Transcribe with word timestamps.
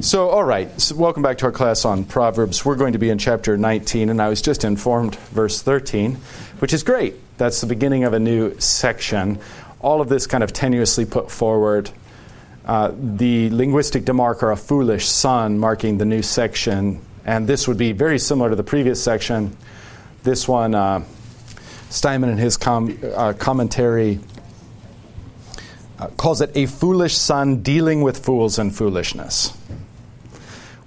So, 0.00 0.28
all 0.28 0.44
right, 0.44 0.80
so 0.80 0.94
welcome 0.94 1.24
back 1.24 1.38
to 1.38 1.46
our 1.46 1.50
class 1.50 1.84
on 1.84 2.04
Proverbs. 2.04 2.64
We're 2.64 2.76
going 2.76 2.92
to 2.92 3.00
be 3.00 3.10
in 3.10 3.18
chapter 3.18 3.56
19, 3.56 4.10
and 4.10 4.22
I 4.22 4.28
was 4.28 4.40
just 4.40 4.62
informed, 4.62 5.16
verse 5.16 5.60
13, 5.60 6.14
which 6.60 6.72
is 6.72 6.84
great. 6.84 7.16
That's 7.36 7.60
the 7.60 7.66
beginning 7.66 8.04
of 8.04 8.12
a 8.12 8.20
new 8.20 8.56
section. 8.60 9.40
All 9.80 10.00
of 10.00 10.08
this 10.08 10.28
kind 10.28 10.44
of 10.44 10.52
tenuously 10.52 11.10
put 11.10 11.32
forward. 11.32 11.90
Uh, 12.64 12.92
the 12.96 13.50
linguistic 13.50 14.04
demarker, 14.04 14.52
a 14.52 14.56
foolish 14.56 15.08
son, 15.08 15.58
marking 15.58 15.98
the 15.98 16.04
new 16.04 16.22
section. 16.22 17.02
And 17.24 17.48
this 17.48 17.66
would 17.66 17.76
be 17.76 17.90
very 17.90 18.20
similar 18.20 18.50
to 18.50 18.56
the 18.56 18.62
previous 18.62 19.02
section. 19.02 19.56
This 20.22 20.46
one, 20.46 20.76
uh, 20.76 21.04
Steinmann 21.90 22.30
in 22.30 22.38
his 22.38 22.56
com- 22.56 22.96
uh, 23.02 23.32
commentary 23.32 24.20
uh, 25.98 26.06
calls 26.16 26.40
it 26.40 26.52
a 26.54 26.66
foolish 26.66 27.16
son 27.16 27.62
dealing 27.62 28.02
with 28.02 28.24
fools 28.24 28.60
and 28.60 28.72
foolishness. 28.72 29.57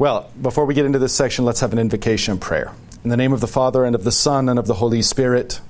Well, 0.02 0.32
before 0.42 0.66
we 0.66 0.74
get 0.74 0.88
into 0.88 0.98
this 0.98 1.14
section, 1.14 1.46
let's 1.46 1.60
have 1.60 1.74
an 1.74 1.78
invocation 1.78 2.40
prayer. 2.40 2.72
In 3.04 3.12
the 3.12 3.18
name 3.18 3.34
of 3.34 3.40
the 3.40 3.46
Father, 3.46 3.86
and 3.86 3.94
of 3.94 4.04
the 4.04 4.12
Son, 4.12 4.50
and 4.50 4.58
of 4.58 4.66
the 4.66 4.74
Holy 4.74 5.04
Spirit. 5.04 5.62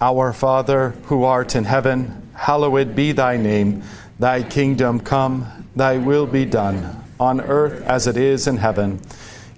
Our 0.00 0.32
Father, 0.32 0.96
who 1.04 1.22
art 1.22 1.54
in 1.54 1.62
heaven, 1.62 2.28
hallowed 2.34 2.96
be 2.96 3.12
thy 3.12 3.36
name. 3.36 3.84
Thy 4.18 4.42
kingdom 4.42 4.98
come, 4.98 5.68
thy 5.76 5.98
will 5.98 6.26
be 6.26 6.44
done, 6.44 7.04
on 7.20 7.40
earth 7.40 7.84
as 7.84 8.08
it 8.08 8.16
is 8.16 8.48
in 8.48 8.56
heaven. 8.56 9.00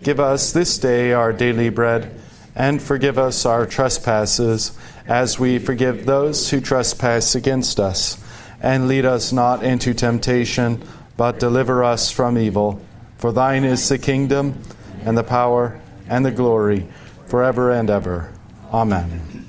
Give 0.03 0.21
us 0.21 0.53
this 0.53 0.77
day 0.77 1.15
our 1.15 1.33
daily 1.33 1.71
bread, 1.71 2.21
and 2.55 2.83
forgive 2.83 3.19
us 3.19 3.47
our 3.47 3.65
trespasses, 3.65 4.79
as 5.07 5.39
we 5.39 5.59
forgive 5.59 6.05
those 6.05 6.51
who 6.51 6.61
trespass 6.61 7.35
against 7.35 7.81
us. 7.81 8.23
And 8.61 8.87
lead 8.87 9.07
us 9.07 9.33
not 9.33 9.63
into 9.63 9.95
temptation, 9.95 10.83
but 11.17 11.41
deliver 11.41 11.83
us 11.83 12.11
from 12.11 12.37
evil. 12.37 12.83
For 13.21 13.33
thine 13.33 13.65
is 13.65 13.87
the 13.87 13.99
kingdom, 13.99 14.63
and 15.05 15.17
the 15.17 15.23
power, 15.23 15.79
and 16.09 16.25
the 16.25 16.31
glory, 16.31 16.89
forever 17.27 17.71
and 17.71 17.91
ever. 17.91 18.33
Amen. 18.73 19.47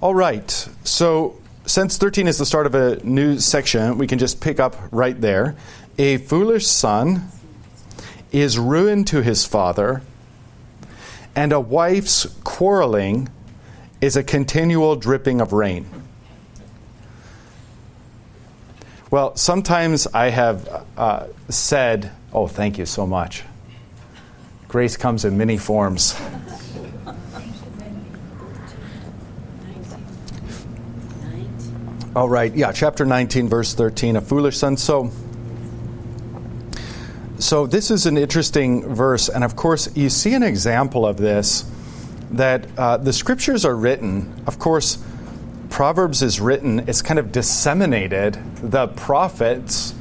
All 0.00 0.16
right, 0.16 0.50
so 0.82 1.40
since 1.64 1.96
13 1.96 2.26
is 2.26 2.38
the 2.38 2.44
start 2.44 2.66
of 2.66 2.74
a 2.74 2.96
new 3.04 3.38
section, 3.38 3.98
we 3.98 4.08
can 4.08 4.18
just 4.18 4.40
pick 4.40 4.58
up 4.58 4.74
right 4.90 5.18
there. 5.20 5.54
A 5.96 6.16
foolish 6.16 6.66
son 6.66 7.28
is 8.32 8.58
ruin 8.58 9.04
to 9.04 9.22
his 9.22 9.46
father, 9.46 10.02
and 11.36 11.52
a 11.52 11.60
wife's 11.60 12.26
quarreling 12.42 13.28
is 14.00 14.16
a 14.16 14.24
continual 14.24 14.96
dripping 14.96 15.40
of 15.40 15.52
rain. 15.52 15.86
Well, 19.14 19.36
sometimes 19.36 20.08
I 20.08 20.30
have 20.30 20.86
uh, 20.96 21.28
said, 21.48 22.10
oh, 22.32 22.48
thank 22.48 22.78
you 22.78 22.84
so 22.84 23.06
much. 23.06 23.44
Grace 24.66 24.96
comes 24.96 25.24
in 25.24 25.38
many 25.38 25.56
forms. 25.56 26.20
All 32.16 32.28
right, 32.28 32.52
yeah, 32.56 32.72
chapter 32.72 33.06
19, 33.06 33.48
verse 33.48 33.72
13, 33.72 34.16
a 34.16 34.20
foolish 34.20 34.56
son. 34.56 34.76
So, 34.76 35.12
so 37.38 37.68
this 37.68 37.92
is 37.92 38.06
an 38.06 38.18
interesting 38.18 38.96
verse, 38.96 39.28
and 39.28 39.44
of 39.44 39.54
course, 39.54 39.96
you 39.96 40.10
see 40.10 40.34
an 40.34 40.42
example 40.42 41.06
of 41.06 41.18
this 41.18 41.64
that 42.32 42.66
uh, 42.76 42.96
the 42.96 43.12
scriptures 43.12 43.64
are 43.64 43.76
written, 43.76 44.42
of 44.48 44.58
course 44.58 44.98
Proverbs 45.74 46.22
is 46.22 46.40
written, 46.40 46.88
it's 46.88 47.02
kind 47.02 47.18
of 47.18 47.32
disseminated. 47.32 48.34
The 48.62 48.86
prophets, 48.86 49.92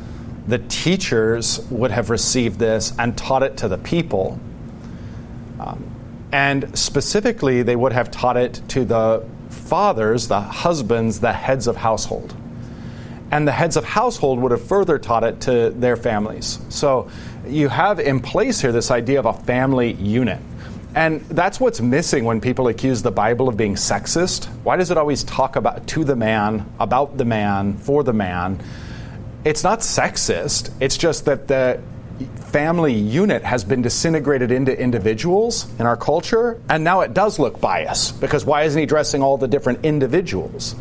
the 0.47 0.59
teachers 0.59 1.65
would 1.71 1.89
have 1.89 2.11
received 2.11 2.59
this 2.59 2.93
and 2.99 3.17
taught 3.17 3.41
it 3.41 3.57
to 3.57 3.67
the 3.67 3.79
people. 3.79 4.39
Um, 5.59 5.83
and 6.31 6.77
specifically, 6.77 7.63
they 7.63 7.75
would 7.75 7.91
have 7.91 8.11
taught 8.11 8.37
it 8.37 8.61
to 8.67 8.85
the 8.85 9.27
fathers, 9.49 10.27
the 10.27 10.41
husbands, 10.41 11.21
the 11.21 11.33
heads 11.33 11.65
of 11.65 11.75
household. 11.75 12.35
And 13.31 13.47
the 13.47 13.51
heads 13.51 13.75
of 13.75 13.83
household 13.83 14.37
would 14.41 14.51
have 14.51 14.63
further 14.63 14.99
taught 14.99 15.23
it 15.23 15.41
to 15.41 15.71
their 15.71 15.95
families. 15.97 16.59
So 16.69 17.09
you 17.47 17.67
have 17.67 17.99
in 17.99 18.19
place 18.19 18.61
here 18.61 18.71
this 18.71 18.91
idea 18.91 19.17
of 19.17 19.25
a 19.25 19.33
family 19.33 19.93
unit. 19.93 20.39
And 20.95 21.21
that's 21.21 21.59
what's 21.59 21.81
missing 21.81 22.23
when 22.23 22.39
people 22.39 22.67
accuse 22.67 23.01
the 23.01 23.11
Bible 23.11 23.49
of 23.49 23.57
being 23.57 23.75
sexist. 23.75 24.45
Why 24.63 24.77
does 24.77 24.91
it 24.91 24.97
always 24.97 25.23
talk 25.23 25.55
about 25.55 25.87
to 25.87 26.03
the 26.03 26.15
man, 26.15 26.71
about 26.79 27.17
the 27.17 27.25
man, 27.25 27.77
for 27.77 28.03
the 28.03 28.13
man? 28.13 28.61
It's 29.43 29.63
not 29.63 29.79
sexist. 29.79 30.71
It's 30.79 30.97
just 30.97 31.25
that 31.25 31.47
the 31.47 31.81
family 32.51 32.93
unit 32.93 33.43
has 33.43 33.63
been 33.63 33.81
disintegrated 33.81 34.51
into 34.51 34.79
individuals 34.79 35.67
in 35.79 35.87
our 35.87 35.97
culture, 35.97 36.61
and 36.69 36.83
now 36.83 37.01
it 37.01 37.13
does 37.13 37.39
look 37.39 37.59
biased 37.59 38.21
because 38.21 38.45
why 38.45 38.63
isn't 38.63 38.79
he 38.79 38.85
dressing 38.85 39.23
all 39.23 39.37
the 39.37 39.47
different 39.47 39.83
individuals? 39.83 40.75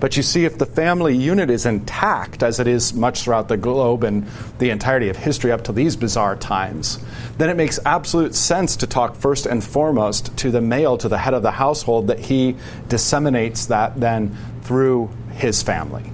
But 0.00 0.16
you 0.16 0.22
see, 0.22 0.44
if 0.44 0.58
the 0.58 0.66
family 0.66 1.16
unit 1.16 1.50
is 1.50 1.66
intact, 1.66 2.42
as 2.42 2.60
it 2.60 2.66
is 2.66 2.92
much 2.94 3.22
throughout 3.22 3.48
the 3.48 3.56
globe 3.56 4.04
and 4.04 4.26
the 4.58 4.70
entirety 4.70 5.08
of 5.08 5.16
history 5.16 5.52
up 5.52 5.64
to 5.64 5.72
these 5.72 5.96
bizarre 5.96 6.36
times, 6.36 6.98
then 7.38 7.48
it 7.48 7.56
makes 7.56 7.78
absolute 7.86 8.34
sense 8.34 8.76
to 8.76 8.86
talk 8.86 9.16
first 9.16 9.46
and 9.46 9.62
foremost 9.62 10.36
to 10.38 10.50
the 10.50 10.60
male, 10.60 10.98
to 10.98 11.08
the 11.08 11.18
head 11.18 11.34
of 11.34 11.42
the 11.42 11.52
household, 11.52 12.08
that 12.08 12.18
he 12.18 12.56
disseminates 12.88 13.66
that 13.66 13.98
then 13.98 14.36
through 14.62 15.10
his 15.32 15.62
family. 15.62 16.10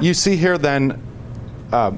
You 0.00 0.14
see 0.14 0.36
here 0.36 0.58
then. 0.58 1.02
Uh, 1.72 1.92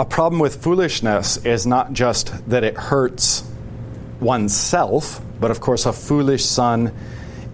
a 0.00 0.04
problem 0.06 0.40
with 0.40 0.62
foolishness 0.62 1.36
is 1.44 1.66
not 1.66 1.92
just 1.92 2.48
that 2.48 2.64
it 2.64 2.74
hurts 2.74 3.44
oneself, 4.18 5.20
but 5.38 5.50
of 5.50 5.60
course, 5.60 5.84
a 5.84 5.92
foolish 5.92 6.42
son 6.42 6.94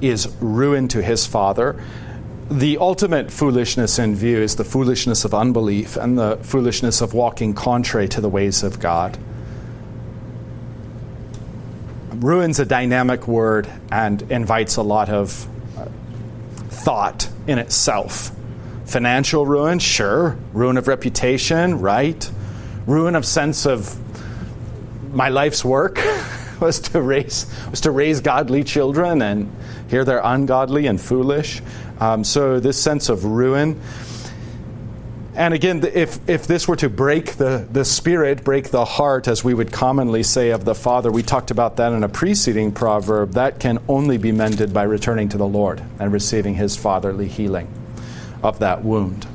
is 0.00 0.28
ruin 0.40 0.88
to 0.88 1.02
his 1.02 1.26
father. 1.26 1.82
The 2.50 2.78
ultimate 2.78 3.30
foolishness 3.30 3.98
in 3.98 4.14
view 4.14 4.38
is 4.38 4.56
the 4.56 4.64
foolishness 4.64 5.24
of 5.24 5.34
unbelief 5.34 5.96
and 5.96 6.16
the 6.16 6.36
foolishness 6.42 7.00
of 7.00 7.12
walking 7.12 7.54
contrary 7.54 8.08
to 8.08 8.20
the 8.20 8.28
ways 8.28 8.62
of 8.62 8.78
God. 8.78 9.18
Ruin's 12.14 12.58
a 12.60 12.64
dynamic 12.64 13.26
word 13.26 13.68
and 13.90 14.22
invites 14.30 14.76
a 14.76 14.82
lot 14.82 15.08
of 15.08 15.46
uh, 15.76 15.86
thought 16.68 17.28
in 17.46 17.58
itself. 17.58 18.30
Financial 18.86 19.44
ruin, 19.44 19.80
sure. 19.80 20.38
Ruin 20.52 20.76
of 20.76 20.88
reputation, 20.88 21.80
right. 21.80 22.30
Ruin 22.86 23.16
of 23.16 23.26
sense 23.26 23.66
of 23.66 23.98
my 25.12 25.28
life's 25.28 25.64
work 25.64 25.98
was 26.60 26.80
to 26.80 27.00
raise 27.00 27.46
was 27.70 27.82
to 27.82 27.90
raise 27.90 28.20
godly 28.20 28.64
children 28.64 29.22
and 29.22 29.50
here 29.88 30.04
they're 30.04 30.22
ungodly 30.22 30.86
and 30.86 31.00
foolish. 31.00 31.62
Um, 32.00 32.24
so, 32.24 32.60
this 32.60 32.80
sense 32.80 33.08
of 33.08 33.24
ruin. 33.24 33.80
And 35.34 35.52
again, 35.52 35.84
if, 35.84 36.18
if 36.28 36.46
this 36.46 36.66
were 36.66 36.76
to 36.76 36.88
break 36.88 37.34
the, 37.34 37.68
the 37.70 37.84
spirit, 37.84 38.42
break 38.42 38.70
the 38.70 38.86
heart, 38.86 39.28
as 39.28 39.44
we 39.44 39.52
would 39.52 39.70
commonly 39.70 40.22
say 40.22 40.48
of 40.50 40.64
the 40.64 40.74
Father, 40.74 41.12
we 41.12 41.22
talked 41.22 41.50
about 41.50 41.76
that 41.76 41.92
in 41.92 42.02
a 42.02 42.08
preceding 42.08 42.72
proverb, 42.72 43.32
that 43.32 43.60
can 43.60 43.78
only 43.86 44.16
be 44.16 44.32
mended 44.32 44.72
by 44.72 44.84
returning 44.84 45.28
to 45.28 45.36
the 45.36 45.46
Lord 45.46 45.82
and 45.98 46.10
receiving 46.10 46.54
His 46.54 46.74
fatherly 46.74 47.28
healing 47.28 47.68
of 48.42 48.60
that 48.60 48.82
wound. 48.82 49.26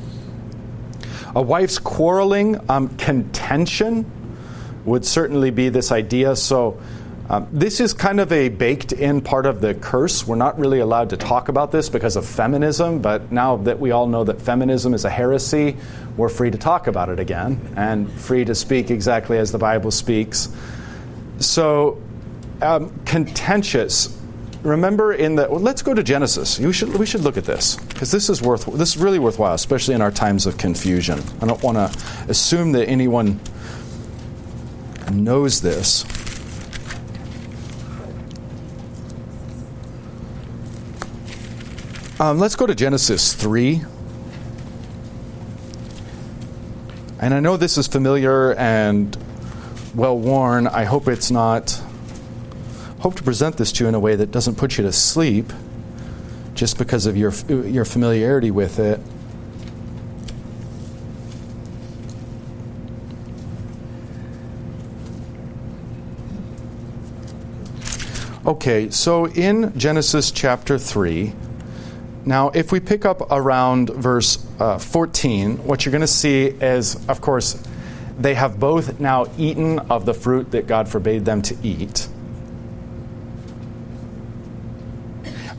A 1.35 1.41
wife's 1.41 1.77
quarreling, 1.77 2.59
um, 2.67 2.89
contention 2.97 4.11
would 4.85 5.05
certainly 5.05 5.51
be 5.51 5.69
this 5.69 5.91
idea. 5.91 6.35
So, 6.35 6.81
um, 7.31 7.47
this 7.53 7.79
is 7.79 7.93
kind 7.93 8.19
of 8.19 8.33
a 8.33 8.49
baked 8.49 8.91
in 8.91 9.21
part 9.21 9.45
of 9.45 9.61
the 9.61 9.73
curse. 9.73 10.27
We're 10.27 10.35
not 10.35 10.59
really 10.59 10.79
allowed 10.79 11.11
to 11.11 11.17
talk 11.17 11.47
about 11.47 11.71
this 11.71 11.87
because 11.87 12.17
of 12.17 12.25
feminism, 12.25 12.99
but 12.99 13.31
now 13.31 13.55
that 13.55 13.79
we 13.79 13.91
all 13.91 14.05
know 14.05 14.25
that 14.25 14.41
feminism 14.41 14.93
is 14.93 15.05
a 15.05 15.09
heresy, 15.09 15.77
we're 16.17 16.27
free 16.27 16.51
to 16.51 16.57
talk 16.57 16.87
about 16.87 17.07
it 17.07 17.21
again 17.21 17.73
and 17.77 18.11
free 18.11 18.43
to 18.43 18.53
speak 18.53 18.91
exactly 18.91 19.37
as 19.37 19.53
the 19.53 19.57
Bible 19.57 19.91
speaks. 19.91 20.49
So, 21.39 22.01
um, 22.61 22.93
contentious. 23.05 24.19
Remember 24.63 25.13
in 25.13 25.35
the 25.35 25.47
well, 25.49 25.61
let's 25.61 25.81
go 25.81 25.93
to 25.93 26.03
Genesis. 26.03 26.59
You 26.59 26.73
should 26.73 26.97
we 26.97 27.05
should 27.05 27.21
look 27.21 27.37
at 27.37 27.45
this 27.45 27.77
because 27.77 28.11
this 28.11 28.29
is 28.29 28.41
worth 28.41 28.65
this 28.73 28.97
is 28.97 29.01
really 29.01 29.19
worthwhile, 29.19 29.53
especially 29.53 29.95
in 29.95 30.01
our 30.01 30.11
times 30.11 30.45
of 30.45 30.57
confusion. 30.57 31.21
I 31.41 31.47
don't 31.47 31.63
want 31.63 31.77
to 31.77 31.97
assume 32.27 32.73
that 32.73 32.89
anyone 32.89 33.39
knows 35.13 35.61
this. 35.61 36.03
Um, 42.21 42.37
let's 42.37 42.55
go 42.55 42.67
to 42.67 42.75
Genesis 42.75 43.33
3. 43.33 43.81
And 47.19 47.33
I 47.33 47.39
know 47.39 47.57
this 47.57 47.79
is 47.79 47.87
familiar 47.87 48.53
and 48.53 49.17
well 49.95 50.19
worn. 50.19 50.67
I 50.67 50.83
hope 50.83 51.07
it's 51.07 51.31
not. 51.31 51.81
Hope 52.99 53.15
to 53.15 53.23
present 53.23 53.57
this 53.57 53.71
to 53.71 53.85
you 53.85 53.87
in 53.87 53.95
a 53.95 53.99
way 53.99 54.15
that 54.15 54.29
doesn't 54.29 54.53
put 54.53 54.77
you 54.77 54.83
to 54.83 54.91
sleep 54.91 55.51
just 56.53 56.77
because 56.77 57.07
of 57.07 57.17
your, 57.17 57.33
your 57.49 57.85
familiarity 57.85 58.51
with 58.51 58.77
it. 58.77 58.99
Okay, 68.45 68.91
so 68.91 69.25
in 69.25 69.75
Genesis 69.75 70.29
chapter 70.29 70.77
3, 70.77 71.33
now 72.25 72.49
if 72.49 72.71
we 72.71 72.79
pick 72.79 73.05
up 73.05 73.31
around 73.31 73.89
verse 73.89 74.45
uh, 74.59 74.77
14, 74.77 75.65
what 75.65 75.85
you're 75.85 75.91
going 75.91 76.01
to 76.01 76.07
see 76.07 76.45
is, 76.45 76.95
of 77.07 77.21
course, 77.21 77.61
they 78.19 78.35
have 78.35 78.59
both 78.59 78.99
now 78.99 79.25
eaten 79.37 79.79
of 79.79 80.05
the 80.05 80.13
fruit 80.13 80.51
that 80.51 80.67
God 80.67 80.87
forbade 80.87 81.25
them 81.25 81.41
to 81.43 81.57
eat. 81.63 82.07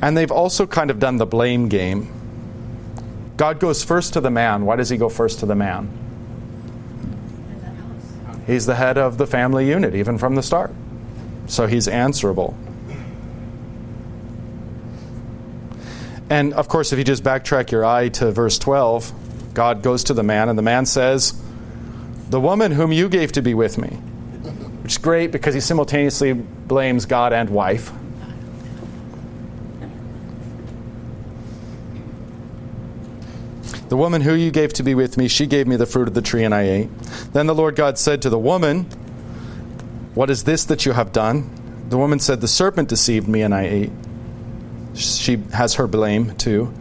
And 0.01 0.17
they've 0.17 0.31
also 0.31 0.67
kind 0.67 0.91
of 0.91 0.99
done 0.99 1.17
the 1.17 1.27
blame 1.27 1.69
game. 1.69 2.13
God 3.37 3.61
goes 3.61 3.83
first 3.83 4.13
to 4.15 4.21
the 4.21 4.31
man. 4.31 4.65
Why 4.65 4.77
does 4.77 4.89
he 4.89 4.97
go 4.97 5.09
first 5.09 5.41
to 5.41 5.47
the 5.47 5.55
man? 5.55 5.91
He's 8.47 8.67
the 8.67 8.75
head 8.75 8.99
of 8.99 9.19
the 9.19 9.27
family 9.27 9.69
unit, 9.69 9.95
even 9.95 10.19
from 10.19 10.35
the 10.35 10.43
start. 10.43 10.73
So 11.47 11.67
he's 11.67 11.89
answerable. 11.89 12.57
And 16.33 16.55
of 16.55 16.67
course, 16.67 16.95
if 16.95 16.99
you 16.99 17.05
just 17.05 17.23
backtrack 17.23 17.71
your 17.71 17.85
eye 17.85 18.09
to 18.09 18.33
verse 18.33 18.59
12, 18.59 19.53
God 19.53 19.83
goes 19.83 20.05
to 20.05 20.15
the 20.15 20.23
man, 20.23 20.49
and 20.49 20.57
the 20.57 20.63
man 20.63 20.87
says, 20.87 21.39
The 22.31 22.41
woman 22.41 22.73
whom 22.73 22.91
you 22.91 23.11
gave 23.11 23.33
to 23.33 23.43
be 23.43 23.53
with 23.53 23.77
me. 23.77 23.89
Which 24.81 24.93
is 24.93 24.99
great 24.99 25.31
because 25.31 25.53
he 25.53 25.61
simultaneously 25.61 26.33
blames 26.33 27.05
God 27.05 27.35
and 27.35 27.51
wife. 27.51 27.93
The 33.91 33.97
woman 33.99 34.23
who 34.23 34.33
you 34.33 34.51
gave 34.51 34.73
to 34.73 34.83
be 34.83 34.95
with 34.95 35.19
me, 35.19 35.29
she 35.29 35.45
gave 35.45 35.67
me 35.67 35.77
the 35.77 35.85
fruit 35.85 36.09
of 36.09 36.15
the 36.15 36.23
tree, 36.23 36.45
and 36.45 36.55
I 36.55 36.63
ate. 36.63 36.99
Then 37.35 37.47
the 37.47 37.55
Lord 37.55 37.77
God 37.77 37.99
said 37.99 38.23
to 38.23 38.31
the 38.31 38.39
woman, 38.39 38.85
What 40.15 40.31
is 40.31 40.45
this 40.45 40.65
that 40.65 40.87
you 40.87 40.93
have 40.93 41.13
done? 41.13 41.51
The 41.91 41.99
woman 41.99 42.21
said, 42.21 42.41
The 42.41 42.49
serpent 42.49 42.89
deceived 42.89 43.29
me, 43.29 43.43
and 43.43 43.55
I 43.55 43.65
ate. 43.65 43.93
She 44.95 45.37
has 45.53 45.75
her 45.75 45.87
blame 45.87 46.37
too. 46.37 46.73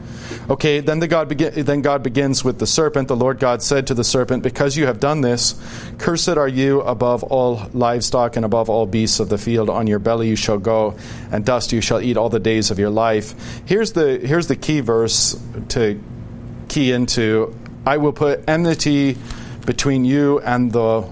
Okay, 0.49 0.79
then, 0.79 0.99
the 0.99 1.07
God 1.07 1.29
then 1.29 1.81
God 1.81 2.03
begins 2.03 2.43
with 2.43 2.59
the 2.59 2.67
serpent. 2.67 3.07
The 3.07 3.15
Lord 3.15 3.39
God 3.39 3.61
said 3.61 3.87
to 3.87 3.93
the 3.93 4.03
serpent, 4.03 4.43
Because 4.43 4.75
you 4.75 4.85
have 4.85 4.99
done 4.99 5.21
this, 5.21 5.55
cursed 5.97 6.29
are 6.29 6.47
you 6.47 6.81
above 6.81 7.23
all 7.23 7.69
livestock 7.73 8.35
and 8.35 8.45
above 8.45 8.69
all 8.69 8.85
beasts 8.85 9.19
of 9.19 9.29
the 9.29 9.37
field. 9.37 9.69
On 9.69 9.87
your 9.87 9.99
belly 9.99 10.29
you 10.29 10.35
shall 10.35 10.57
go, 10.57 10.97
and 11.31 11.45
dust 11.45 11.71
you 11.71 11.81
shall 11.81 12.01
eat 12.01 12.17
all 12.17 12.29
the 12.29 12.39
days 12.39 12.71
of 12.71 12.79
your 12.79 12.89
life. 12.89 13.33
Here's 13.65 13.93
the, 13.93 14.17
here's 14.17 14.47
the 14.47 14.55
key 14.55 14.79
verse 14.79 15.41
to 15.69 16.01
key 16.69 16.91
into 16.91 17.55
I 17.85 17.97
will 17.97 18.13
put 18.13 18.47
enmity 18.47 19.17
between 19.65 20.05
you 20.05 20.39
and 20.39 20.71
the 20.71 21.09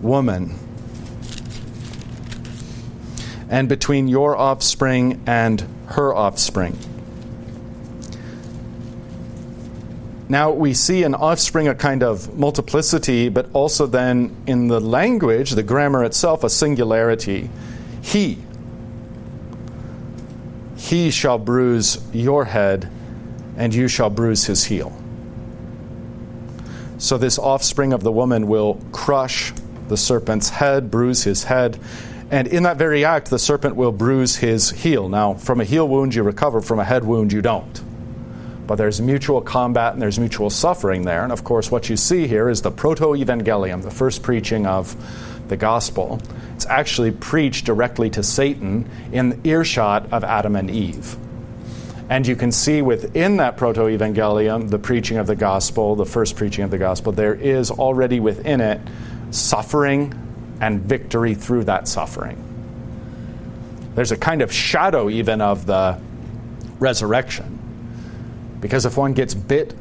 woman, 0.00 0.54
and 3.52 3.68
between 3.68 4.08
your 4.08 4.34
offspring 4.34 5.22
and 5.26 5.60
her 5.88 6.12
offspring. 6.14 6.76
Now 10.30 10.52
we 10.52 10.72
see 10.72 11.02
an 11.02 11.14
offspring 11.14 11.68
a 11.68 11.74
kind 11.74 12.02
of 12.02 12.38
multiplicity, 12.38 13.28
but 13.28 13.50
also 13.52 13.84
then 13.84 14.34
in 14.46 14.68
the 14.68 14.80
language, 14.80 15.50
the 15.50 15.62
grammar 15.62 16.02
itself, 16.02 16.44
a 16.44 16.48
singularity. 16.48 17.50
He. 18.00 18.38
He 20.78 21.10
shall 21.10 21.36
bruise 21.36 22.02
your 22.14 22.46
head 22.46 22.90
and 23.58 23.74
you 23.74 23.86
shall 23.86 24.08
bruise 24.08 24.46
his 24.46 24.64
heel. 24.64 24.96
So, 26.96 27.18
this 27.18 27.38
offspring 27.38 27.92
of 27.92 28.02
the 28.02 28.12
woman 28.12 28.46
will 28.46 28.80
crush 28.92 29.52
the 29.88 29.98
serpent's 29.98 30.48
head, 30.48 30.90
bruise 30.90 31.24
his 31.24 31.44
head, 31.44 31.78
and 32.32 32.48
in 32.48 32.62
that 32.62 32.78
very 32.78 33.04
act, 33.04 33.28
the 33.28 33.38
serpent 33.38 33.76
will 33.76 33.92
bruise 33.92 34.36
his 34.36 34.70
heel. 34.70 35.10
Now, 35.10 35.34
from 35.34 35.60
a 35.60 35.64
heel 35.64 35.86
wound, 35.86 36.14
you 36.14 36.22
recover, 36.22 36.62
from 36.62 36.78
a 36.78 36.84
head 36.84 37.04
wound, 37.04 37.30
you 37.30 37.42
don't. 37.42 37.82
But 38.66 38.76
there's 38.76 39.02
mutual 39.02 39.42
combat 39.42 39.92
and 39.92 40.00
there's 40.00 40.18
mutual 40.18 40.48
suffering 40.48 41.02
there. 41.02 41.24
And 41.24 41.30
of 41.30 41.44
course, 41.44 41.70
what 41.70 41.90
you 41.90 41.96
see 41.98 42.26
here 42.26 42.48
is 42.48 42.62
the 42.62 42.70
proto 42.70 43.08
evangelium, 43.08 43.82
the 43.82 43.90
first 43.90 44.22
preaching 44.22 44.64
of 44.64 44.96
the 45.48 45.58
gospel. 45.58 46.22
It's 46.54 46.64
actually 46.64 47.10
preached 47.10 47.66
directly 47.66 48.08
to 48.10 48.22
Satan 48.22 48.88
in 49.12 49.38
earshot 49.44 50.10
of 50.10 50.24
Adam 50.24 50.56
and 50.56 50.70
Eve. 50.70 51.18
And 52.08 52.26
you 52.26 52.34
can 52.34 52.50
see 52.50 52.80
within 52.80 53.36
that 53.36 53.58
proto 53.58 53.82
evangelium, 53.82 54.70
the 54.70 54.78
preaching 54.78 55.18
of 55.18 55.26
the 55.26 55.36
gospel, 55.36 55.96
the 55.96 56.06
first 56.06 56.36
preaching 56.36 56.64
of 56.64 56.70
the 56.70 56.78
gospel, 56.78 57.12
there 57.12 57.34
is 57.34 57.70
already 57.70 58.20
within 58.20 58.62
it 58.62 58.80
suffering 59.32 60.14
and 60.62 60.80
victory 60.80 61.34
through 61.34 61.64
that 61.64 61.88
suffering. 61.88 62.38
There's 63.96 64.12
a 64.12 64.16
kind 64.16 64.40
of 64.40 64.52
shadow 64.52 65.10
even 65.10 65.40
of 65.40 65.66
the 65.66 66.00
resurrection. 66.78 67.58
Because 68.60 68.86
if 68.86 68.96
one 68.96 69.12
gets 69.12 69.34
bit 69.34 69.74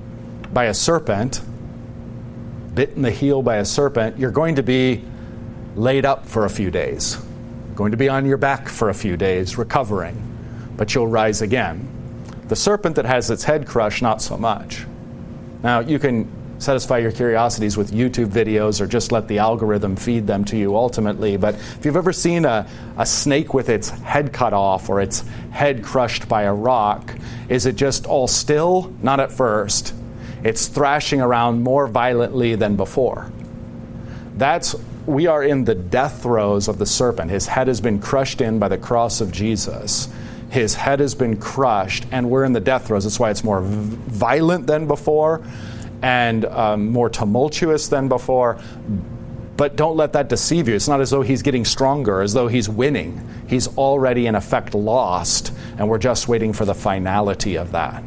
by 0.51 0.66
a 0.66 0.74
serpent, 0.74 1.42
bit 2.74 2.89
in 2.95 3.04
the 3.04 3.12
heel 3.12 3.44
by 3.44 3.57
a 3.57 3.66
serpent, 3.66 4.18
you're 4.18 4.31
going 4.31 4.56
to 4.56 4.63
be 4.63 5.06
laid 5.75 6.04
up 6.04 6.25
for 6.25 6.45
a 6.45 6.50
few 6.50 6.72
days, 6.72 7.16
going 7.75 7.92
to 7.92 7.98
be 7.98 8.10
on 8.10 8.25
your 8.25 8.38
back 8.38 8.68
for 8.68 8.89
a 8.89 8.94
few 8.94 9.16
days, 9.16 9.57
recovering, 9.57 10.18
but 10.78 10.95
you'll 10.95 11.07
rise 11.07 11.44
again. 11.44 11.88
The 12.48 12.56
serpent 12.56 12.95
that 12.95 13.06
has 13.06 13.30
its 13.30 13.44
head 13.44 13.68
crushed, 13.68 14.01
not 14.01 14.19
so 14.22 14.36
much. 14.36 14.86
Now, 15.62 15.80
you 15.80 16.00
can 16.00 16.30
satisfy 16.62 17.00
your 17.00 17.12
curiosities 17.12 17.75
with 17.75 17.92
YouTube 17.92 18.28
videos 18.28 18.80
or 18.81 18.88
just 18.88 19.12
let 19.12 19.28
the 19.28 19.40
algorithm 19.40 19.96
feed 19.96 20.28
them 20.28 20.46
to 20.46 20.58
you 20.58 20.75
ultimately. 20.75 21.36
But 21.38 21.56
if 21.56 21.86
you've 21.86 21.98
ever 21.98 22.13
seen 22.13 22.46
a, 22.46 22.68
a 22.98 23.06
snake 23.06 23.54
with 23.54 23.69
its 23.69 23.90
head 23.90 24.31
cut 24.31 24.54
off 24.54 24.90
or 24.90 25.02
its 25.02 25.22
head 25.50 25.84
crushed 25.84 26.30
by 26.30 26.44
a 26.44 26.54
rock, 26.54 27.16
is 27.50 27.66
it 27.66 27.75
just 27.75 28.06
all 28.06 28.28
still? 28.28 28.94
Not 29.02 29.19
at 29.19 29.31
first. 29.31 29.96
It's 30.44 30.68
thrashing 30.68 31.22
around 31.22 31.63
more 31.63 31.88
violently 31.88 32.56
than 32.56 32.75
before. 32.75 33.31
That's 34.38 34.75
we 35.07 35.25
are 35.25 35.44
in 35.44 35.66
the 35.66 35.75
death 35.75 36.22
throes 36.22 36.68
of 36.68 36.78
the 36.78 36.86
serpent. 36.86 37.31
His 37.31 37.48
head 37.48 37.68
has 37.68 37.81
been 37.81 38.00
crushed 38.00 38.40
in 38.40 38.60
by 38.60 38.68
the 38.68 38.78
cross 38.78 39.19
of 39.19 39.31
Jesus. 39.31 40.07
His 40.52 40.75
head 40.75 41.00
has 41.00 41.16
been 41.16 41.38
crushed, 41.38 42.06
and 42.12 42.30
we're 42.30 42.44
in 42.44 42.54
the 42.54 42.60
death 42.60 42.88
throes. 42.88 43.06
That's 43.06 43.19
why 43.19 43.31
it's 43.31 43.44
more 43.44 43.62
violent 43.62 44.68
than 44.68 44.86
before 44.86 45.44
and 46.01 46.45
um, 46.45 46.88
more 46.89 47.09
tumultuous 47.09 47.88
than 47.88 48.07
before. 48.07 48.59
But 49.57 49.76
don't 49.76 49.95
let 49.95 50.14
that 50.14 50.28
deceive 50.28 50.68
you. 50.68 50.76
It's 50.76 50.87
not 50.87 51.02
as 51.02 51.11
though 51.11 51.21
he's 51.21 51.44
getting 51.44 51.66
stronger, 51.66 52.21
as 52.21 52.33
though 52.33 52.47
he's 52.47 52.68
winning. 52.68 53.28
He's 53.47 53.68
already, 53.78 54.26
in 54.26 54.35
effect, 54.35 54.73
lost, 54.73 55.54
and 55.78 55.87
we're 55.87 55.99
just 55.99 56.28
waiting 56.28 56.54
for 56.54 56.66
the 56.66 56.73
finality 56.73 57.57
of 57.57 57.73
that. 57.73 58.04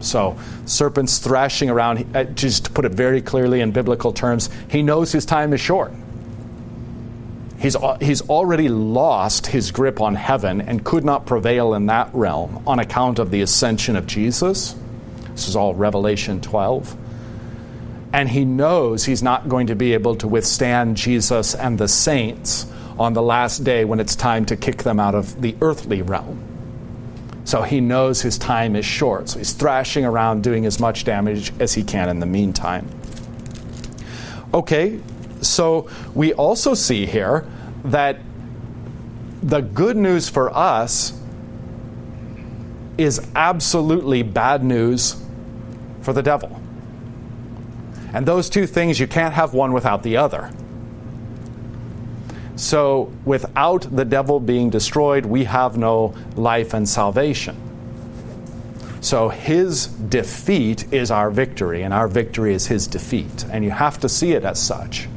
So, 0.00 0.38
serpents 0.66 1.18
thrashing 1.18 1.70
around, 1.70 2.14
uh, 2.14 2.24
just 2.24 2.66
to 2.66 2.70
put 2.70 2.84
it 2.84 2.92
very 2.92 3.22
clearly 3.22 3.60
in 3.60 3.70
biblical 3.72 4.12
terms, 4.12 4.50
he 4.68 4.82
knows 4.82 5.12
his 5.12 5.24
time 5.24 5.54
is 5.54 5.60
short. 5.60 5.92
He's, 7.58 7.76
he's 8.00 8.20
already 8.28 8.68
lost 8.68 9.46
his 9.46 9.70
grip 9.70 10.00
on 10.00 10.14
heaven 10.14 10.60
and 10.60 10.84
could 10.84 11.04
not 11.04 11.24
prevail 11.24 11.72
in 11.72 11.86
that 11.86 12.10
realm 12.12 12.62
on 12.66 12.78
account 12.78 13.18
of 13.18 13.30
the 13.30 13.40
ascension 13.40 13.96
of 13.96 14.06
Jesus. 14.06 14.74
This 15.30 15.48
is 15.48 15.56
all 15.56 15.74
Revelation 15.74 16.40
12. 16.42 16.96
And 18.12 18.28
he 18.28 18.44
knows 18.44 19.04
he's 19.04 19.22
not 19.22 19.48
going 19.48 19.66
to 19.66 19.74
be 19.74 19.92
able 19.94 20.16
to 20.16 20.28
withstand 20.28 20.96
Jesus 20.96 21.54
and 21.54 21.78
the 21.78 21.88
saints 21.88 22.66
on 22.98 23.12
the 23.12 23.22
last 23.22 23.64
day 23.64 23.84
when 23.84 24.00
it's 24.00 24.16
time 24.16 24.46
to 24.46 24.56
kick 24.56 24.82
them 24.82 24.98
out 24.98 25.14
of 25.14 25.40
the 25.42 25.56
earthly 25.60 26.02
realm. 26.02 26.40
So 27.44 27.62
he 27.62 27.80
knows 27.80 28.22
his 28.22 28.38
time 28.38 28.74
is 28.74 28.84
short. 28.84 29.28
So 29.28 29.38
he's 29.38 29.52
thrashing 29.52 30.04
around 30.04 30.42
doing 30.42 30.66
as 30.66 30.80
much 30.80 31.04
damage 31.04 31.52
as 31.60 31.74
he 31.74 31.84
can 31.84 32.08
in 32.08 32.18
the 32.20 32.26
meantime. 32.26 32.88
Okay, 34.52 35.00
so 35.42 35.88
we 36.14 36.32
also 36.32 36.74
see 36.74 37.06
here 37.06 37.46
that 37.84 38.18
the 39.42 39.60
good 39.60 39.96
news 39.96 40.28
for 40.28 40.54
us 40.56 41.12
is 42.98 43.24
absolutely 43.36 44.22
bad 44.22 44.64
news 44.64 45.22
for 46.00 46.12
the 46.12 46.22
devil. 46.22 46.60
And 48.16 48.24
those 48.24 48.48
two 48.48 48.66
things, 48.66 48.98
you 48.98 49.06
can't 49.06 49.34
have 49.34 49.52
one 49.52 49.74
without 49.74 50.02
the 50.02 50.16
other. 50.16 50.50
So, 52.56 53.12
without 53.26 53.94
the 53.94 54.06
devil 54.06 54.40
being 54.40 54.70
destroyed, 54.70 55.26
we 55.26 55.44
have 55.44 55.76
no 55.76 56.14
life 56.34 56.72
and 56.72 56.88
salvation. 56.88 57.60
So 59.02 59.28
his 59.28 59.88
defeat 59.88 60.90
is 60.94 61.10
our 61.10 61.30
victory, 61.30 61.82
and 61.82 61.92
our 61.92 62.08
victory 62.08 62.54
is 62.54 62.66
his 62.66 62.86
defeat. 62.86 63.44
And 63.52 63.62
you 63.62 63.70
have 63.70 64.00
to 64.00 64.08
see 64.08 64.32
it 64.32 64.44
as 64.44 64.58
such. 64.58 65.08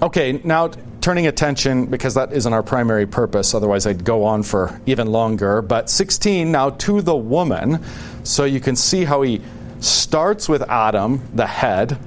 Okay, 0.00 0.40
now 0.44 0.70
turning 1.00 1.26
attention, 1.26 1.86
because 1.86 2.14
that 2.14 2.32
isn't 2.32 2.52
our 2.52 2.62
primary 2.62 3.06
purpose, 3.06 3.54
otherwise 3.54 3.88
I'd 3.88 4.04
go 4.04 4.22
on 4.22 4.44
for 4.44 4.80
even 4.86 5.08
longer. 5.08 5.62
But 5.62 5.90
16, 5.90 6.52
now 6.52 6.70
to 6.70 7.02
the 7.02 7.16
woman. 7.16 7.84
So 8.22 8.44
you 8.44 8.60
can 8.60 8.76
see 8.76 9.04
how 9.04 9.22
he 9.22 9.42
starts 9.84 10.48
with 10.48 10.62
Adam, 10.62 11.28
the 11.34 11.46
head. 11.46 11.98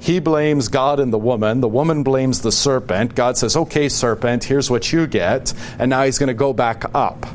He 0.00 0.20
blames 0.20 0.68
God 0.68 1.00
and 1.00 1.12
the 1.12 1.18
woman. 1.18 1.60
The 1.60 1.68
woman 1.68 2.02
blames 2.02 2.40
the 2.42 2.52
serpent. 2.52 3.14
God 3.14 3.36
says, 3.36 3.56
Okay, 3.56 3.88
serpent, 3.88 4.44
here's 4.44 4.70
what 4.70 4.92
you 4.92 5.06
get. 5.06 5.52
And 5.78 5.90
now 5.90 6.04
he's 6.04 6.18
going 6.18 6.28
to 6.28 6.34
go 6.34 6.52
back 6.52 6.84
up. 6.94 7.26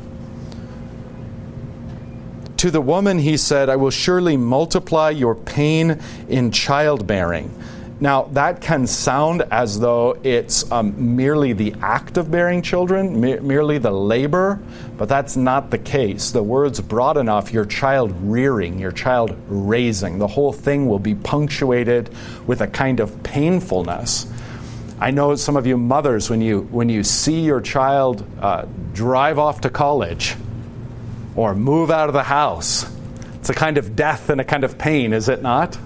To 2.58 2.70
the 2.70 2.80
woman, 2.80 3.18
he 3.18 3.36
said, 3.36 3.68
I 3.68 3.76
will 3.76 3.90
surely 3.90 4.38
multiply 4.38 5.10
your 5.10 5.34
pain 5.34 6.00
in 6.28 6.50
childbearing. 6.50 7.54
Now, 8.00 8.24
that 8.32 8.60
can 8.60 8.88
sound 8.88 9.42
as 9.52 9.78
though 9.78 10.18
it's 10.24 10.70
um, 10.72 11.16
merely 11.16 11.52
the 11.52 11.74
act 11.80 12.16
of 12.16 12.28
bearing 12.28 12.60
children, 12.60 13.20
me- 13.20 13.38
merely 13.38 13.78
the 13.78 13.92
labor, 13.92 14.60
but 14.96 15.08
that's 15.08 15.36
not 15.36 15.70
the 15.70 15.78
case. 15.78 16.32
The 16.32 16.42
word's 16.42 16.80
broad 16.80 17.16
enough 17.16 17.52
your 17.52 17.64
child 17.64 18.12
rearing, 18.20 18.80
your 18.80 18.90
child 18.90 19.36
raising. 19.48 20.18
The 20.18 20.26
whole 20.26 20.52
thing 20.52 20.88
will 20.88 20.98
be 20.98 21.14
punctuated 21.14 22.10
with 22.48 22.62
a 22.62 22.66
kind 22.66 22.98
of 22.98 23.22
painfulness. 23.22 24.26
I 24.98 25.12
know 25.12 25.36
some 25.36 25.56
of 25.56 25.66
you 25.66 25.76
mothers, 25.76 26.28
when 26.28 26.40
you, 26.40 26.62
when 26.62 26.88
you 26.88 27.04
see 27.04 27.40
your 27.42 27.60
child 27.60 28.26
uh, 28.40 28.66
drive 28.92 29.38
off 29.38 29.60
to 29.62 29.70
college 29.70 30.34
or 31.36 31.54
move 31.54 31.92
out 31.92 32.08
of 32.08 32.12
the 32.12 32.22
house, 32.24 32.86
it's 33.36 33.50
a 33.50 33.54
kind 33.54 33.78
of 33.78 33.94
death 33.94 34.30
and 34.30 34.40
a 34.40 34.44
kind 34.44 34.64
of 34.64 34.78
pain, 34.78 35.12
is 35.12 35.28
it 35.28 35.42
not? 35.42 35.78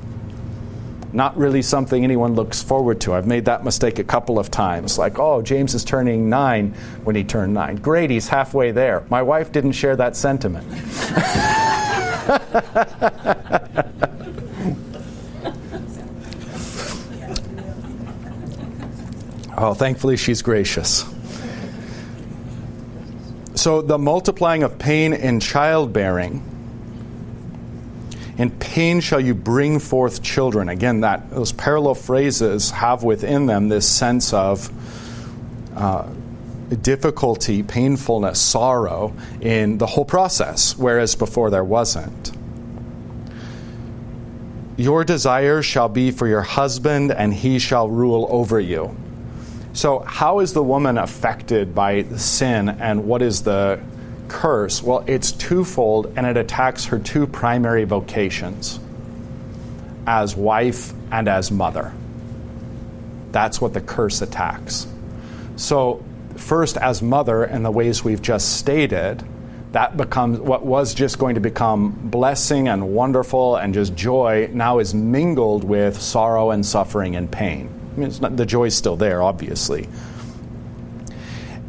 Not 1.12 1.36
really 1.36 1.62
something 1.62 2.04
anyone 2.04 2.34
looks 2.34 2.62
forward 2.62 3.00
to. 3.02 3.14
I've 3.14 3.26
made 3.26 3.46
that 3.46 3.64
mistake 3.64 3.98
a 3.98 4.04
couple 4.04 4.38
of 4.38 4.50
times. 4.50 4.98
Like, 4.98 5.18
oh, 5.18 5.42
James 5.42 5.74
is 5.74 5.84
turning 5.84 6.28
nine 6.28 6.74
when 7.04 7.16
he 7.16 7.24
turned 7.24 7.54
nine. 7.54 7.76
Great, 7.76 8.10
he's 8.10 8.28
halfway 8.28 8.72
there. 8.72 9.04
My 9.08 9.22
wife 9.22 9.52
didn't 9.52 9.72
share 9.72 9.96
that 9.96 10.16
sentiment. 10.16 10.66
oh, 19.56 19.74
thankfully, 19.74 20.16
she's 20.16 20.42
gracious. 20.42 21.04
So, 23.54 23.82
the 23.82 23.98
multiplying 23.98 24.62
of 24.62 24.78
pain 24.78 25.12
in 25.12 25.40
childbearing 25.40 26.47
in 28.38 28.50
pain 28.52 29.00
shall 29.00 29.20
you 29.20 29.34
bring 29.34 29.80
forth 29.80 30.22
children. 30.22 30.68
Again, 30.68 31.00
that 31.00 31.28
those 31.30 31.52
parallel 31.52 31.96
phrases 31.96 32.70
have 32.70 33.02
within 33.02 33.46
them 33.46 33.68
this 33.68 33.88
sense 33.88 34.32
of 34.32 34.70
uh, 35.76 36.08
difficulty, 36.82 37.64
painfulness, 37.64 38.40
sorrow 38.40 39.12
in 39.40 39.78
the 39.78 39.86
whole 39.86 40.04
process, 40.04 40.78
whereas 40.78 41.16
before 41.16 41.50
there 41.50 41.64
wasn't. 41.64 42.32
Your 44.76 45.02
desire 45.02 45.60
shall 45.60 45.88
be 45.88 46.12
for 46.12 46.28
your 46.28 46.42
husband, 46.42 47.10
and 47.10 47.34
he 47.34 47.58
shall 47.58 47.88
rule 47.88 48.28
over 48.30 48.60
you. 48.60 48.96
So, 49.72 50.00
how 50.00 50.38
is 50.38 50.52
the 50.52 50.62
woman 50.62 50.98
affected 50.98 51.74
by 51.74 52.04
sin, 52.04 52.68
and 52.68 53.04
what 53.04 53.20
is 53.20 53.42
the 53.42 53.80
curse? 54.28 54.82
Well, 54.82 55.04
it's 55.06 55.32
twofold 55.32 56.12
and 56.16 56.26
it 56.26 56.36
attacks 56.36 56.86
her 56.86 56.98
two 56.98 57.26
primary 57.26 57.84
vocations 57.84 58.80
as 60.06 60.34
wife 60.34 60.92
and 61.10 61.28
as 61.28 61.50
mother. 61.50 61.92
That's 63.32 63.60
what 63.60 63.74
the 63.74 63.80
curse 63.80 64.22
attacks. 64.22 64.86
So, 65.56 66.02
first, 66.36 66.76
as 66.76 67.02
mother, 67.02 67.44
in 67.44 67.62
the 67.62 67.70
ways 67.70 68.02
we've 68.02 68.22
just 68.22 68.56
stated, 68.56 69.22
that 69.72 69.96
becomes 69.96 70.38
what 70.40 70.64
was 70.64 70.94
just 70.94 71.18
going 71.18 71.34
to 71.34 71.40
become 71.40 71.92
blessing 72.04 72.68
and 72.68 72.94
wonderful 72.94 73.56
and 73.56 73.74
just 73.74 73.94
joy 73.94 74.48
now 74.52 74.78
is 74.78 74.94
mingled 74.94 75.62
with 75.62 76.00
sorrow 76.00 76.50
and 76.50 76.64
suffering 76.64 77.16
and 77.16 77.30
pain. 77.30 77.68
I 77.96 78.00
mean, 78.00 78.12
not, 78.20 78.36
the 78.36 78.46
joy's 78.46 78.74
still 78.74 78.96
there, 78.96 79.22
obviously, 79.22 79.88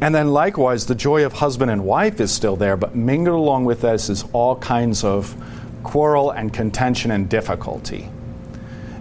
and 0.00 0.14
then 0.14 0.32
likewise, 0.32 0.86
the 0.86 0.94
joy 0.94 1.24
of 1.24 1.34
husband 1.34 1.70
and 1.70 1.84
wife 1.84 2.20
is 2.20 2.32
still 2.32 2.56
there, 2.56 2.76
but 2.76 2.94
mingled 2.94 3.36
along 3.36 3.66
with 3.66 3.82
this 3.82 4.08
is 4.08 4.24
all 4.32 4.56
kinds 4.56 5.04
of 5.04 5.36
quarrel 5.82 6.30
and 6.30 6.52
contention 6.52 7.10
and 7.10 7.28
difficulty. 7.28 8.08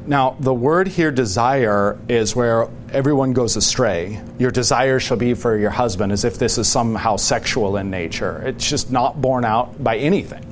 Now, 0.06 0.36
the 0.40 0.54
word 0.54 0.88
here, 0.88 1.12
desire, 1.12 2.00
is 2.10 2.36
where 2.36 2.68
everyone 2.92 3.34
goes 3.34 3.56
astray. 3.56 4.20
Your 4.40 4.50
desire 4.50 5.00
shall 5.00 5.18
be 5.18 5.36
for 5.36 5.56
your 5.58 5.70
husband, 5.70 6.12
as 6.12 6.26
if 6.26 6.40
this 6.40 6.58
is 6.58 6.68
somehow 6.68 7.16
sexual 7.18 7.78
in 7.78 7.92
nature. 7.92 8.42
It's 8.46 8.68
just 8.68 8.92
not 8.92 9.22
borne 9.22 9.46
out 9.46 9.84
by 9.84 9.98
anything, 9.98 10.44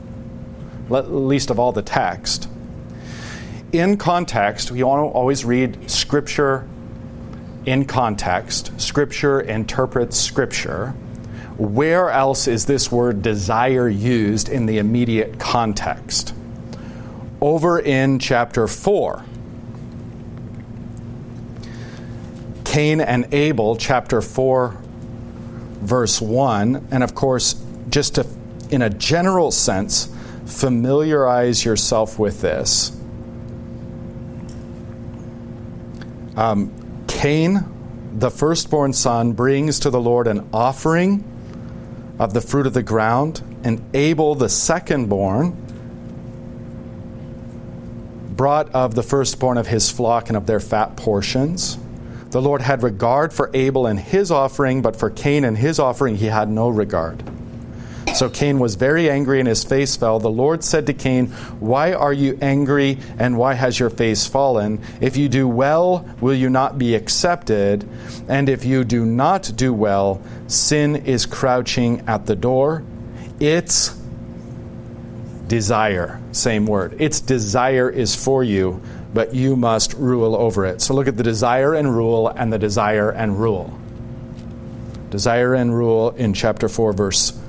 least 0.90 1.50
of 1.50 1.60
all 1.60 1.72
the 1.72 1.82
text. 1.82 2.48
In 3.72 3.98
context, 3.98 4.72
we 4.72 4.84
always 4.84 5.44
read 5.44 5.90
scripture 5.90 6.68
in 7.68 7.84
context. 7.84 8.72
Scripture 8.80 9.42
interprets 9.42 10.18
Scripture. 10.18 10.92
Where 11.58 12.10
else 12.10 12.48
is 12.48 12.66
this 12.66 12.90
word 12.90 13.22
desire 13.22 13.90
used 13.90 14.48
in 14.48 14.68
the 14.68 14.78
immediate 14.78 15.38
context? 15.38 16.34
Over 17.42 17.78
in 17.78 18.20
chapter 18.20 18.68
4. 18.68 19.26
Cain 22.64 23.02
and 23.02 23.34
Abel, 23.34 23.76
chapter 23.76 24.22
4, 24.22 24.78
verse 25.82 26.22
1. 26.22 26.88
And 26.92 27.04
of 27.04 27.16
course, 27.16 27.62
just 27.90 28.16
to, 28.16 28.26
in 28.70 28.82
a 28.82 28.90
general 28.90 29.52
sense, 29.52 30.10
familiarize 30.46 31.66
yourself 31.66 32.18
with 32.18 32.40
this. 32.40 32.94
Um, 36.38 36.72
Cain, 37.18 37.66
the 38.20 38.30
firstborn 38.30 38.94
son, 38.94 39.32
brings 39.32 39.80
to 39.80 39.90
the 39.90 40.00
Lord 40.00 40.28
an 40.28 40.48
offering 40.54 41.24
of 42.20 42.36
the 42.36 42.42
fruit 42.42 42.68
of 42.68 42.76
the 42.76 42.84
ground, 42.84 43.42
and 43.64 43.84
Abel, 43.96 44.36
the 44.36 44.46
secondborn, 44.46 45.56
brought 48.36 48.70
of 48.70 48.94
the 48.94 49.02
firstborn 49.02 49.58
of 49.58 49.66
his 49.66 49.90
flock 49.90 50.28
and 50.28 50.38
of 50.38 50.46
their 50.46 50.60
fat 50.60 50.96
portions. 50.96 51.80
The 52.30 52.40
Lord 52.40 52.62
had 52.62 52.84
regard 52.84 53.34
for 53.34 53.50
Abel 53.52 53.88
and 53.88 54.00
his 54.00 54.30
offering, 54.30 54.84
but 54.84 54.96
for 54.96 55.10
Cain 55.10 55.44
and 55.44 55.58
his 55.58 55.80
offering 55.80 56.18
he 56.18 56.28
had 56.28 56.52
no 56.52 56.70
regard. 56.70 57.24
So 58.14 58.30
Cain 58.30 58.58
was 58.58 58.76
very 58.76 59.12
angry 59.12 59.40
and 59.40 59.48
his 59.48 59.64
face 59.64 59.96
fell. 59.96 60.20
The 60.20 60.30
Lord 60.30 60.64
said 60.64 60.88
to 60.88 60.94
Cain, 60.94 61.28
Why 61.60 61.94
are 61.94 62.14
you 62.14 62.38
angry 62.42 62.98
and 63.20 63.38
why 63.38 63.54
has 63.54 63.80
your 63.80 63.92
face 63.92 64.26
fallen? 64.26 64.82
If 65.02 65.18
you 65.18 65.30
do 65.30 65.48
well, 65.48 66.04
will 66.20 66.34
you 66.34 66.50
not 66.50 66.80
be 66.80 66.96
accepted? 66.96 67.88
And 68.28 68.50
if 68.50 68.66
you 68.66 68.84
do 68.84 69.06
not 69.06 69.52
do 69.56 69.72
well, 69.72 70.22
sin 70.48 70.96
is 70.96 71.28
crouching 71.28 72.08
at 72.08 72.26
the 72.26 72.36
door. 72.36 72.84
Its 73.40 73.96
desire, 75.48 76.20
same 76.32 76.66
word. 76.66 77.00
Its 77.00 77.22
desire 77.22 77.90
is 77.90 78.16
for 78.16 78.44
you, 78.44 78.82
but 79.14 79.36
you 79.36 79.56
must 79.56 79.94
rule 79.94 80.36
over 80.36 80.66
it. 80.66 80.82
So 80.82 80.94
look 80.96 81.08
at 81.08 81.18
the 81.18 81.24
desire 81.24 81.76
and 81.76 81.96
rule 81.96 82.28
and 82.28 82.52
the 82.52 82.60
desire 82.60 83.12
and 83.12 83.40
rule. 83.40 83.78
Desire 85.12 85.54
and 85.54 85.74
rule 85.74 86.10
in 86.12 86.34
chapter 86.34 86.68
4, 86.68 86.94
verse 86.94 87.40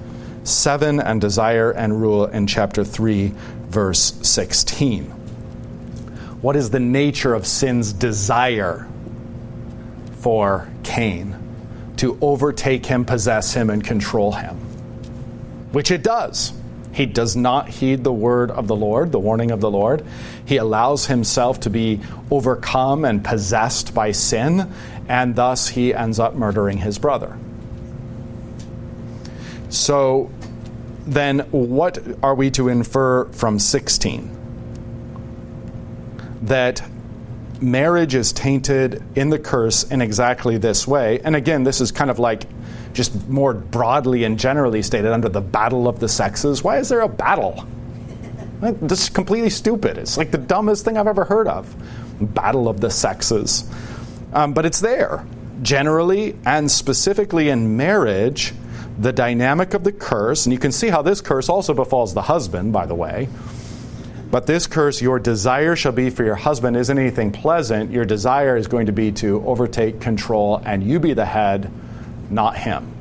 7 0.49 1.01
and 1.01 1.21
desire 1.21 1.71
and 1.71 2.01
rule 2.01 2.27
in 2.27 2.47
chapter 2.47 2.85
3, 2.85 3.33
verse 3.69 4.15
16. 4.23 5.05
What 6.41 6.57
is 6.57 6.71
the 6.71 6.81
nature 6.81 7.35
of 7.35 7.47
sin's 7.47 7.93
desire 7.93 8.89
for 10.21 10.69
Cain? 10.85 11.37
To 11.99 12.17
overtake 12.21 12.87
him, 12.87 13.05
possess 13.05 13.55
him, 13.55 13.71
and 13.71 13.85
control 13.85 14.33
him. 14.33 14.57
Which 15.73 15.91
it 15.91 16.03
does. 16.03 16.53
He 16.93 17.07
does 17.07 17.37
not 17.37 17.69
heed 17.69 18.03
the 18.03 18.13
word 18.13 18.51
of 18.51 18.67
the 18.67 18.77
Lord, 18.77 19.13
the 19.13 19.19
warning 19.19 19.51
of 19.51 19.61
the 19.61 19.71
Lord. 19.71 20.05
He 20.45 20.57
allows 20.57 21.07
himself 21.07 21.61
to 21.61 21.71
be 21.71 22.01
overcome 22.31 23.05
and 23.05 23.25
possessed 23.25 23.95
by 23.95 24.13
sin, 24.13 24.73
and 25.09 25.37
thus 25.37 25.69
he 25.69 25.93
ends 25.93 26.19
up 26.19 26.35
murdering 26.35 26.79
his 26.79 26.99
brother. 26.99 27.37
So 29.69 30.31
then 31.09 31.41
what 31.51 31.99
are 32.23 32.35
we 32.35 32.51
to 32.53 32.69
infer 32.69 33.25
from 33.27 33.59
16? 33.59 34.35
That 36.43 36.83
marriage 37.61 38.15
is 38.15 38.33
tainted 38.33 39.03
in 39.17 39.31
the 39.31 39.39
curse 39.39 39.85
in 39.85 40.03
exactly 40.03 40.59
this 40.59 40.87
way. 40.87 41.21
And 41.25 41.35
again, 41.35 41.65
this 41.65 41.81
is 41.81 41.91
kind 41.91 42.11
of 42.11 42.19
like 42.19 42.45
just 42.93 43.29
more 43.29 43.55
broadly 43.55 44.25
and 44.25 44.39
generally 44.39 44.83
stated 44.83 45.11
under 45.11 45.29
the 45.29 45.41
battle 45.41 45.89
of 45.89 45.99
the 45.99 46.09
sexes. 46.09 46.63
Why 46.63 46.79
is 46.79 46.89
there 46.89 47.01
a 47.01 47.09
battle? 47.09 47.67
This 48.61 49.05
is 49.05 49.09
completely 49.09 49.51
stupid. 49.51 49.99
It's 49.99 50.19
like 50.19 50.31
the 50.31 50.39
dumbest 50.39 50.85
thing 50.85 50.99
I've 50.99 51.07
ever 51.07 51.25
heard 51.25 51.49
of. 51.49 51.75
Battle 52.21 52.69
of 52.69 52.81
the 52.81 52.91
sexes. 52.91 53.69
Um, 54.33 54.53
but 54.53 54.67
it's 54.67 54.81
there. 54.81 55.25
Generally 55.63 56.37
and 56.45 56.71
specifically 56.71 57.49
in 57.49 57.77
marriage, 57.77 58.53
the 58.99 59.13
dynamic 59.13 59.75
of 59.75 59.85
the 59.85 59.93
curse, 59.93 60.47
and 60.47 60.53
you 60.53 60.59
can 60.59 60.73
see 60.73 60.89
how 60.89 61.03
this 61.03 61.21
curse 61.21 61.49
also 61.49 61.73
befalls 61.73 62.15
the 62.15 62.23
husband, 62.23 62.73
by 62.73 62.87
the 62.87 62.95
way. 62.95 63.29
But 64.31 64.47
this 64.47 64.67
curse, 64.67 65.01
your 65.01 65.19
desire 65.19 65.75
shall 65.77 65.93
be 65.93 66.11
for 66.11 66.25
your 66.25 66.35
husband, 66.35 66.77
isn't 66.77 66.99
anything 66.99 67.33
pleasant. 67.33 67.91
Your 67.91 68.05
desire 68.05 68.57
is 68.57 68.67
going 68.67 68.87
to 68.87 68.93
be 68.93 69.13
to 69.13 69.43
overtake 69.47 70.01
control, 70.01 70.61
and 70.65 70.83
you 70.83 70.99
be 71.01 71.15
the 71.15 71.25
head, 71.25 71.71
not 72.29 72.57
him. 72.57 72.95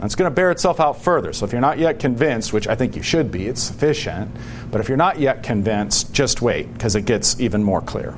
That's 0.00 0.16
going 0.16 0.30
to 0.30 0.34
bear 0.34 0.50
itself 0.50 0.80
out 0.80 1.00
further. 1.00 1.32
So 1.32 1.46
if 1.46 1.52
you're 1.52 1.62
not 1.62 1.78
yet 1.78 1.98
convinced, 1.98 2.52
which 2.52 2.68
I 2.68 2.74
think 2.74 2.94
you 2.94 3.02
should 3.02 3.30
be, 3.30 3.46
it's 3.46 3.62
sufficient. 3.62 4.30
But 4.70 4.82
if 4.82 4.88
you're 4.88 4.98
not 4.98 5.18
yet 5.18 5.42
convinced, 5.42 6.12
just 6.12 6.42
wait, 6.42 6.70
because 6.74 6.94
it 6.94 7.06
gets 7.06 7.40
even 7.40 7.62
more 7.62 7.80
clear. 7.80 8.14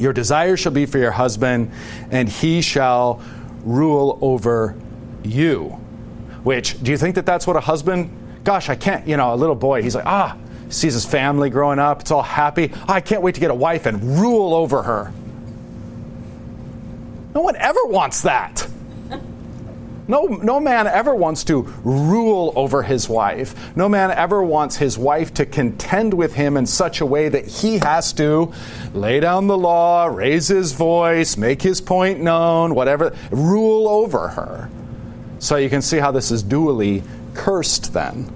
Your 0.00 0.12
desire 0.12 0.56
shall 0.56 0.72
be 0.72 0.86
for 0.86 0.98
your 0.98 1.12
husband, 1.12 1.70
and 2.10 2.28
he 2.28 2.60
shall 2.60 3.22
rule 3.62 4.18
over 4.20 4.74
you. 5.22 5.78
Which, 6.42 6.82
do 6.82 6.90
you 6.90 6.96
think 6.96 7.14
that 7.16 7.26
that's 7.26 7.46
what 7.46 7.56
a 7.56 7.60
husband? 7.60 8.10
Gosh, 8.44 8.68
I 8.68 8.74
can't, 8.74 9.06
you 9.06 9.16
know, 9.16 9.34
a 9.34 9.36
little 9.36 9.54
boy, 9.54 9.82
he's 9.82 9.94
like, 9.94 10.06
ah, 10.06 10.36
sees 10.70 10.94
his 10.94 11.04
family 11.04 11.50
growing 11.50 11.78
up, 11.78 12.00
it's 12.00 12.10
all 12.10 12.22
happy. 12.22 12.72
I 12.88 13.00
can't 13.00 13.22
wait 13.22 13.34
to 13.34 13.40
get 13.40 13.50
a 13.50 13.54
wife 13.54 13.86
and 13.86 14.02
rule 14.20 14.54
over 14.54 14.82
her. 14.82 15.12
No 17.34 17.42
one 17.42 17.56
ever 17.56 17.84
wants 17.84 18.22
that. 18.22 18.66
No, 20.08 20.24
no 20.24 20.58
man 20.58 20.88
ever 20.88 21.14
wants 21.14 21.44
to 21.44 21.62
rule 21.84 22.52
over 22.56 22.82
his 22.82 23.08
wife. 23.08 23.76
No 23.76 23.88
man 23.88 24.10
ever 24.10 24.42
wants 24.42 24.76
his 24.76 24.98
wife 24.98 25.32
to 25.34 25.46
contend 25.46 26.12
with 26.14 26.34
him 26.34 26.56
in 26.56 26.66
such 26.66 27.00
a 27.00 27.06
way 27.06 27.28
that 27.28 27.46
he 27.46 27.78
has 27.78 28.12
to 28.14 28.52
lay 28.92 29.20
down 29.20 29.46
the 29.46 29.56
law, 29.56 30.06
raise 30.06 30.48
his 30.48 30.72
voice, 30.72 31.36
make 31.36 31.62
his 31.62 31.80
point 31.80 32.20
known, 32.20 32.74
whatever, 32.74 33.14
rule 33.30 33.86
over 33.86 34.26
her. 34.26 34.68
So 35.40 35.56
you 35.56 35.68
can 35.68 35.82
see 35.82 35.98
how 35.98 36.12
this 36.12 36.30
is 36.30 36.44
dually 36.44 37.02
cursed 37.34 37.92
then. 37.92 38.30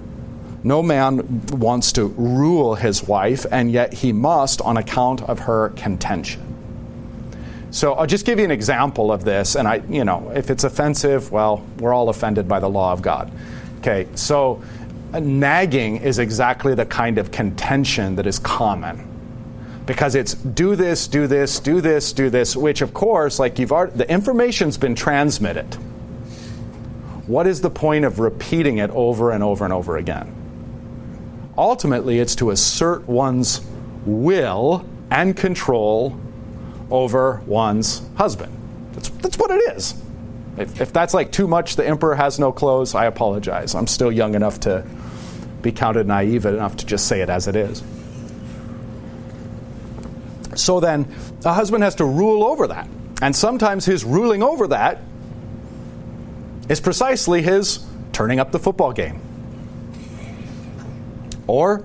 No 0.63 0.81
man 0.81 1.45
wants 1.49 1.93
to 1.93 2.07
rule 2.07 2.73
his 2.73 3.03
wife, 3.03 3.45
and 3.51 3.71
yet 3.71 3.93
he 3.93 4.11
must 4.11 4.59
on 4.61 4.77
account 4.77 5.21
of 5.21 5.39
her 5.39 5.69
contention. 5.69 6.41
So 7.69 7.93
I'll 7.93 8.07
just 8.07 8.25
give 8.25 8.39
you 8.39 8.45
an 8.45 8.51
example 8.51 9.11
of 9.11 9.23
this, 9.23 9.55
and 9.55 9.67
I, 9.67 9.83
you 9.87 10.03
know, 10.03 10.31
if 10.33 10.49
it's 10.49 10.63
offensive, 10.63 11.31
well, 11.31 11.63
we're 11.77 11.93
all 11.93 12.09
offended 12.09 12.47
by 12.47 12.59
the 12.59 12.69
law 12.69 12.91
of 12.91 13.03
God. 13.03 13.31
Okay, 13.79 14.07
so 14.15 14.63
uh, 15.13 15.19
nagging 15.19 15.97
is 15.97 16.17
exactly 16.17 16.73
the 16.73 16.85
kind 16.87 17.19
of 17.19 17.31
contention 17.31 18.15
that 18.15 18.25
is 18.25 18.39
common 18.39 19.07
because 19.85 20.15
it's 20.15 20.33
do 20.33 20.75
this, 20.75 21.07
do 21.07 21.27
this, 21.27 21.59
do 21.59 21.81
this, 21.81 22.11
do 22.13 22.31
this, 22.31 22.55
which 22.55 22.81
of 22.81 22.95
course, 22.95 23.37
like 23.37 23.59
you've 23.59 23.71
already, 23.71 23.97
the 23.97 24.09
information's 24.09 24.77
been 24.77 24.95
transmitted. 24.95 25.77
What 27.27 27.47
is 27.47 27.61
the 27.61 27.69
point 27.69 28.05
of 28.05 28.19
repeating 28.19 28.77
it 28.77 28.91
over 28.91 29.31
and 29.31 29.43
over 29.43 29.63
and 29.63 29.73
over 29.73 29.97
again? 29.97 30.33
Ultimately, 31.57 32.19
it's 32.19 32.35
to 32.35 32.51
assert 32.51 33.07
one's 33.07 33.61
will 34.05 34.87
and 35.09 35.35
control 35.35 36.19
over 36.91 37.41
one's 37.45 38.01
husband. 38.15 38.55
That's, 38.93 39.09
that's 39.09 39.37
what 39.37 39.51
it 39.51 39.75
is. 39.75 39.95
If, 40.57 40.81
if 40.81 40.93
that's 40.93 41.13
like 41.13 41.31
too 41.31 41.47
much, 41.47 41.75
the 41.75 41.85
emperor 41.85 42.15
has 42.15 42.39
no 42.39 42.51
clothes, 42.51 42.93
I 42.93 43.05
apologize. 43.05 43.73
I'm 43.73 43.87
still 43.87 44.11
young 44.11 44.35
enough 44.35 44.59
to 44.61 44.85
be 45.61 45.71
counted 45.71 46.07
naive 46.07 46.45
enough 46.45 46.77
to 46.77 46.85
just 46.85 47.07
say 47.07 47.21
it 47.21 47.29
as 47.29 47.47
it 47.47 47.55
is. 47.55 47.83
So 50.55 50.79
then, 50.79 51.13
a 51.43 51.53
husband 51.53 51.83
has 51.83 51.95
to 51.95 52.05
rule 52.05 52.43
over 52.43 52.67
that. 52.67 52.87
And 53.21 53.35
sometimes 53.35 53.85
his 53.85 54.05
ruling 54.05 54.43
over 54.43 54.67
that 54.67 55.01
is 56.69 56.79
precisely 56.79 57.41
his 57.41 57.85
turning 58.11 58.39
up 58.39 58.51
the 58.51 58.59
football 58.59 58.93
game 58.93 59.21
or 61.47 61.83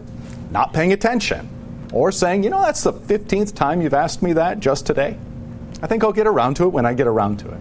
not 0.50 0.72
paying 0.72 0.92
attention, 0.92 1.49
or 1.92 2.12
saying, 2.12 2.44
you 2.44 2.50
know, 2.50 2.60
that's 2.60 2.82
the 2.82 2.92
15th 2.92 3.54
time 3.54 3.80
you've 3.82 3.94
asked 3.94 4.22
me 4.22 4.32
that 4.34 4.60
just 4.60 4.86
today. 4.86 5.16
I 5.82 5.86
think 5.86 6.04
I'll 6.04 6.12
get 6.12 6.26
around 6.26 6.54
to 6.56 6.64
it 6.64 6.69
when 6.69 6.86
I 6.86 6.95
get 6.95 7.06
around 7.06 7.38
to 7.40 7.49
it. 7.49 7.60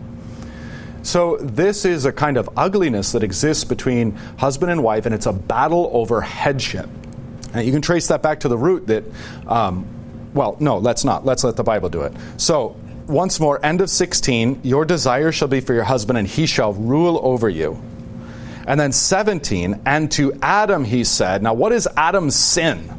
So, 1.02 1.38
this 1.38 1.86
is 1.86 2.06
a 2.06 2.12
kind 2.12 2.38
of 2.38 2.50
ugliness 2.58 3.14
that 3.14 3.24
exists 3.24 3.64
between 3.64 4.16
husband 4.38 4.72
and 4.72 4.84
wife, 4.84 5.06
and 5.06 5.16
it's 5.16 5.26
a 5.26 5.34
battle 5.34 5.90
over 5.94 6.20
headship. 6.20 6.90
And 7.54 7.66
you 7.66 7.72
can 7.72 7.82
trace 7.82 8.08
that 8.08 8.22
back 8.22 8.42
to 8.42 8.50
the 8.50 8.58
root 8.58 8.88
that, 8.88 9.06
um, 9.48 9.88
well, 10.34 10.58
no, 10.60 10.78
let's 10.78 11.06
not. 11.06 11.26
Let's 11.26 11.44
let 11.44 11.56
the 11.56 11.64
Bible 11.64 11.90
do 11.90 12.02
it. 12.02 12.14
So, 12.38 12.76
once 13.10 13.40
more, 13.40 13.64
end 13.66 13.82
of 13.82 13.90
16, 13.90 14.62
your 14.64 14.86
desire 14.86 15.32
shall 15.32 15.48
be 15.48 15.60
for 15.60 15.74
your 15.74 15.84
husband, 15.84 16.18
and 16.18 16.28
he 16.28 16.46
shall 16.46 16.74
rule 16.74 17.20
over 17.24 17.50
you. 17.50 17.82
And 18.68 18.80
then 18.80 18.92
17, 18.92 19.82
and 19.86 20.12
to 20.12 20.38
Adam 20.42 20.86
he 20.86 21.04
said, 21.04 21.42
Now, 21.42 21.54
what 21.54 21.72
is 21.72 21.88
Adam's 21.98 22.36
sin? 22.36 22.94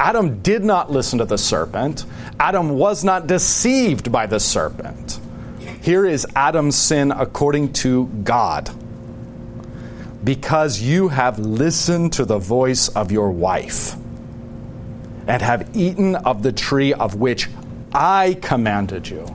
Adam 0.00 0.40
did 0.40 0.64
not 0.64 0.90
listen 0.90 1.18
to 1.18 1.24
the 1.24 1.38
serpent. 1.38 2.04
Adam 2.38 2.70
was 2.70 3.04
not 3.04 3.26
deceived 3.26 4.10
by 4.10 4.26
the 4.26 4.40
serpent. 4.40 5.20
Here 5.82 6.04
is 6.04 6.26
Adam's 6.34 6.76
sin 6.76 7.12
according 7.12 7.74
to 7.74 8.06
God. 8.24 8.70
Because 10.24 10.80
you 10.80 11.08
have 11.08 11.38
listened 11.38 12.14
to 12.14 12.24
the 12.24 12.38
voice 12.38 12.88
of 12.88 13.12
your 13.12 13.30
wife 13.30 13.94
and 15.28 15.42
have 15.42 15.70
eaten 15.76 16.16
of 16.16 16.42
the 16.42 16.52
tree 16.52 16.92
of 16.92 17.14
which 17.14 17.48
I 17.98 18.36
commanded 18.42 19.08
you. 19.08 19.26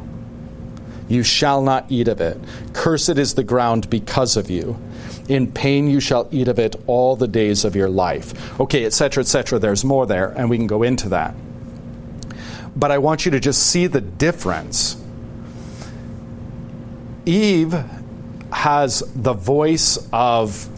You 1.09 1.23
shall 1.23 1.63
not 1.63 1.87
eat 1.89 2.07
of 2.07 2.21
it. 2.21 2.37
Cursed 2.73 3.17
is 3.17 3.33
the 3.33 3.43
ground 3.43 3.89
because 3.89 4.37
of 4.37 4.51
you. 4.51 4.79
In 5.27 5.51
pain 5.51 5.89
you 5.89 5.99
shall 5.99 6.27
eat 6.31 6.47
of 6.47 6.59
it 6.59 6.75
all 6.85 7.15
the 7.15 7.27
days 7.27 7.65
of 7.65 7.75
your 7.75 7.89
life. 7.89 8.59
Okay, 8.59 8.85
etc., 8.85 9.21
etc. 9.21 9.57
There's 9.57 9.83
more 9.83 10.05
there, 10.05 10.29
and 10.29 10.47
we 10.47 10.57
can 10.57 10.67
go 10.67 10.83
into 10.83 11.09
that. 11.09 11.33
But 12.75 12.91
I 12.91 12.99
want 12.99 13.25
you 13.25 13.31
to 13.31 13.39
just 13.39 13.65
see 13.65 13.87
the 13.87 13.99
difference. 13.99 14.95
Eve 17.25 17.83
has 18.53 19.01
the 19.15 19.33
voice 19.33 20.07
of 20.13 20.69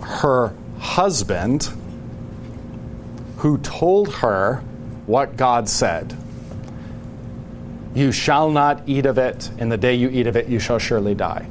her 0.00 0.54
husband 0.78 1.68
who 3.38 3.58
told 3.58 4.14
her 4.14 4.58
what 5.06 5.36
God 5.36 5.68
said. 5.68 6.16
You 7.94 8.12
shall 8.12 8.50
not 8.50 8.82
eat 8.86 9.06
of 9.06 9.18
it. 9.18 9.50
In 9.58 9.68
the 9.68 9.76
day 9.76 9.94
you 9.94 10.08
eat 10.08 10.26
of 10.26 10.36
it, 10.36 10.48
you 10.48 10.58
shall 10.58 10.78
surely 10.78 11.14
die. 11.14 11.46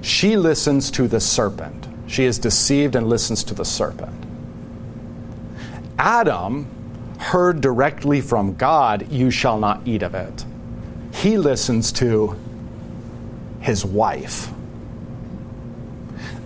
She 0.00 0.36
listens 0.36 0.90
to 0.92 1.08
the 1.08 1.20
serpent. 1.20 1.88
She 2.06 2.24
is 2.24 2.38
deceived 2.38 2.94
and 2.94 3.08
listens 3.08 3.44
to 3.44 3.54
the 3.54 3.64
serpent. 3.64 4.24
Adam 5.98 6.66
heard 7.18 7.60
directly 7.60 8.20
from 8.20 8.54
God, 8.54 9.10
You 9.10 9.30
shall 9.30 9.58
not 9.58 9.82
eat 9.86 10.02
of 10.02 10.14
it. 10.14 10.44
He 11.12 11.36
listens 11.36 11.90
to 11.92 12.36
his 13.60 13.84
wife. 13.84 14.48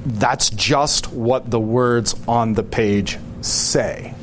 That's 0.07 0.51
just 0.51 1.13
what 1.13 1.51
the 1.51 1.61
words 1.61 2.15
on 2.27 2.55
the 2.55 2.63
page 2.63 3.19
say. 3.43 4.15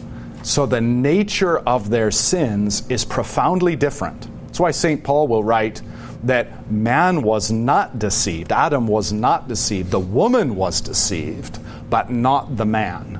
So 0.41 0.65
the 0.65 0.81
nature 0.81 1.59
of 1.59 1.89
their 1.89 2.11
sins 2.11 2.89
is 2.89 3.05
profoundly 3.05 3.75
different. 3.75 4.27
That's 4.59 4.75
why 4.75 4.89
St. 4.89 5.01
Paul 5.05 5.29
will 5.29 5.41
write, 5.41 5.81
that 6.25 6.69
man 6.69 7.21
was 7.21 7.49
not 7.49 7.97
deceived, 7.97 8.51
Adam 8.51 8.87
was 8.87 9.13
not 9.13 9.47
deceived, 9.47 9.89
the 9.89 10.01
woman 10.01 10.57
was 10.57 10.81
deceived, 10.81 11.59
but 11.89 12.09
not 12.11 12.57
the 12.57 12.65
man. 12.65 13.15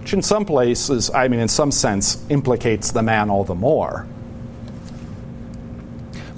Which, 0.00 0.12
in 0.12 0.20
some 0.20 0.44
places, 0.44 1.08
I 1.08 1.28
mean, 1.28 1.40
in 1.40 1.48
some 1.48 1.72
sense, 1.72 2.22
implicates 2.28 2.92
the 2.92 3.02
man 3.02 3.30
all 3.30 3.42
the 3.42 3.54
more. 3.54 4.06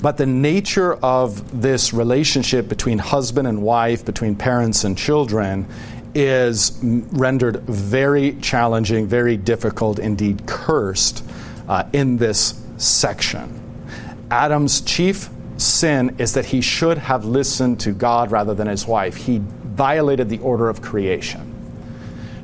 But 0.00 0.18
the 0.18 0.26
nature 0.26 0.94
of 0.94 1.60
this 1.60 1.92
relationship 1.92 2.68
between 2.68 2.98
husband 2.98 3.48
and 3.48 3.60
wife, 3.60 4.04
between 4.04 4.36
parents 4.36 4.84
and 4.84 4.96
children, 4.96 5.66
is 6.14 6.78
rendered 6.80 7.56
very 7.62 8.34
challenging, 8.34 9.08
very 9.08 9.36
difficult, 9.36 9.98
indeed 9.98 10.46
cursed 10.46 11.24
uh, 11.68 11.88
in 11.92 12.18
this 12.18 12.62
section. 12.76 13.61
Adam's 14.32 14.80
chief 14.80 15.28
sin 15.58 16.16
is 16.18 16.32
that 16.32 16.46
he 16.46 16.62
should 16.62 16.96
have 16.96 17.26
listened 17.26 17.80
to 17.80 17.92
God 17.92 18.30
rather 18.30 18.54
than 18.54 18.66
his 18.66 18.86
wife. 18.86 19.14
He 19.14 19.42
violated 19.42 20.30
the 20.30 20.38
order 20.38 20.70
of 20.70 20.80
creation. 20.80 21.54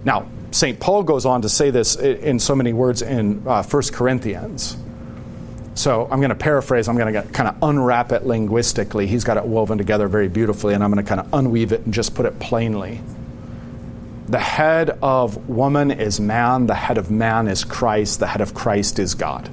Now, 0.05 0.29
St. 0.51 0.79
Paul 0.79 1.03
goes 1.03 1.24
on 1.24 1.40
to 1.42 1.48
say 1.48 1.70
this 1.70 1.96
in 1.96 2.40
so 2.40 2.55
many 2.55 2.74
words 2.74 3.01
in 3.01 3.42
uh, 3.48 3.62
1 3.62 3.83
Corinthians. 3.92 4.77
So 5.77 6.07
I'm 6.11 6.20
going 6.20 6.29
to 6.29 6.35
paraphrase, 6.35 6.88
I'm 6.88 6.96
going 6.98 7.14
to 7.14 7.22
kind 7.22 7.48
of 7.48 7.57
unwrap 7.62 8.12
it 8.12 8.27
linguistically. 8.27 9.07
He's 9.07 9.24
got 9.24 9.38
it 9.38 9.46
woven 9.46 9.79
together 9.79 10.09
very 10.09 10.29
beautifully, 10.29 10.74
and 10.74 10.85
I'm 10.85 10.92
going 10.92 11.03
to 11.03 11.09
kind 11.09 11.22
of 11.22 11.29
unweave 11.29 11.72
it 11.72 11.87
and 11.87 11.94
just 11.94 12.14
put 12.14 12.27
it 12.27 12.38
plainly. 12.38 13.01
The 14.29 14.38
head 14.38 14.90
of 15.01 15.48
woman 15.48 15.90
is 15.90 16.20
man, 16.20 16.66
the 16.66 16.74
head 16.74 16.98
of 16.98 17.11
man 17.11 17.48
is 17.48 17.64
Christ, 17.64 18.20
the 18.20 18.27
head 18.27 18.42
of 18.42 18.53
Christ 18.53 18.98
is 18.98 19.14
God. 19.14 19.51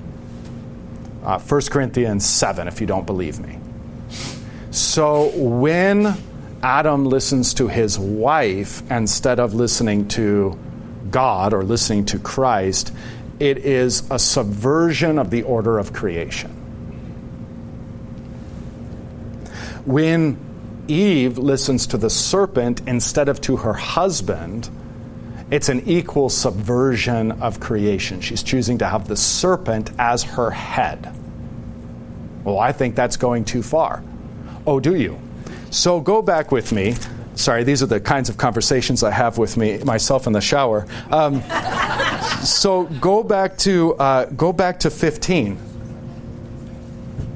Uh, 1.26 1.40
1 1.40 1.62
Corinthians 1.72 2.24
7, 2.24 2.68
if 2.68 2.80
you 2.80 2.86
don't 2.86 3.08
believe 3.08 3.40
me. 3.40 3.58
So 4.70 5.32
when 5.36 6.16
Adam 6.62 7.06
listens 7.06 7.56
to 7.56 7.68
his 7.68 7.98
wife 7.98 8.84
instead 8.92 9.40
of 9.40 9.56
listening 9.56 10.08
to 10.10 10.58
God 11.10 11.54
or 11.54 11.64
listening 11.64 12.06
to 12.06 12.20
Christ, 12.20 12.94
it 13.40 13.58
is 13.58 14.04
a 14.12 14.20
subversion 14.20 15.18
of 15.18 15.32
the 15.32 15.42
order 15.44 15.80
of 15.80 15.94
creation. 15.94 16.52
When 19.86 20.38
Eve 20.88 21.40
listens 21.40 21.88
to 21.88 21.98
the 21.98 22.10
serpent 22.10 22.82
instead 22.88 23.30
of 23.30 23.42
to 23.42 23.58
her 23.58 23.74
husband, 23.74 24.70
it's 25.52 25.70
an 25.70 25.88
equal 25.88 26.30
subversion 26.30 27.34
of 27.34 27.60
creation. 27.60 28.22
She's 28.22 28.42
choosing 28.42 28.80
to 28.80 28.88
have 28.88 29.08
the 29.08 29.16
serpent 29.16 29.92
as 30.00 30.24
her 30.24 30.50
head. 30.50 31.16
Well, 32.44 32.60
I 32.60 32.72
think 32.72 32.96
that's 32.96 33.18
going 33.18 33.46
too 33.46 33.62
far. 33.62 34.04
Oh, 34.66 34.80
do 34.80 34.96
you? 34.96 35.20
So 35.70 36.00
go 36.00 36.22
back 36.22 36.52
with 36.52 36.72
me. 36.72 36.96
Sorry, 37.36 37.64
these 37.64 37.84
are 37.84 37.88
the 37.88 38.00
kinds 38.00 38.30
of 38.30 38.38
conversations 38.38 39.04
I 39.04 39.12
have 39.12 39.38
with 39.38 39.58
me 39.58 39.78
myself 39.80 40.26
in 40.26 40.34
the 40.34 40.42
shower. 40.42 40.88
Um, 41.12 41.42
so 42.44 42.86
go 43.02 43.24
back 43.24 43.58
to 43.60 43.94
uh, 43.96 44.26
go 44.26 44.54
back 44.54 44.80
to 44.82 44.90
15, 44.90 45.58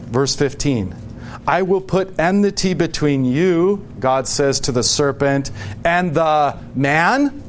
verse 0.07 0.35
15. 0.35 0.95
I 1.47 1.63
will 1.63 1.81
put 1.81 2.19
enmity 2.19 2.73
between 2.73 3.25
you, 3.25 3.85
God 3.99 4.27
says 4.27 4.59
to 4.61 4.71
the 4.71 4.83
serpent, 4.83 5.51
and 5.83 6.13
the 6.13 6.57
man. 6.75 7.43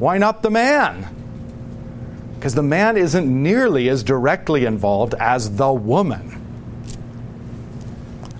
Why 0.00 0.16
not 0.16 0.42
the 0.42 0.50
man? 0.50 1.06
Because 2.34 2.54
the 2.54 2.62
man 2.62 2.96
isn't 2.96 3.26
nearly 3.42 3.90
as 3.90 4.02
directly 4.02 4.64
involved 4.64 5.12
as 5.12 5.56
the 5.56 5.70
woman. 5.70 6.40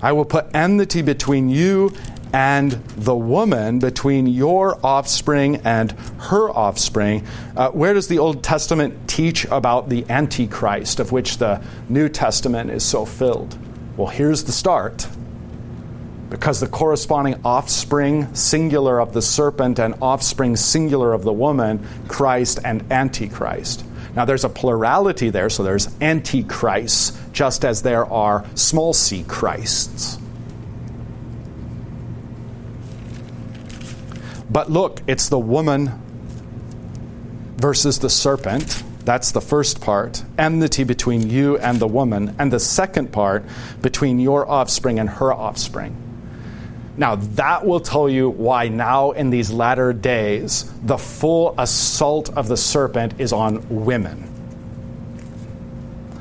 I 0.01 0.11
will 0.13 0.25
put 0.25 0.47
enmity 0.55 1.03
between 1.03 1.49
you 1.49 1.93
and 2.33 2.71
the 2.97 3.15
woman, 3.15 3.77
between 3.77 4.25
your 4.25 4.83
offspring 4.83 5.57
and 5.57 5.91
her 6.17 6.49
offspring. 6.49 7.27
Uh, 7.55 7.69
where 7.69 7.93
does 7.93 8.07
the 8.07 8.17
Old 8.17 8.43
Testament 8.43 9.07
teach 9.07 9.45
about 9.45 9.87
the 9.87 10.03
Antichrist, 10.09 10.99
of 10.99 11.11
which 11.11 11.37
the 11.37 11.61
New 11.87 12.09
Testament 12.09 12.71
is 12.71 12.83
so 12.83 13.05
filled? 13.05 13.55
Well, 13.97 14.07
here's 14.07 14.45
the 14.45 14.51
start. 14.51 15.07
Because 16.31 16.61
the 16.61 16.67
corresponding 16.67 17.41
offspring 17.43 18.33
singular 18.33 19.01
of 19.01 19.11
the 19.11 19.21
serpent 19.21 19.79
and 19.79 19.95
offspring 20.01 20.55
singular 20.55 21.11
of 21.11 21.23
the 21.23 21.33
woman, 21.33 21.85
Christ 22.07 22.59
and 22.63 22.89
Antichrist. 22.89 23.83
Now, 24.15 24.23
there's 24.23 24.45
a 24.45 24.49
plurality 24.49 25.29
there, 25.29 25.49
so 25.49 25.61
there's 25.63 25.87
antichrists, 25.99 27.17
just 27.33 27.65
as 27.65 27.81
there 27.81 28.05
are 28.05 28.45
small 28.55 28.93
c 28.93 29.23
Christs. 29.27 30.17
But 34.49 34.71
look, 34.71 35.01
it's 35.07 35.27
the 35.27 35.39
woman 35.39 35.91
versus 37.57 37.99
the 37.99 38.09
serpent. 38.09 38.83
That's 39.03 39.31
the 39.31 39.41
first 39.41 39.81
part. 39.81 40.23
Enmity 40.37 40.85
between 40.85 41.29
you 41.29 41.57
and 41.57 41.79
the 41.79 41.87
woman. 41.87 42.35
And 42.39 42.53
the 42.53 42.59
second 42.59 43.11
part, 43.11 43.45
between 43.81 44.19
your 44.19 44.49
offspring 44.49 44.97
and 44.97 45.09
her 45.09 45.33
offspring. 45.33 46.10
Now, 47.01 47.15
that 47.15 47.65
will 47.65 47.79
tell 47.79 48.07
you 48.07 48.29
why 48.29 48.67
now 48.67 49.11
in 49.11 49.31
these 49.31 49.51
latter 49.51 49.91
days, 49.91 50.71
the 50.83 50.97
full 50.97 51.55
assault 51.57 52.29
of 52.37 52.47
the 52.47 52.55
serpent 52.55 53.19
is 53.19 53.33
on 53.33 53.65
women. 53.69 54.29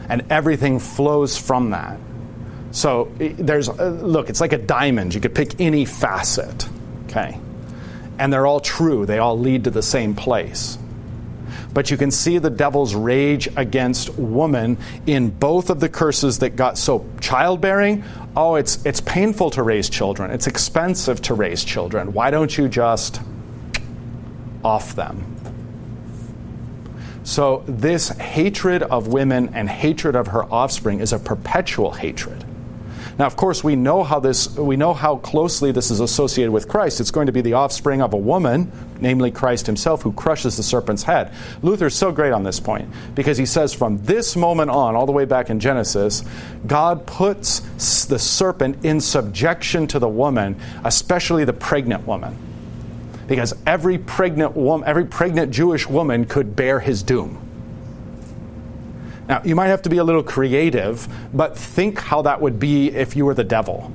And 0.09 0.25
everything 0.31 0.79
flows 0.79 1.37
from 1.37 1.71
that. 1.71 2.01
So 2.73 3.13
there's, 3.19 3.69
uh, 3.69 3.91
look, 4.03 4.31
it's 4.31 4.41
like 4.41 4.55
a 4.55 4.59
diamond. 4.59 5.15
You 5.15 5.21
could 5.21 5.35
pick 5.35 5.61
any 5.61 5.85
facet, 5.85 6.67
okay? 7.05 7.39
and 8.21 8.31
they're 8.31 8.47
all 8.47 8.61
true, 8.61 9.07
they 9.07 9.19
all 9.19 9.39
lead 9.39 9.65
to 9.65 9.71
the 9.71 9.83
same 9.83 10.15
place. 10.15 10.77
But 11.73 11.91
you 11.91 11.97
can 11.97 12.11
see 12.11 12.39
the 12.39 12.51
devil's 12.51 12.95
rage 12.95 13.49
against 13.57 14.17
woman 14.19 14.79
in 15.07 15.31
both 15.31 15.71
of 15.71 15.81
the 15.81 15.89
curses 15.89 16.41
that 16.41 16.57
got 16.57 16.79
so 16.79 17.07
childbearing. 17.21 18.05
Oh, 18.37 18.57
it's, 18.57 18.85
it's 18.85 19.01
painful 19.01 19.51
to 19.51 19.63
raise 19.63 19.89
children, 19.89 20.31
it's 20.31 20.47
expensive 20.47 21.23
to 21.23 21.35
raise 21.35 21.65
children. 21.65 22.13
Why 22.13 22.31
don't 22.31 22.57
you 22.57 22.69
just 22.69 23.21
off 24.65 24.95
them? 24.95 25.37
So, 27.23 27.63
this 27.67 28.09
hatred 28.09 28.83
of 28.83 29.09
women 29.09 29.51
and 29.55 29.69
hatred 29.69 30.17
of 30.17 30.29
her 30.29 30.45
offspring 30.45 31.01
is 31.01 31.13
a 31.13 31.19
perpetual 31.19 31.93
hatred. 31.93 32.45
Now, 33.19 33.27
of 33.27 33.37
course, 33.37 33.63
we 33.63 33.77
know 33.77 34.03
how 34.03 34.21
this 34.21 34.57
we 34.57 34.77
know 34.77 34.95
how 34.95 35.17
closely 35.17 35.73
this 35.73 35.91
is 35.91 36.01
associated 36.01 36.53
with 36.53 36.69
Christ. 36.69 37.01
It's 37.01 37.11
going 37.11 37.27
to 37.27 37.33
be 37.33 37.41
the 37.41 37.55
offspring 37.55 38.03
of 38.03 38.15
a 38.15 38.17
woman, 38.17 38.71
namely 39.01 39.31
Christ 39.31 39.67
himself, 39.67 40.03
who 40.03 40.13
crushes 40.13 40.57
the 40.57 40.63
serpent's 40.63 41.03
head. 41.03 41.33
Luther's 41.63 41.95
so 41.95 42.13
great 42.13 42.33
on 42.33 42.45
this 42.45 42.61
point 42.61 42.89
because 43.15 43.37
he 43.37 43.47
says 43.47 43.75
from 43.75 44.03
this 44.05 44.37
moment 44.37 44.71
on, 44.71 44.97
all 44.97 45.07
the 45.07 45.13
way 45.13 45.25
back 45.25 45.51
in 45.51 45.61
Genesis, 45.61 46.25
God 46.67 47.07
puts 47.07 47.61
the 48.07 48.19
serpent 48.19 48.85
in 48.85 49.01
subjection 49.01 49.87
to 49.89 49.99
the 49.99 50.09
woman, 50.09 50.61
especially 50.85 51.45
the 51.45 51.53
pregnant 51.53 52.07
woman. 52.07 52.37
Because 53.27 53.55
every 53.67 53.99
pregnant 53.99 54.57
woman, 54.57 54.89
every 54.89 55.05
pregnant 55.05 55.53
Jewish 55.53 55.89
woman 55.89 56.25
could 56.25 56.57
bear 56.57 56.81
his 56.81 57.03
doom. 57.03 57.50
Now, 59.31 59.41
you 59.45 59.55
might 59.55 59.69
have 59.69 59.83
to 59.83 59.89
be 59.89 59.99
a 59.99 60.03
little 60.03 60.25
creative, 60.25 61.07
but 61.33 61.57
think 61.57 62.01
how 62.01 62.23
that 62.23 62.41
would 62.41 62.59
be 62.59 62.89
if 62.89 63.15
you 63.15 63.25
were 63.25 63.33
the 63.33 63.45
devil. 63.45 63.93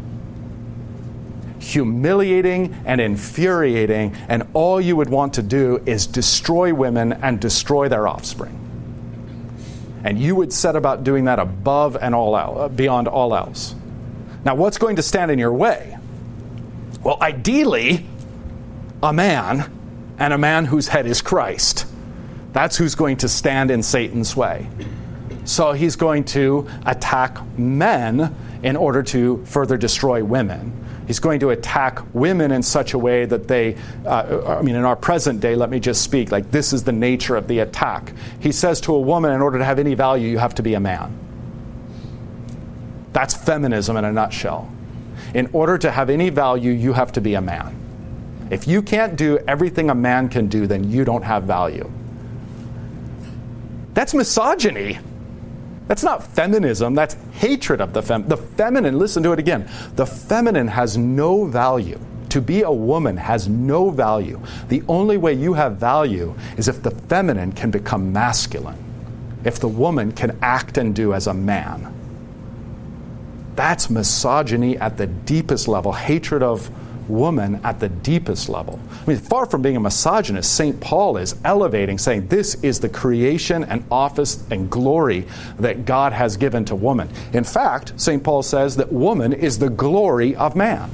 Humiliating 1.59 2.73
and 2.85 3.01
infuriating, 3.01 4.15
and 4.29 4.47
all 4.53 4.79
you 4.79 4.95
would 4.95 5.09
want 5.09 5.33
to 5.33 5.43
do 5.43 5.83
is 5.85 6.07
destroy 6.07 6.73
women 6.73 7.11
and 7.11 7.37
destroy 7.41 7.89
their 7.89 8.07
offspring. 8.07 8.57
And 10.05 10.17
you 10.17 10.35
would 10.35 10.53
set 10.53 10.77
about 10.77 11.03
doing 11.03 11.25
that 11.25 11.39
above 11.39 11.97
and 11.99 12.15
all 12.15 12.37
else, 12.37 12.57
uh, 12.57 12.67
beyond 12.69 13.09
all 13.09 13.35
else. 13.35 13.75
Now, 14.45 14.55
what's 14.55 14.77
going 14.77 14.95
to 14.95 15.03
stand 15.03 15.31
in 15.31 15.37
your 15.37 15.51
way? 15.51 15.97
Well, 17.03 17.17
ideally, 17.19 18.05
a 19.03 19.11
man, 19.11 19.69
and 20.17 20.31
a 20.31 20.37
man 20.37 20.63
whose 20.63 20.87
head 20.87 21.05
is 21.05 21.21
Christ. 21.21 21.85
That's 22.53 22.77
who's 22.77 22.95
going 22.95 23.17
to 23.17 23.27
stand 23.27 23.69
in 23.69 23.83
Satan's 23.83 24.33
way. 24.33 24.69
So 25.45 25.71
he's 25.73 25.95
going 25.95 26.25
to 26.25 26.67
attack 26.85 27.37
men 27.57 28.35
in 28.63 28.75
order 28.75 29.03
to 29.03 29.45
further 29.45 29.77
destroy 29.77 30.23
women. 30.23 30.81
He's 31.05 31.19
going 31.19 31.39
to 31.41 31.51
attack 31.51 32.01
women 32.15 32.51
in 32.51 32.63
such 32.63 32.93
a 32.93 32.97
way 32.97 33.25
that 33.25 33.47
they, 33.47 33.77
uh, 34.05 34.57
I 34.59 34.63
mean, 34.63 34.75
in 34.75 34.83
our 34.83 34.95
present 34.95 35.39
day, 35.39 35.55
let 35.55 35.69
me 35.69 35.79
just 35.79 36.01
speak, 36.01 36.31
like 36.31 36.49
this 36.49 36.73
is 36.73 36.83
the 36.83 36.91
nature 36.91 37.35
of 37.35 37.47
the 37.47 37.59
attack. 37.59 38.13
He 38.39 38.51
says 38.51 38.81
to 38.81 38.95
a 38.95 38.99
woman, 38.99 39.31
in 39.31 39.41
order 39.41 39.59
to 39.59 39.65
have 39.65 39.77
any 39.77 39.93
value, 39.93 40.27
you 40.27 40.39
have 40.39 40.55
to 40.55 40.63
be 40.63 40.73
a 40.73 40.79
man. 40.79 41.15
That's 43.13 43.35
feminism 43.35 43.97
in 43.97 44.03
a 44.03 44.11
nutshell. 44.11 44.71
In 45.35 45.47
order 45.53 45.77
to 45.77 45.91
have 45.91 46.09
any 46.09 46.31
value, 46.31 46.71
you 46.71 46.93
have 46.93 47.11
to 47.13 47.21
be 47.21 47.35
a 47.35 47.41
man. 47.41 47.75
If 48.49 48.67
you 48.67 48.81
can't 48.81 49.15
do 49.15 49.37
everything 49.47 49.91
a 49.91 49.95
man 49.95 50.27
can 50.27 50.47
do, 50.47 50.65
then 50.65 50.89
you 50.89 51.05
don't 51.05 51.23
have 51.23 51.43
value. 51.43 51.89
That's 53.93 54.13
misogyny. 54.13 54.97
That's 55.87 56.03
not 56.03 56.23
feminism, 56.23 56.95
that's 56.95 57.15
hatred 57.33 57.79
of 57.79 57.93
the 57.93 58.01
fem. 58.01 58.27
The 58.27 58.37
feminine, 58.37 58.97
listen 58.97 59.21
to 59.23 59.33
it 59.33 59.39
again. 59.39 59.69
The 59.95 60.05
feminine 60.05 60.67
has 60.67 60.97
no 60.97 61.45
value. 61.45 61.99
To 62.29 62.41
be 62.41 62.63
a 62.63 62.71
woman 62.71 63.17
has 63.17 63.47
no 63.47 63.91
value. 63.91 64.41
The 64.67 64.83
only 64.87 65.17
way 65.17 65.33
you 65.33 65.53
have 65.53 65.77
value 65.77 66.35
is 66.57 66.67
if 66.67 66.81
the 66.81 66.91
feminine 66.91 67.51
can 67.51 67.71
become 67.71 68.11
masculine, 68.11 68.77
if 69.45 69.59
the 69.59 69.67
woman 69.67 70.11
can 70.11 70.37
act 70.41 70.77
and 70.77 70.93
do 70.95 71.13
as 71.13 71.27
a 71.27 71.33
man. 71.33 71.93
That's 73.55 73.89
misogyny 73.89 74.77
at 74.77 74.97
the 74.97 75.07
deepest 75.07 75.67
level, 75.67 75.93
hatred 75.93 76.43
of 76.43 76.69
woman 77.07 77.59
at 77.63 77.79
the 77.79 77.89
deepest 77.89 78.49
level. 78.49 78.79
I 78.89 79.09
mean, 79.09 79.17
far 79.17 79.45
from 79.45 79.61
being 79.61 79.75
a 79.75 79.79
misogynist, 79.79 80.55
St. 80.55 80.79
Paul 80.79 81.17
is 81.17 81.35
elevating, 81.43 81.97
saying 81.97 82.27
this 82.27 82.55
is 82.63 82.79
the 82.79 82.89
creation 82.89 83.63
and 83.63 83.83
office 83.91 84.43
and 84.51 84.69
glory 84.69 85.27
that 85.59 85.85
God 85.85 86.13
has 86.13 86.37
given 86.37 86.65
to 86.65 86.75
woman. 86.75 87.09
In 87.33 87.43
fact, 87.43 87.99
St. 87.99 88.23
Paul 88.23 88.43
says 88.43 88.75
that 88.77 88.91
woman 88.91 89.33
is 89.33 89.59
the 89.59 89.69
glory 89.69 90.35
of 90.35 90.55
man. 90.55 90.89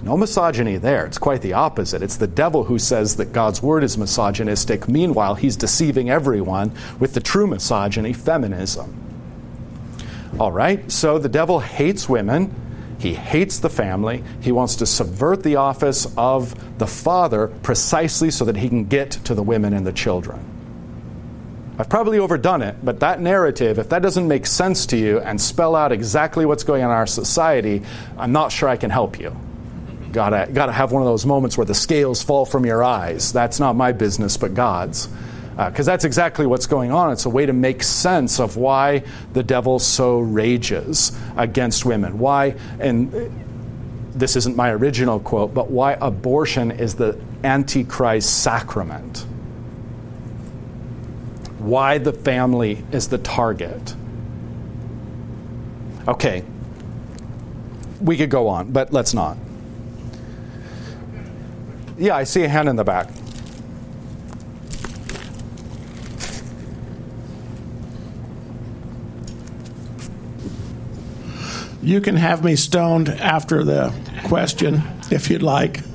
There's 0.00 0.02
no 0.02 0.16
misogyny 0.16 0.78
there. 0.78 1.04
It's 1.04 1.18
quite 1.18 1.42
the 1.42 1.52
opposite. 1.52 2.02
It's 2.02 2.16
the 2.16 2.26
devil 2.26 2.64
who 2.64 2.78
says 2.78 3.16
that 3.16 3.32
God's 3.32 3.62
word 3.62 3.84
is 3.84 3.98
misogynistic. 3.98 4.88
Meanwhile, 4.88 5.34
he's 5.34 5.56
deceiving 5.56 6.08
everyone 6.08 6.72
with 6.98 7.12
the 7.12 7.20
true 7.20 7.46
misogyny, 7.46 8.14
feminism. 8.14 8.96
All 10.38 10.52
right, 10.52 10.90
so 10.90 11.18
the 11.18 11.28
devil 11.28 11.60
hates 11.60 12.08
women 12.08 12.54
he 13.00 13.14
hates 13.14 13.60
the 13.60 13.70
family. 13.70 14.22
He 14.42 14.52
wants 14.52 14.76
to 14.76 14.86
subvert 14.86 15.42
the 15.42 15.56
office 15.56 16.06
of 16.18 16.78
the 16.78 16.86
father 16.86 17.48
precisely 17.48 18.30
so 18.30 18.44
that 18.44 18.58
he 18.58 18.68
can 18.68 18.84
get 18.84 19.12
to 19.24 19.34
the 19.34 19.42
women 19.42 19.72
and 19.72 19.86
the 19.86 19.92
children. 19.92 20.38
I've 21.78 21.88
probably 21.88 22.18
overdone 22.18 22.60
it, 22.60 22.76
but 22.84 23.00
that 23.00 23.18
narrative, 23.22 23.78
if 23.78 23.88
that 23.88 24.02
doesn't 24.02 24.28
make 24.28 24.44
sense 24.44 24.84
to 24.86 24.98
you 24.98 25.18
and 25.18 25.40
spell 25.40 25.74
out 25.74 25.92
exactly 25.92 26.44
what's 26.44 26.62
going 26.62 26.82
on 26.82 26.90
in 26.90 26.94
our 26.94 27.06
society, 27.06 27.82
I'm 28.18 28.32
not 28.32 28.52
sure 28.52 28.68
I 28.68 28.76
can 28.76 28.90
help 28.90 29.18
you. 29.18 29.34
Gotta, 30.12 30.52
gotta 30.52 30.72
have 30.72 30.92
one 30.92 31.00
of 31.00 31.08
those 31.08 31.24
moments 31.24 31.56
where 31.56 31.64
the 31.64 31.74
scales 31.74 32.22
fall 32.22 32.44
from 32.44 32.66
your 32.66 32.84
eyes. 32.84 33.32
That's 33.32 33.58
not 33.58 33.76
my 33.76 33.92
business, 33.92 34.36
but 34.36 34.52
God's. 34.52 35.08
Because 35.56 35.88
uh, 35.88 35.92
that's 35.92 36.04
exactly 36.04 36.46
what's 36.46 36.66
going 36.66 36.92
on. 36.92 37.12
It's 37.12 37.24
a 37.24 37.30
way 37.30 37.44
to 37.44 37.52
make 37.52 37.82
sense 37.82 38.40
of 38.40 38.56
why 38.56 39.02
the 39.32 39.42
devil 39.42 39.78
so 39.78 40.20
rages 40.20 41.12
against 41.36 41.84
women. 41.84 42.18
Why, 42.18 42.54
and 42.78 43.12
this 44.14 44.36
isn't 44.36 44.56
my 44.56 44.70
original 44.70 45.20
quote, 45.20 45.52
but 45.52 45.70
why 45.70 45.98
abortion 46.00 46.70
is 46.70 46.94
the 46.94 47.20
Antichrist 47.44 48.42
sacrament. 48.42 49.26
Why 51.58 51.98
the 51.98 52.12
family 52.12 52.84
is 52.92 53.08
the 53.08 53.18
target. 53.18 53.94
Okay, 56.08 56.44
we 58.00 58.16
could 58.16 58.30
go 58.30 58.48
on, 58.48 58.72
but 58.72 58.92
let's 58.92 59.12
not. 59.12 59.36
Yeah, 61.98 62.16
I 62.16 62.24
see 62.24 62.44
a 62.44 62.48
hand 62.48 62.68
in 62.68 62.76
the 62.76 62.84
back. 62.84 63.08
You 71.82 72.00
can 72.00 72.16
have 72.16 72.44
me 72.44 72.56
stoned 72.56 73.08
after 73.08 73.64
the 73.64 73.94
question 74.24 74.82
if 75.10 75.30
you'd 75.30 75.42
like. 75.42 75.80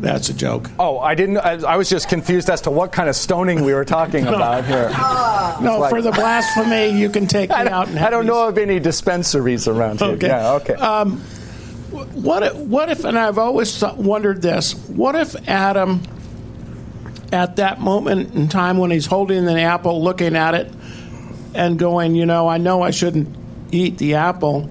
That's 0.00 0.28
a 0.28 0.34
joke. 0.34 0.70
Oh, 0.78 1.00
I 1.00 1.14
didn't. 1.16 1.38
I, 1.38 1.54
I, 1.54 1.76
was 1.76 1.88
just 1.88 2.08
confused 2.08 2.48
as 2.48 2.60
to 2.62 2.70
what 2.70 2.92
kind 2.92 3.08
of 3.08 3.16
stoning 3.16 3.64
we 3.64 3.74
were 3.74 3.84
talking 3.84 4.24
no. 4.24 4.34
about 4.34 4.64
here. 4.64 4.90
no, 5.60 5.78
like, 5.80 5.90
for 5.90 6.00
the 6.00 6.12
blasphemy, 6.12 7.00
you 7.00 7.10
can 7.10 7.26
take 7.26 7.50
me 7.50 7.56
out. 7.56 7.88
And 7.88 7.98
I 7.98 8.08
don't 8.08 8.26
know 8.26 8.46
of 8.46 8.58
any 8.58 8.78
dispensaries 8.78 9.66
around 9.66 9.98
here. 9.98 10.10
Okay. 10.10 10.28
Yeah, 10.28 10.52
okay. 10.52 10.74
Um, 10.74 11.18
what 11.90 12.44
if, 12.44 12.54
what 12.54 12.90
if? 12.90 13.04
And 13.04 13.18
I've 13.18 13.38
always 13.38 13.82
wondered 13.82 14.40
this: 14.40 14.74
What 14.88 15.16
if 15.16 15.34
Adam, 15.48 16.02
at 17.32 17.56
that 17.56 17.80
moment 17.80 18.34
in 18.36 18.48
time 18.48 18.78
when 18.78 18.92
he's 18.92 19.06
holding 19.06 19.46
the 19.46 19.60
apple, 19.62 20.04
looking 20.04 20.36
at 20.36 20.54
it, 20.54 20.72
and 21.54 21.76
going, 21.76 22.14
you 22.14 22.26
know, 22.26 22.46
I 22.46 22.58
know 22.58 22.82
I 22.82 22.92
shouldn't 22.92 23.37
eat 23.70 23.98
the 23.98 24.14
apple, 24.14 24.68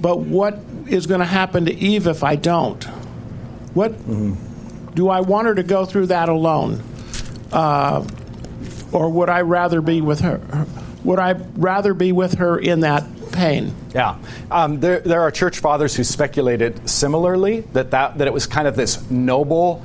but 0.00 0.20
what 0.20 0.58
is 0.88 1.06
going 1.06 1.20
to 1.20 1.26
happen 1.26 1.66
to 1.66 1.74
Eve 1.74 2.06
if 2.06 2.24
I 2.24 2.36
don't? 2.36 2.82
What 3.74 3.92
mm-hmm. 3.92 4.94
do 4.94 5.08
I 5.08 5.20
want 5.20 5.46
her 5.46 5.54
to 5.54 5.62
go 5.62 5.84
through 5.84 6.06
that 6.06 6.28
alone, 6.28 6.82
uh, 7.52 8.06
or 8.92 9.10
would 9.10 9.28
I 9.28 9.40
rather 9.42 9.80
be 9.80 10.00
with 10.00 10.20
her? 10.20 10.40
Would 11.04 11.18
I 11.18 11.32
rather 11.56 11.94
be 11.94 12.12
with 12.12 12.34
her 12.34 12.58
in 12.58 12.80
that 12.80 13.04
pain? 13.32 13.74
Yeah, 13.94 14.18
um, 14.50 14.80
there, 14.80 15.00
there 15.00 15.22
are 15.22 15.30
church 15.30 15.58
fathers 15.58 15.96
who 15.96 16.04
speculated 16.04 16.88
similarly 16.88 17.60
that, 17.72 17.90
that 17.90 18.18
that 18.18 18.26
it 18.26 18.32
was 18.32 18.46
kind 18.46 18.68
of 18.68 18.76
this 18.76 19.10
noble, 19.10 19.82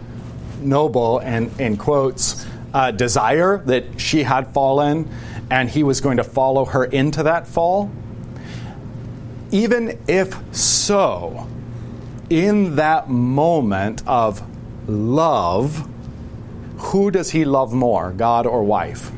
noble 0.62 1.20
and 1.20 1.58
in 1.60 1.78
quotes 1.78 2.46
uh, 2.74 2.92
desire 2.92 3.60
that 3.66 4.00
she 4.00 4.24
had 4.24 4.54
fallen, 4.54 5.10
and 5.50 5.70
he 5.70 5.84
was 5.84 6.02
going 6.02 6.18
to 6.18 6.24
follow 6.24 6.66
her 6.66 6.86
into 6.86 7.24
that 7.24 7.48
fall. 7.48 7.90
Even 9.52 10.00
if 10.08 10.36
so, 10.54 11.48
in 12.30 12.76
that 12.76 13.10
moment 13.10 14.04
of 14.06 14.42
love, 14.90 15.88
who 16.78 17.12
does 17.12 17.32
he 17.32 17.46
love 17.46 17.74
more, 17.74 18.12
God 18.12 18.46
or 18.46 18.64
wife? 18.64 19.12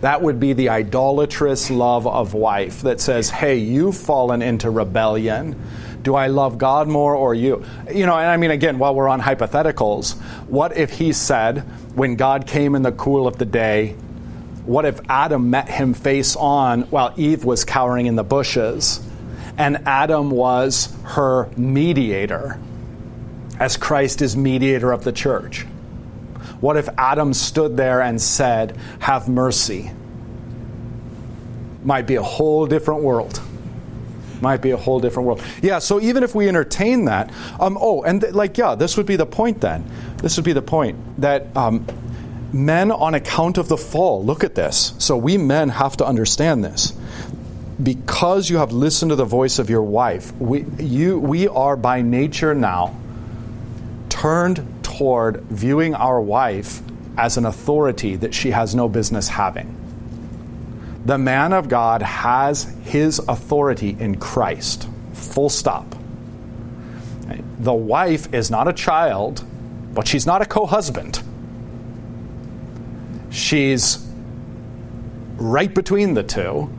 That 0.00 0.22
would 0.22 0.40
be 0.40 0.54
the 0.54 0.70
idolatrous 0.70 1.70
love 1.70 2.06
of 2.06 2.32
wife 2.32 2.82
that 2.82 3.00
says, 3.00 3.28
hey, 3.28 3.58
you've 3.58 3.96
fallen 3.96 4.40
into 4.40 4.70
rebellion. 4.70 5.60
Do 6.02 6.14
I 6.14 6.28
love 6.28 6.56
God 6.56 6.88
more 6.88 7.14
or 7.14 7.34
you? 7.34 7.62
You 7.92 8.06
know, 8.06 8.16
and 8.16 8.26
I 8.26 8.38
mean, 8.38 8.50
again, 8.50 8.78
while 8.78 8.94
we're 8.94 9.08
on 9.08 9.20
hypotheticals, 9.20 10.18
what 10.48 10.74
if 10.74 10.90
he 10.90 11.12
said, 11.12 11.58
when 11.94 12.16
God 12.16 12.46
came 12.46 12.74
in 12.74 12.80
the 12.80 12.92
cool 12.92 13.26
of 13.26 13.36
the 13.36 13.44
day, 13.44 13.96
what 14.64 14.86
if 14.86 15.00
Adam 15.10 15.50
met 15.50 15.68
him 15.68 15.92
face 15.92 16.34
on 16.36 16.82
while 16.82 17.12
Eve 17.18 17.44
was 17.44 17.64
cowering 17.64 18.06
in 18.06 18.16
the 18.16 18.24
bushes? 18.24 19.06
And 19.58 19.86
Adam 19.86 20.30
was 20.30 20.94
her 21.04 21.48
mediator, 21.56 22.58
as 23.58 23.76
Christ 23.76 24.22
is 24.22 24.36
mediator 24.36 24.92
of 24.92 25.04
the 25.04 25.12
church? 25.12 25.66
What 26.60 26.76
if 26.76 26.88
Adam 26.98 27.32
stood 27.32 27.76
there 27.76 28.00
and 28.00 28.20
said, 28.20 28.76
Have 29.00 29.28
mercy? 29.28 29.90
Might 31.82 32.06
be 32.06 32.16
a 32.16 32.22
whole 32.22 32.66
different 32.66 33.02
world. 33.02 33.40
Might 34.42 34.62
be 34.62 34.70
a 34.70 34.76
whole 34.76 35.00
different 35.00 35.26
world. 35.26 35.42
Yeah, 35.62 35.78
so 35.78 36.00
even 36.00 36.22
if 36.22 36.34
we 36.34 36.48
entertain 36.48 37.06
that, 37.06 37.32
um, 37.58 37.78
oh, 37.80 38.02
and 38.02 38.20
th- 38.20 38.32
like, 38.34 38.56
yeah, 38.58 38.74
this 38.74 38.96
would 38.96 39.06
be 39.06 39.16
the 39.16 39.26
point 39.26 39.60
then. 39.60 39.84
This 40.18 40.36
would 40.36 40.44
be 40.44 40.52
the 40.52 40.62
point 40.62 40.98
that 41.20 41.54
um, 41.56 41.86
men, 42.52 42.90
on 42.90 43.14
account 43.14 43.58
of 43.58 43.68
the 43.68 43.76
fall, 43.76 44.24
look 44.24 44.44
at 44.44 44.54
this. 44.54 44.94
So 44.98 45.16
we 45.16 45.38
men 45.38 45.70
have 45.70 45.96
to 45.98 46.06
understand 46.06 46.64
this 46.64 46.94
because 47.82 48.50
you 48.50 48.58
have 48.58 48.72
listened 48.72 49.10
to 49.10 49.16
the 49.16 49.24
voice 49.24 49.58
of 49.58 49.70
your 49.70 49.82
wife, 49.82 50.34
we, 50.36 50.64
you, 50.78 51.18
we 51.18 51.48
are 51.48 51.76
by 51.76 52.02
nature 52.02 52.54
now 52.54 52.98
turned 54.08 54.66
toward 54.82 55.40
viewing 55.44 55.94
our 55.94 56.20
wife 56.20 56.82
as 57.16 57.36
an 57.36 57.46
authority 57.46 58.16
that 58.16 58.34
she 58.34 58.50
has 58.50 58.74
no 58.74 58.88
business 58.88 59.28
having. 59.28 59.76
The 61.04 61.16
man 61.16 61.52
of 61.52 61.68
God 61.68 62.02
has 62.02 62.64
his 62.84 63.18
authority 63.20 63.96
in 63.98 64.16
Christ. 64.16 64.88
Full 65.14 65.48
stop. 65.48 65.94
The 67.58 67.72
wife 67.72 68.34
is 68.34 68.50
not 68.50 68.68
a 68.68 68.72
child, 68.72 69.44
but 69.94 70.06
she's 70.06 70.26
not 70.26 70.42
a 70.42 70.46
co 70.46 70.66
husband. 70.66 71.22
She's 73.30 74.06
right 75.36 75.72
between 75.72 76.14
the 76.14 76.22
two 76.22 76.70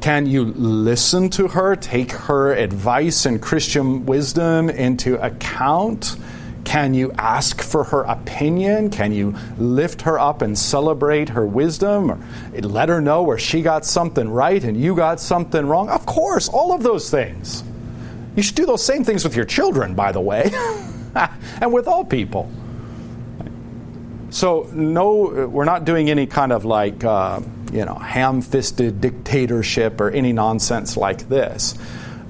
can 0.00 0.26
you 0.26 0.44
listen 0.44 1.28
to 1.30 1.48
her, 1.48 1.74
take 1.74 2.12
her 2.12 2.52
advice 2.52 3.26
and 3.26 3.42
Christian 3.42 4.06
wisdom 4.06 4.70
into 4.70 5.20
account? 5.24 6.16
Can 6.64 6.94
you 6.94 7.12
ask 7.12 7.62
for 7.62 7.84
her 7.84 8.02
opinion? 8.02 8.90
Can 8.90 9.12
you 9.12 9.34
lift 9.56 10.02
her 10.02 10.18
up 10.18 10.42
and 10.42 10.56
celebrate 10.56 11.30
her 11.30 11.46
wisdom? 11.46 12.10
Or 12.10 12.18
let 12.60 12.88
her 12.90 13.00
know 13.00 13.22
where 13.22 13.38
she 13.38 13.62
got 13.62 13.84
something 13.84 14.28
right 14.28 14.62
and 14.62 14.80
you 14.80 14.94
got 14.94 15.18
something 15.18 15.66
wrong? 15.66 15.88
Of 15.88 16.06
course, 16.06 16.48
all 16.48 16.72
of 16.72 16.82
those 16.82 17.10
things. 17.10 17.64
You 18.36 18.42
should 18.42 18.54
do 18.54 18.66
those 18.66 18.84
same 18.84 19.02
things 19.02 19.24
with 19.24 19.34
your 19.34 19.46
children, 19.46 19.94
by 19.94 20.12
the 20.12 20.20
way, 20.20 20.50
and 21.60 21.72
with 21.72 21.88
all 21.88 22.04
people. 22.04 22.50
So, 24.30 24.68
no, 24.72 25.48
we're 25.50 25.64
not 25.64 25.84
doing 25.84 26.10
any 26.10 26.26
kind 26.26 26.52
of 26.52 26.64
like. 26.64 27.02
Uh, 27.02 27.40
you 27.72 27.84
know, 27.84 27.94
ham 27.94 28.42
fisted 28.42 29.00
dictatorship 29.00 30.00
or 30.00 30.10
any 30.10 30.32
nonsense 30.32 30.96
like 30.96 31.28
this. 31.28 31.74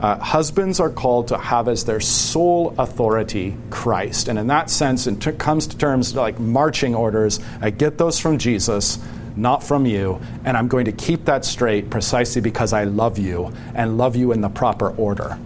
Uh, 0.01 0.17
husbands 0.19 0.79
are 0.79 0.91
called 0.91 1.29
to 1.29 1.37
have 1.37 1.67
as 1.67 1.85
their 1.85 1.99
sole 1.99 2.73
authority 2.79 3.57
Christ. 3.71 4.29
And 4.29 4.39
in 4.39 4.47
that 4.47 4.71
sense, 4.71 5.09
it 5.09 5.21
t- 5.21 5.33
comes 5.33 5.67
to 5.69 5.77
terms 5.77 6.15
like 6.15 6.39
marching 6.39 6.95
orders. 6.95 7.41
I 7.61 7.71
get 7.71 7.99
those 7.99 8.21
from 8.21 8.39
Jesus, 8.39 9.01
not 9.35 9.65
from 9.65 9.87
you. 9.87 10.21
And 10.45 10.57
I'm 10.57 10.69
going 10.69 10.85
to 10.85 10.93
keep 10.93 11.25
that 11.25 11.45
straight 11.45 11.91
precisely 11.91 12.41
because 12.41 12.73
I 12.73 12.85
love 12.85 13.19
you 13.19 13.53
and 13.75 13.99
love 13.99 14.15
you 14.15 14.31
in 14.31 14.41
the 14.41 14.49
proper 14.49 14.91
order. 14.91 15.37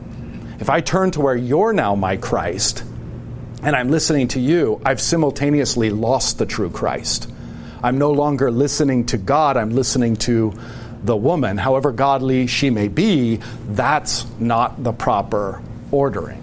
If 0.61 0.69
I 0.69 0.83
turn 0.83 1.11
to 1.13 1.21
where 1.23 1.37
you're 1.37 1.73
now 1.73 1.95
my 1.95 2.19
Christ 2.19 2.85
and 3.63 3.75
I'm 3.75 3.91
listening 3.91 4.29
to 4.29 4.41
you, 4.41 4.83
I've 4.85 5.01
simultaneously 5.01 5.89
lost 5.89 6.37
the 6.37 6.47
true 6.47 6.71
Christ. 6.71 7.32
I'm 7.83 7.99
no 7.99 8.11
longer 8.11 8.51
listening 8.51 9.07
to 9.07 9.19
God, 9.19 9.57
I'm 9.57 9.71
listening 9.71 10.17
to 10.17 10.53
the 11.05 11.17
woman. 11.17 11.59
However 11.59 11.93
godly 11.93 12.47
she 12.47 12.71
may 12.71 12.89
be, 12.89 13.41
that's 13.69 14.27
not 14.39 14.83
the 14.83 14.93
proper 14.93 15.63
ordering. 15.91 16.43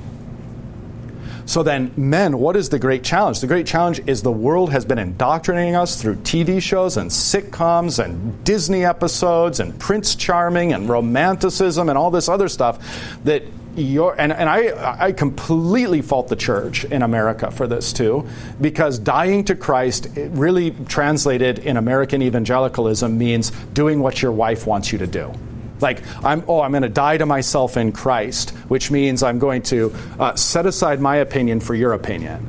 So 1.49 1.63
then, 1.63 1.91
men, 1.97 2.37
what 2.37 2.55
is 2.55 2.69
the 2.69 2.77
great 2.77 3.03
challenge? 3.03 3.39
The 3.39 3.47
great 3.47 3.65
challenge 3.65 4.01
is 4.05 4.21
the 4.21 4.31
world 4.31 4.71
has 4.71 4.85
been 4.85 4.99
indoctrinating 4.99 5.75
us 5.75 5.99
through 5.99 6.17
TV 6.17 6.61
shows 6.61 6.95
and 6.95 7.09
sitcoms 7.09 8.03
and 8.03 8.43
Disney 8.43 8.85
episodes 8.85 9.59
and 9.59 9.79
Prince 9.79 10.13
Charming 10.13 10.73
and 10.73 10.87
romanticism 10.87 11.89
and 11.89 11.97
all 11.97 12.11
this 12.11 12.29
other 12.29 12.49
stuff 12.49 13.17
that 13.23 13.41
your 13.81 14.19
and, 14.19 14.31
and 14.31 14.49
I, 14.49 15.05
I 15.07 15.11
completely 15.11 16.01
fault 16.01 16.27
the 16.27 16.35
church 16.35 16.85
in 16.85 17.01
America 17.01 17.51
for 17.51 17.67
this 17.67 17.93
too, 17.93 18.27
because 18.59 18.99
dying 18.99 19.43
to 19.45 19.55
Christ 19.55 20.07
really 20.15 20.71
translated 20.87 21.59
in 21.59 21.77
American 21.77 22.21
evangelicalism 22.21 23.17
means 23.17 23.51
doing 23.73 23.99
what 23.99 24.21
your 24.21 24.31
wife 24.31 24.67
wants 24.67 24.91
you 24.91 24.99
to 24.99 25.07
do. 25.07 25.33
Like, 25.81 26.03
I'm, 26.25 26.43
oh, 26.47 26.59
I'm 26.61 26.71
going 26.71 26.83
to 26.83 26.89
die 26.89 27.17
to 27.17 27.25
myself 27.25 27.77
in 27.77 27.93
Christ, 27.93 28.49
which 28.67 28.91
means 28.91 29.23
I'm 29.23 29.39
going 29.39 29.61
to 29.63 29.95
uh, 30.19 30.35
set 30.35 30.65
aside 30.65 30.99
my 30.99 31.17
opinion 31.17 31.61
for 31.61 31.73
your 31.73 31.93
opinion. 31.93 32.47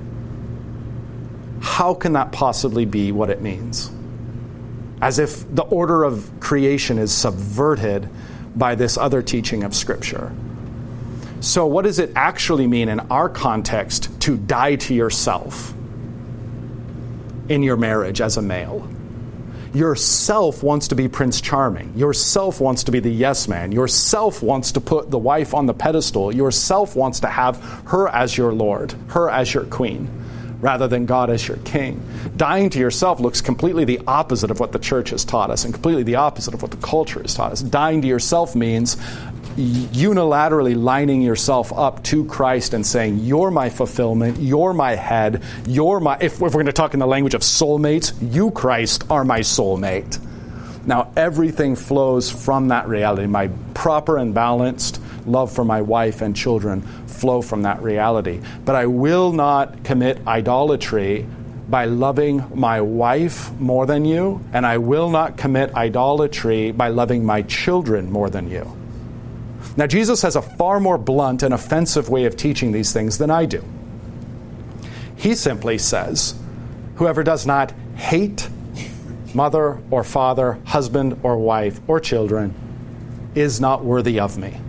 How 1.61 1.95
can 1.95 2.15
that 2.15 2.33
possibly 2.33 2.87
be 2.87 3.13
what 3.13 3.31
it 3.31 3.41
means? 3.41 3.91
As 5.01 5.19
if 5.19 5.45
the 5.55 5.63
order 5.63 6.03
of 6.03 6.29
creation 6.41 6.99
is 6.99 7.13
subverted 7.13 8.09
by 8.57 8.75
this 8.75 8.99
other 8.99 9.23
teaching 9.23 9.63
of 9.63 9.77
Scripture. 9.77 10.33
So, 11.41 11.65
what 11.67 11.83
does 11.87 11.99
it 11.99 12.13
actually 12.17 12.67
mean 12.67 12.91
in 12.91 13.01
our 13.01 13.29
context 13.29 14.21
to 14.23 14.37
die 14.37 14.77
to 14.77 14.95
yourself 14.95 15.73
in 17.49 17.63
your 17.63 17.77
marriage 17.77 18.21
as 18.21 18.37
a 18.37 18.43
male? 18.43 18.87
Yourself 19.73 20.63
wants 20.63 20.89
to 20.89 20.95
be 20.95 21.09
Prince 21.09 21.41
Charming. 21.41 21.97
Yourself 21.97 22.61
wants 22.61 22.85
to 22.85 22.93
be 22.93 23.01
the 23.01 23.11
yes 23.11 23.49
man. 23.49 23.73
Yourself 23.73 24.43
wants 24.43 24.73
to 24.73 24.81
put 24.81 25.11
the 25.11 25.19
wife 25.19 25.55
on 25.55 25.67
the 25.67 25.73
pedestal. 25.73 26.35
Yourself 26.35 26.95
wants 26.97 27.21
to 27.21 27.29
have 27.29 27.57
her 27.87 28.09
as 28.09 28.37
your 28.37 28.53
Lord, 28.53 28.93
her 29.09 29.31
as 29.31 29.55
your 29.55 29.65
queen, 29.65 30.20
rather 30.61 30.89
than 30.89 31.07
God 31.07 31.31
as 31.31 31.47
your 31.47 31.57
king. 31.59 32.03
Dying 32.37 32.71
to 32.71 32.79
yourself 32.79 33.21
looks 33.21 33.41
completely 33.41 33.85
the 33.85 34.01
opposite 34.07 34.51
of 34.51 34.61
what 34.61 34.73
the 34.73 34.79
church 34.79 35.11
has 35.11 35.25
taught 35.25 35.51
us 35.51 35.65
and 35.65 35.73
completely 35.73 36.03
the 36.03 36.17
opposite 36.17 36.55
of 36.55 36.63
what 36.63 36.71
the 36.71 36.77
culture 36.79 37.21
has 37.23 37.35
taught 37.35 37.53
us. 37.53 37.63
Dying 37.63 38.03
to 38.03 38.09
yourself 38.09 38.55
means 38.55 38.97
unilaterally 39.57 40.81
lining 40.81 41.23
yourself 41.23 41.73
up 41.73 42.03
to 42.05 42.25
Christ 42.27 42.75
and 42.75 42.87
saying, 42.87 43.19
You're 43.19 43.51
my 43.51 43.69
fulfillment, 43.69 44.39
you're 44.39 44.73
my 44.73 44.95
head, 44.95 45.43
you're 45.67 46.01
my, 46.01 46.17
if, 46.21 46.35
if 46.35 46.41
we're 46.41 46.51
going 46.51 46.67
to 46.67 46.73
talk 46.73 46.95
in 46.95 47.01
the 47.01 47.07
language 47.07 47.35
of 47.35 47.43
soulmates, 47.43 48.13
you, 48.33 48.51
Christ, 48.51 49.05
are 49.11 49.25
my 49.25 49.41
soulmate. 49.41 50.19
Now, 50.87 51.13
everything 51.17 51.77
flows 51.77 52.31
from 52.31 52.69
that 52.69 52.89
reality. 52.89 53.27
My 53.27 53.49
proper 53.75 54.17
and 54.17 54.33
balanced 54.33 55.01
love 55.27 55.53
for 55.53 55.65
my 55.65 55.83
wife 55.83 56.23
and 56.23 56.35
children 56.35 56.83
flow 57.21 57.43
from 57.43 57.63
that 57.63 57.83
reality. 57.83 58.41
But 58.65 58.77
I 58.77 58.87
will 58.87 59.33
not 59.33 59.85
commit 59.85 60.27
idolatry 60.27 61.27
by 61.69 61.85
loving 61.85 62.45
my 62.55 62.81
wife 62.81 63.53
more 63.61 63.87
than 63.87 64.05
you, 64.05 64.45
and 64.53 64.67
I 64.67 64.79
will 64.79 65.11
not 65.11 65.37
commit 65.37 65.75
idolatry 65.75 66.73
by 66.73 66.89
loving 66.89 67.25
my 67.25 67.43
children 67.43 68.11
more 68.11 68.29
than 68.29 68.51
you. 68.51 68.77
Now, 69.77 69.87
Jesus 69.87 70.23
has 70.23 70.35
a 70.35 70.43
far 70.43 70.81
more 70.81 70.99
blunt 70.99 71.43
and 71.43 71.55
offensive 71.55 72.09
way 72.09 72.25
of 72.25 72.37
teaching 72.37 72.73
these 72.73 72.93
things 72.93 73.19
than 73.19 73.31
I 73.31 73.45
do. 73.45 73.65
He 75.17 75.35
simply 75.35 75.79
says, 75.79 76.35
Whoever 76.97 77.23
does 77.23 77.47
not 77.47 77.73
hate 77.95 78.49
mother 79.35 79.81
or 79.91 80.03
father, 80.03 80.59
husband 80.65 81.21
or 81.23 81.37
wife, 81.37 81.81
or 81.87 82.01
children 82.01 82.55
is 83.35 83.61
not 83.61 83.85
worthy 83.85 84.19
of 84.19 84.37
me. 84.37 84.61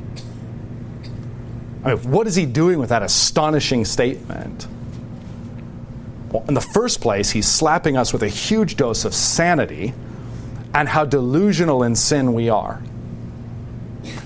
I 1.83 1.95
mean, 1.95 2.11
what 2.11 2.27
is 2.27 2.35
he 2.35 2.45
doing 2.45 2.79
with 2.79 2.89
that 2.89 3.03
astonishing 3.03 3.85
statement? 3.85 4.67
Well, 6.31 6.45
in 6.47 6.53
the 6.53 6.61
first 6.61 7.01
place, 7.01 7.31
he's 7.31 7.47
slapping 7.47 7.97
us 7.97 8.13
with 8.13 8.23
a 8.23 8.27
huge 8.29 8.77
dose 8.77 9.03
of 9.03 9.13
sanity 9.13 9.93
and 10.73 10.87
how 10.87 11.05
delusional 11.05 11.83
in 11.83 11.95
sin 11.95 12.33
we 12.33 12.49
are. 12.49 12.81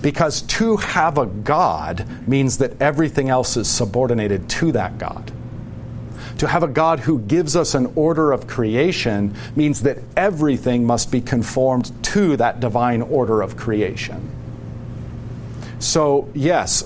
Because 0.02 0.42
to 0.44 0.78
have 0.78 1.18
a 1.18 1.26
God 1.26 2.08
means 2.28 2.60
that 2.60 2.80
everything 2.82 3.30
else 3.30 3.58
is 3.58 3.68
subordinated 3.68 4.48
to 4.50 4.72
that 4.74 4.98
God. 4.98 5.32
To 6.40 6.48
have 6.48 6.64
a 6.64 6.68
God 6.68 7.00
who 7.00 7.20
gives 7.20 7.56
us 7.56 7.76
an 7.76 7.92
order 7.96 8.32
of 8.32 8.46
creation 8.46 9.36
means 9.56 9.82
that 9.82 10.00
everything 10.16 10.86
must 10.86 11.12
be 11.12 11.22
conformed 11.22 11.92
to 12.04 12.38
that 12.38 12.60
divine 12.60 13.02
order 13.02 13.42
of 13.42 13.58
creation. 13.58 14.30
So, 15.80 16.30
yes, 16.34 16.84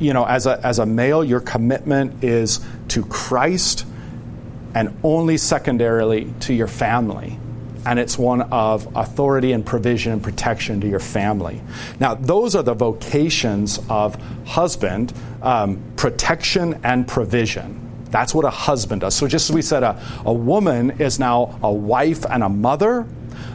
you 0.00 0.12
know, 0.12 0.24
as 0.24 0.46
a, 0.46 0.60
as 0.64 0.78
a 0.78 0.86
male, 0.86 1.24
your 1.24 1.40
commitment 1.40 2.24
is 2.24 2.60
to 2.88 3.04
Christ 3.04 3.86
and 4.74 4.96
only 5.02 5.36
secondarily 5.36 6.32
to 6.40 6.54
your 6.54 6.68
family 6.68 7.38
and 7.86 8.00
it's 8.00 8.18
one 8.18 8.42
of 8.42 8.94
authority 8.96 9.52
and 9.52 9.64
provision 9.64 10.12
and 10.12 10.22
protection 10.22 10.80
to 10.80 10.88
your 10.88 10.98
family. 10.98 11.62
Now, 12.00 12.14
those 12.14 12.56
are 12.56 12.62
the 12.62 12.74
vocations 12.74 13.78
of 13.88 14.16
husband 14.44 15.14
um, 15.40 15.80
protection 15.94 16.80
and 16.82 17.06
provision. 17.06 17.80
That's 18.10 18.34
what 18.34 18.44
a 18.44 18.50
husband 18.50 19.02
does. 19.02 19.14
So, 19.14 19.28
just 19.28 19.48
as 19.50 19.54
we 19.54 19.62
said, 19.62 19.84
a, 19.84 20.02
a 20.24 20.32
woman 20.32 21.00
is 21.00 21.18
now 21.20 21.58
a 21.62 21.72
wife 21.72 22.24
and 22.28 22.42
a 22.42 22.48
mother. 22.48 23.06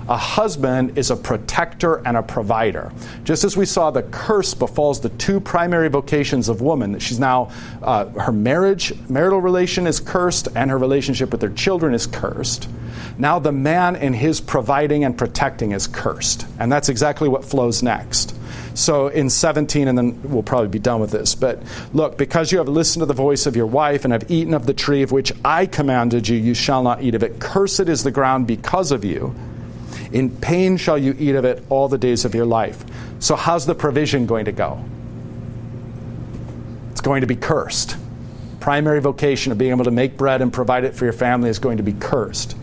A 0.09 0.17
husband 0.17 0.97
is 0.97 1.11
a 1.11 1.15
protector 1.15 2.01
and 2.05 2.17
a 2.17 2.23
provider. 2.23 2.91
Just 3.23 3.43
as 3.43 3.55
we 3.55 3.65
saw 3.65 3.91
the 3.91 4.03
curse 4.03 4.53
befalls 4.53 5.01
the 5.01 5.09
two 5.09 5.39
primary 5.39 5.89
vocations 5.89 6.49
of 6.49 6.61
woman, 6.61 6.99
she's 6.99 7.19
now, 7.19 7.51
uh, 7.81 8.05
her 8.07 8.31
marriage, 8.31 8.93
marital 9.09 9.41
relation 9.41 9.87
is 9.87 9.99
cursed, 9.99 10.47
and 10.55 10.69
her 10.71 10.77
relationship 10.77 11.31
with 11.31 11.41
her 11.41 11.49
children 11.49 11.93
is 11.93 12.07
cursed. 12.07 12.67
Now 13.17 13.39
the 13.39 13.51
man 13.51 13.95
in 13.95 14.13
his 14.13 14.41
providing 14.41 15.03
and 15.03 15.17
protecting 15.17 15.71
is 15.71 15.87
cursed. 15.87 16.45
And 16.59 16.71
that's 16.71 16.89
exactly 16.89 17.29
what 17.29 17.45
flows 17.45 17.83
next. 17.83 18.35
So 18.73 19.07
in 19.07 19.29
17, 19.29 19.87
and 19.87 19.97
then 19.97 20.21
we'll 20.23 20.43
probably 20.43 20.69
be 20.69 20.79
done 20.79 21.01
with 21.01 21.11
this, 21.11 21.35
but 21.35 21.61
look, 21.93 22.17
because 22.17 22.51
you 22.51 22.57
have 22.57 22.69
listened 22.69 23.01
to 23.01 23.05
the 23.05 23.13
voice 23.13 23.45
of 23.45 23.55
your 23.55 23.65
wife 23.65 24.05
and 24.05 24.13
have 24.13 24.31
eaten 24.31 24.53
of 24.53 24.65
the 24.65 24.73
tree 24.73 25.03
of 25.03 25.11
which 25.11 25.31
I 25.43 25.65
commanded 25.65 26.27
you, 26.27 26.37
you 26.37 26.53
shall 26.53 26.81
not 26.83 27.03
eat 27.03 27.15
of 27.15 27.23
it. 27.23 27.39
Cursed 27.39 27.81
is 27.81 28.03
the 28.03 28.11
ground 28.11 28.47
because 28.47 28.91
of 28.91 29.03
you. 29.03 29.35
In 30.11 30.29
pain 30.29 30.77
shall 30.77 30.97
you 30.97 31.15
eat 31.17 31.35
of 31.35 31.45
it 31.45 31.63
all 31.69 31.87
the 31.87 31.97
days 31.97 32.25
of 32.25 32.35
your 32.35 32.45
life. 32.45 32.83
So, 33.19 33.35
how's 33.35 33.65
the 33.65 33.75
provision 33.75 34.25
going 34.25 34.45
to 34.45 34.51
go? 34.51 34.83
It's 36.91 37.01
going 37.01 37.21
to 37.21 37.27
be 37.27 37.35
cursed. 37.35 37.97
Primary 38.59 39.01
vocation 39.01 39.51
of 39.51 39.57
being 39.57 39.71
able 39.71 39.85
to 39.85 39.91
make 39.91 40.17
bread 40.17 40.41
and 40.41 40.51
provide 40.51 40.83
it 40.83 40.95
for 40.95 41.05
your 41.05 41.13
family 41.13 41.49
is 41.49 41.59
going 41.59 41.77
to 41.77 41.83
be 41.83 41.93
cursed. 41.93 42.55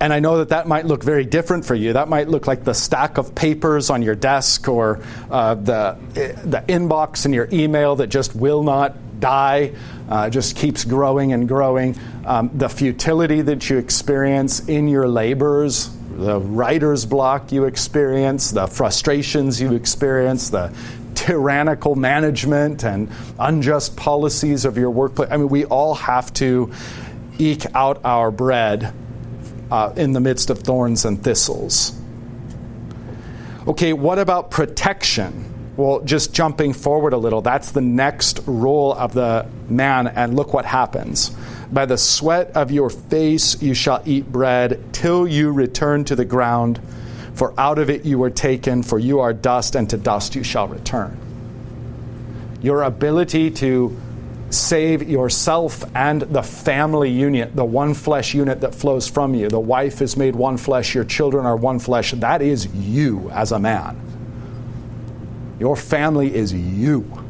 And 0.00 0.12
I 0.12 0.20
know 0.20 0.38
that 0.38 0.50
that 0.50 0.68
might 0.68 0.84
look 0.84 1.02
very 1.02 1.24
different 1.24 1.64
for 1.64 1.74
you. 1.74 1.94
That 1.94 2.08
might 2.08 2.28
look 2.28 2.46
like 2.46 2.64
the 2.64 2.74
stack 2.74 3.16
of 3.16 3.34
papers 3.34 3.88
on 3.88 4.02
your 4.02 4.14
desk 4.14 4.68
or 4.68 5.02
uh, 5.30 5.54
the, 5.54 5.96
the 6.12 6.62
inbox 6.68 7.24
in 7.24 7.32
your 7.32 7.48
email 7.50 7.96
that 7.96 8.08
just 8.08 8.36
will 8.36 8.62
not 8.62 8.94
die, 9.20 9.72
uh, 10.08 10.30
just 10.30 10.56
keeps 10.56 10.84
growing 10.84 11.32
and 11.32 11.48
growing. 11.48 11.96
Um, 12.24 12.50
the 12.54 12.68
futility 12.68 13.42
that 13.42 13.68
you 13.68 13.78
experience 13.78 14.60
in 14.68 14.88
your 14.88 15.08
labors, 15.08 15.90
the 16.16 16.40
writer's 16.40 17.06
block 17.06 17.52
you 17.52 17.64
experience, 17.64 18.50
the 18.50 18.66
frustrations 18.66 19.60
you 19.60 19.74
experience, 19.74 20.50
the 20.50 20.74
tyrannical 21.14 21.94
management 21.94 22.84
and 22.84 23.10
unjust 23.38 23.96
policies 23.96 24.64
of 24.64 24.76
your 24.76 24.90
workplace. 24.90 25.30
I 25.30 25.36
mean, 25.36 25.48
we 25.48 25.64
all 25.64 25.94
have 25.94 26.32
to 26.34 26.72
eke 27.38 27.66
out 27.74 28.04
our 28.04 28.30
bread 28.30 28.92
uh, 29.70 29.92
in 29.96 30.12
the 30.12 30.20
midst 30.20 30.50
of 30.50 30.60
thorns 30.60 31.04
and 31.04 31.22
thistles. 31.22 31.98
Okay, 33.66 33.92
what 33.92 34.18
about 34.18 34.50
protection? 34.50 35.55
Well, 35.76 36.00
just 36.00 36.32
jumping 36.32 36.72
forward 36.72 37.12
a 37.12 37.18
little, 37.18 37.42
that's 37.42 37.72
the 37.72 37.82
next 37.82 38.40
role 38.46 38.94
of 38.94 39.12
the 39.12 39.46
man, 39.68 40.06
and 40.06 40.34
look 40.34 40.54
what 40.54 40.64
happens. 40.64 41.36
By 41.70 41.84
the 41.84 41.98
sweat 41.98 42.52
of 42.56 42.70
your 42.70 42.88
face 42.88 43.60
you 43.60 43.74
shall 43.74 44.02
eat 44.06 44.30
bread 44.30 44.82
till 44.92 45.26
you 45.26 45.52
return 45.52 46.04
to 46.06 46.16
the 46.16 46.24
ground, 46.24 46.80
for 47.34 47.52
out 47.60 47.78
of 47.78 47.90
it 47.90 48.06
you 48.06 48.18
were 48.18 48.30
taken, 48.30 48.82
for 48.82 48.98
you 48.98 49.20
are 49.20 49.34
dust, 49.34 49.74
and 49.74 49.90
to 49.90 49.98
dust 49.98 50.34
you 50.34 50.42
shall 50.42 50.66
return. 50.66 51.18
Your 52.62 52.82
ability 52.82 53.50
to 53.50 53.94
save 54.48 55.02
yourself 55.02 55.84
and 55.94 56.22
the 56.22 56.42
family 56.42 57.10
unit, 57.10 57.54
the 57.54 57.64
one 57.64 57.92
flesh 57.92 58.32
unit 58.32 58.62
that 58.62 58.74
flows 58.74 59.08
from 59.08 59.34
you. 59.34 59.48
The 59.48 59.60
wife 59.60 60.00
is 60.00 60.16
made 60.16 60.36
one 60.36 60.56
flesh, 60.56 60.94
your 60.94 61.04
children 61.04 61.44
are 61.44 61.56
one 61.56 61.80
flesh. 61.80 62.12
That 62.12 62.40
is 62.40 62.66
you 62.74 63.28
as 63.30 63.52
a 63.52 63.58
man. 63.58 64.05
Your 65.58 65.76
family 65.76 66.34
is 66.34 66.52
you. 66.52 67.24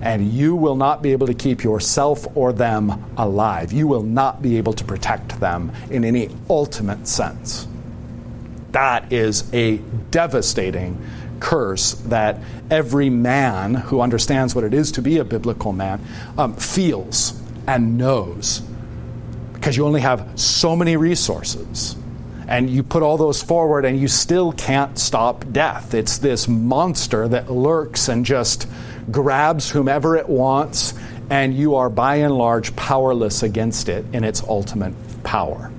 And 0.00 0.32
you 0.32 0.56
will 0.56 0.74
not 0.74 1.00
be 1.00 1.12
able 1.12 1.28
to 1.28 1.34
keep 1.34 1.62
yourself 1.62 2.26
or 2.36 2.52
them 2.52 3.04
alive. 3.16 3.72
You 3.72 3.86
will 3.86 4.02
not 4.02 4.42
be 4.42 4.58
able 4.58 4.72
to 4.72 4.84
protect 4.84 5.38
them 5.38 5.70
in 5.90 6.04
any 6.04 6.28
ultimate 6.50 7.06
sense. 7.06 7.68
That 8.72 9.12
is 9.12 9.52
a 9.54 9.76
devastating 10.10 11.00
curse 11.38 11.92
that 12.06 12.38
every 12.70 13.10
man 13.10 13.74
who 13.74 14.00
understands 14.00 14.54
what 14.54 14.64
it 14.64 14.74
is 14.74 14.92
to 14.92 15.02
be 15.02 15.18
a 15.18 15.24
biblical 15.24 15.72
man 15.72 16.00
um, 16.38 16.54
feels 16.54 17.40
and 17.66 17.96
knows. 17.96 18.62
Because 19.52 19.76
you 19.76 19.86
only 19.86 20.00
have 20.00 20.28
so 20.34 20.74
many 20.74 20.96
resources. 20.96 21.96
And 22.48 22.68
you 22.68 22.82
put 22.82 23.02
all 23.02 23.16
those 23.16 23.42
forward, 23.42 23.84
and 23.84 23.98
you 24.00 24.08
still 24.08 24.52
can't 24.52 24.98
stop 24.98 25.44
death. 25.52 25.94
It's 25.94 26.18
this 26.18 26.48
monster 26.48 27.28
that 27.28 27.50
lurks 27.50 28.08
and 28.08 28.24
just 28.24 28.66
grabs 29.10 29.70
whomever 29.70 30.16
it 30.16 30.28
wants, 30.28 30.94
and 31.30 31.54
you 31.54 31.76
are 31.76 31.88
by 31.88 32.16
and 32.16 32.36
large 32.36 32.74
powerless 32.76 33.42
against 33.42 33.88
it 33.88 34.04
in 34.12 34.24
its 34.24 34.42
ultimate 34.42 34.94
power. 35.22 35.72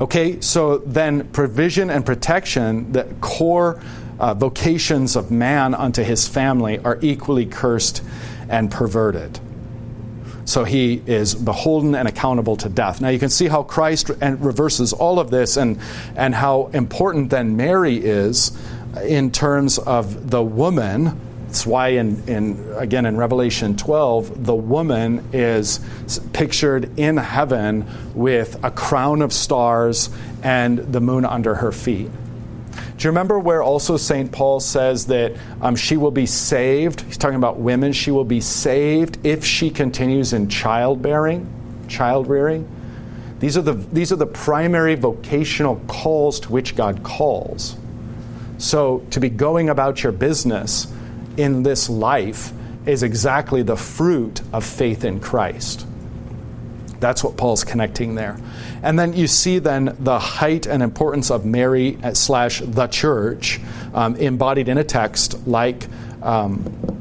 Okay, 0.00 0.40
so 0.40 0.78
then 0.78 1.28
provision 1.28 1.88
and 1.88 2.04
protection, 2.04 2.92
the 2.92 3.04
core 3.20 3.80
uh, 4.18 4.34
vocations 4.34 5.16
of 5.16 5.30
man 5.30 5.74
unto 5.74 6.02
his 6.02 6.28
family, 6.28 6.78
are 6.80 6.98
equally 7.00 7.46
cursed 7.46 8.02
and 8.48 8.70
perverted. 8.70 9.38
So 10.46 10.62
he 10.62 11.02
is 11.06 11.34
beholden 11.34 11.96
and 11.96 12.06
accountable 12.06 12.56
to 12.58 12.68
death. 12.68 13.00
Now 13.00 13.08
you 13.08 13.18
can 13.18 13.30
see 13.30 13.48
how 13.48 13.64
Christ 13.64 14.10
reverses 14.20 14.92
all 14.92 15.18
of 15.18 15.30
this 15.30 15.56
and, 15.56 15.78
and 16.14 16.34
how 16.34 16.70
important 16.72 17.30
then 17.30 17.56
Mary 17.56 17.96
is 17.96 18.56
in 19.04 19.32
terms 19.32 19.78
of 19.78 20.30
the 20.30 20.42
woman. 20.42 21.20
That's 21.46 21.66
why, 21.66 21.88
in, 21.88 22.28
in 22.28 22.74
again 22.76 23.06
in 23.06 23.16
Revelation 23.16 23.76
12, 23.76 24.44
the 24.44 24.54
woman 24.54 25.28
is 25.32 25.80
pictured 26.32 26.98
in 26.98 27.16
heaven 27.16 27.86
with 28.14 28.62
a 28.64 28.70
crown 28.70 29.22
of 29.22 29.32
stars 29.32 30.10
and 30.42 30.78
the 30.78 31.00
moon 31.00 31.24
under 31.24 31.56
her 31.56 31.72
feet. 31.72 32.10
Do 32.96 33.04
you 33.04 33.10
remember 33.10 33.38
where 33.38 33.62
also 33.62 33.98
St. 33.98 34.32
Paul 34.32 34.58
says 34.58 35.06
that 35.06 35.36
um, 35.60 35.76
she 35.76 35.98
will 35.98 36.10
be 36.10 36.24
saved? 36.24 37.02
He's 37.02 37.18
talking 37.18 37.36
about 37.36 37.58
women. 37.58 37.92
She 37.92 38.10
will 38.10 38.24
be 38.24 38.40
saved 38.40 39.24
if 39.24 39.44
she 39.44 39.68
continues 39.68 40.32
in 40.32 40.48
childbearing, 40.48 41.46
child 41.88 42.26
rearing. 42.26 42.66
These 43.38 43.58
are, 43.58 43.62
the, 43.62 43.74
these 43.74 44.12
are 44.12 44.16
the 44.16 44.26
primary 44.26 44.94
vocational 44.94 45.76
calls 45.88 46.40
to 46.40 46.52
which 46.52 46.74
God 46.74 47.02
calls. 47.02 47.76
So, 48.56 49.04
to 49.10 49.20
be 49.20 49.28
going 49.28 49.68
about 49.68 50.02
your 50.02 50.12
business 50.12 50.86
in 51.36 51.62
this 51.62 51.90
life 51.90 52.52
is 52.86 53.02
exactly 53.02 53.62
the 53.62 53.76
fruit 53.76 54.40
of 54.54 54.64
faith 54.64 55.04
in 55.04 55.20
Christ. 55.20 55.86
That's 57.00 57.22
what 57.22 57.36
Paul's 57.36 57.64
connecting 57.64 58.14
there. 58.14 58.38
And 58.82 58.98
then 58.98 59.12
you 59.12 59.26
see 59.26 59.58
then 59.58 59.96
the 59.98 60.18
height 60.18 60.66
and 60.66 60.82
importance 60.82 61.30
of 61.30 61.44
Mary 61.44 61.98
slash 62.14 62.60
the 62.60 62.86
church 62.86 63.60
um, 63.94 64.16
embodied 64.16 64.68
in 64.68 64.78
a 64.78 64.84
text 64.84 65.46
like 65.46 65.86
um, 66.22 66.96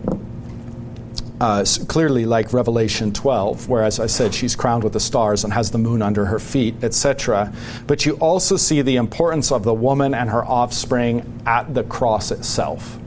uh, 1.40 1.66
clearly 1.88 2.26
like 2.26 2.54
Revelation 2.54 3.12
12, 3.12 3.68
where, 3.68 3.84
as 3.84 4.00
I 4.00 4.08
said, 4.08 4.34
she's 4.34 4.56
crowned 4.56 4.84
with 4.84 4.94
the 4.94 5.00
stars 5.00 5.44
and 5.44 5.52
has 5.54 5.72
the 5.72 5.78
moon 5.78 6.02
under 6.02 6.26
her 6.26 6.40
feet, 6.40 6.76
etc. 6.84 7.54
But 7.88 8.06
you 8.06 8.14
also 8.16 8.56
see 8.58 8.82
the 8.82 8.96
importance 8.96 9.52
of 9.52 9.64
the 9.64 9.74
woman 9.74 10.14
and 10.14 10.30
her 10.30 10.46
offspring 10.46 11.42
at 11.46 11.74
the 11.74 11.84
cross 11.84 12.32
itself. 12.32 12.98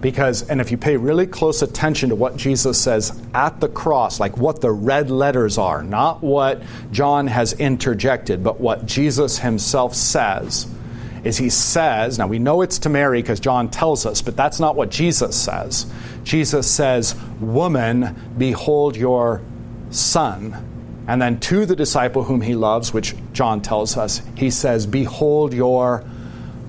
Because, 0.00 0.48
and 0.48 0.60
if 0.60 0.70
you 0.70 0.78
pay 0.78 0.96
really 0.96 1.26
close 1.26 1.60
attention 1.60 2.08
to 2.08 2.14
what 2.14 2.36
Jesus 2.36 2.80
says 2.80 3.20
at 3.34 3.60
the 3.60 3.68
cross, 3.68 4.18
like 4.18 4.36
what 4.38 4.60
the 4.60 4.70
red 4.70 5.10
letters 5.10 5.58
are, 5.58 5.82
not 5.82 6.22
what 6.22 6.62
John 6.90 7.26
has 7.26 7.52
interjected, 7.52 8.42
but 8.42 8.60
what 8.60 8.86
Jesus 8.86 9.38
himself 9.38 9.94
says, 9.94 10.66
is 11.22 11.36
he 11.36 11.50
says, 11.50 12.18
now 12.18 12.26
we 12.26 12.38
know 12.38 12.62
it's 12.62 12.78
to 12.80 12.88
Mary 12.88 13.20
because 13.20 13.40
John 13.40 13.70
tells 13.70 14.06
us, 14.06 14.22
but 14.22 14.36
that's 14.36 14.58
not 14.58 14.74
what 14.74 14.90
Jesus 14.90 15.36
says. 15.36 15.86
Jesus 16.24 16.70
says, 16.70 17.14
Woman, 17.40 18.16
behold 18.38 18.96
your 18.96 19.42
son. 19.90 21.04
And 21.06 21.20
then 21.20 21.40
to 21.40 21.66
the 21.66 21.76
disciple 21.76 22.24
whom 22.24 22.40
he 22.40 22.54
loves, 22.54 22.94
which 22.94 23.14
John 23.32 23.60
tells 23.60 23.96
us, 23.96 24.22
he 24.36 24.50
says, 24.50 24.86
Behold 24.86 25.52
your 25.52 26.04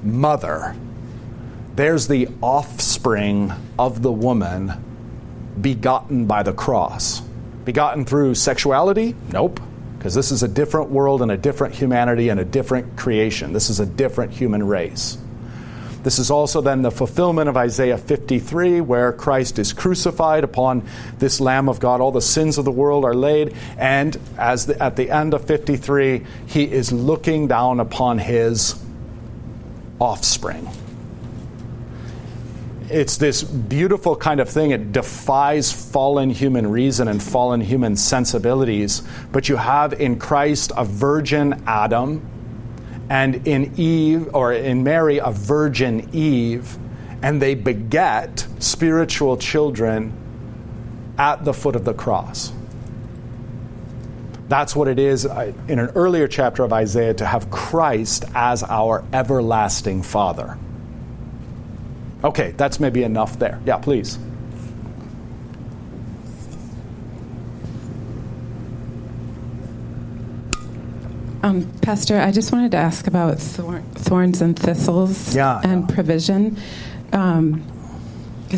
mother 0.04 0.76
there's 1.76 2.08
the 2.08 2.28
offspring 2.42 3.52
of 3.80 4.02
the 4.02 4.12
woman 4.12 4.74
begotten 5.60 6.26
by 6.26 6.44
the 6.44 6.54
cross. 6.54 7.22
Begotten 7.66 8.06
through 8.06 8.36
sexuality? 8.36 9.16
Nope, 9.32 9.60
because 9.98 10.14
this 10.14 10.32
is 10.32 10.44
a 10.44 10.48
different 10.48 10.90
world 10.90 11.22
and 11.22 11.32
a 11.32 11.38
different 11.38 11.76
humanity 11.76 12.30
and 12.30 12.40
a 12.40 12.46
different 12.46 12.98
creation. 12.98 13.54
This 13.54 13.70
is 13.70 13.80
a 13.80 13.86
different 13.86 14.34
human 14.34 14.66
race. 14.66 15.18
This 16.04 16.18
is 16.18 16.32
also 16.32 16.62
then 16.62 16.82
the 16.82 16.90
fulfillment 16.90 17.48
of 17.48 17.56
Isaiah 17.56 17.98
53, 17.98 18.82
where 18.82 19.14
Christ 19.14 19.60
is 19.60 19.72
crucified 19.72 20.44
upon 20.44 20.84
this 21.20 21.40
Lamb 21.40 21.70
of 21.70 21.80
God. 21.80 22.02
All 22.02 22.12
the 22.12 22.22
sins 22.22 22.58
of 22.58 22.66
the 22.66 22.72
world 22.72 23.06
are 23.06 23.14
laid. 23.14 23.56
And 23.78 24.18
as 24.36 24.66
the, 24.66 24.82
at 24.82 24.96
the 24.96 25.12
end 25.12 25.36
of 25.36 25.46
53, 25.46 26.26
he 26.48 26.64
is 26.64 26.92
looking 26.92 27.48
down 27.48 27.80
upon 27.80 28.18
his 28.18 28.84
offspring 30.00 30.68
it's 32.92 33.18
this 33.18 33.44
beautiful 33.44 34.16
kind 34.16 34.40
of 34.40 34.50
thing. 34.50 34.72
It 34.72 34.92
defies 34.92 35.72
fallen 35.72 36.30
human 36.30 36.70
reason 36.70 37.08
and 37.08 37.22
fallen 37.22 37.62
human 37.62 37.96
sensibilities. 37.96 39.04
But 39.32 39.50
you 39.50 39.56
have 39.56 39.94
in 39.94 40.20
Christ 40.20 40.72
a 40.76 40.86
virgin 40.86 41.64
Adam, 41.66 42.22
and 43.10 43.48
in 43.48 43.74
Eve, 43.78 44.34
or 44.34 44.54
in 44.54 44.84
Mary, 44.84 45.18
a 45.18 45.32
virgin 45.32 46.10
Eve, 46.14 46.78
and 47.22 47.42
they 47.42 47.56
beget 47.56 48.48
spiritual 48.60 49.38
children 49.38 50.14
at 51.18 51.44
the 51.44 51.54
foot 51.54 51.76
of 51.76 51.84
the 51.84 51.94
cross. 51.94 52.54
That's 54.48 54.76
what 54.76 54.88
it 54.88 55.00
is 55.00 55.26
uh, 55.26 55.54
in 55.68 55.80
an 55.80 55.92
earlier 55.96 56.28
chapter 56.28 56.64
of 56.64 56.74
Isaiah 56.74 57.14
to 57.16 57.26
have 57.26 57.50
Christ 57.52 58.26
as 58.34 58.64
our 58.64 59.04
everlasting 59.14 60.04
Father. 60.04 60.58
Okay, 62.24 62.52
that's 62.52 62.80
maybe 62.80 63.04
enough 63.04 63.40
there. 63.40 63.60
Yeah, 63.66 63.78
please. 63.78 64.20
Um, 71.44 71.72
Pastor, 71.82 72.20
I 72.20 72.32
just 72.32 72.52
wanted 72.52 72.72
to 72.72 72.78
ask 72.78 73.08
about 73.08 73.40
thorns 73.40 74.42
and 74.42 74.58
thistles 74.58 75.36
yeah, 75.36 75.60
and 75.64 75.90
yeah. 75.90 75.96
provision. 75.96 76.58
Because 77.06 77.44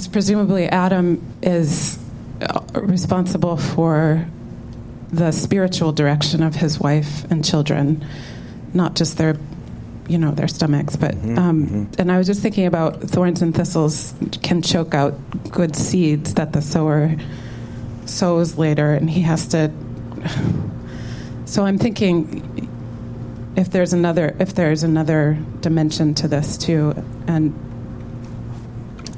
um, 0.06 0.12
presumably 0.12 0.66
Adam 0.68 1.22
is 1.42 1.98
uh, 2.42 2.60
responsible 2.74 3.56
for 3.56 4.28
the 5.12 5.32
spiritual 5.32 5.94
direction 5.94 6.44
of 6.44 6.56
his 6.56 6.80
wife 6.80 7.24
and 7.32 7.46
children, 7.46 8.06
not 8.74 8.96
just 8.96 9.18
their 9.18 9.38
you 10.08 10.18
know 10.18 10.32
their 10.32 10.48
stomachs 10.48 10.96
but 10.96 11.16
mm-hmm, 11.16 11.38
um, 11.38 11.66
mm-hmm. 11.66 11.84
and 11.98 12.12
i 12.12 12.18
was 12.18 12.28
just 12.28 12.42
thinking 12.42 12.66
about 12.66 13.02
thorns 13.02 13.42
and 13.42 13.56
thistles 13.56 14.14
can 14.42 14.62
choke 14.62 14.94
out 14.94 15.14
good 15.52 15.76
seeds 15.76 16.34
that 16.36 16.54
the 16.54 16.62
sower 16.62 17.16
sows 18.06 18.58
later 18.58 18.94
and 18.94 19.10
he 19.10 19.22
has 19.22 19.48
to 19.48 19.72
so 21.46 21.64
i'm 21.64 21.78
thinking 21.78 22.70
if 23.56 23.70
there's 23.70 23.94
another 23.94 24.36
if 24.40 24.54
there's 24.56 24.84
another 24.84 25.38
dimension 25.62 26.14
to 26.14 26.28
this 26.28 26.58
too 26.58 26.94
and 27.28 27.54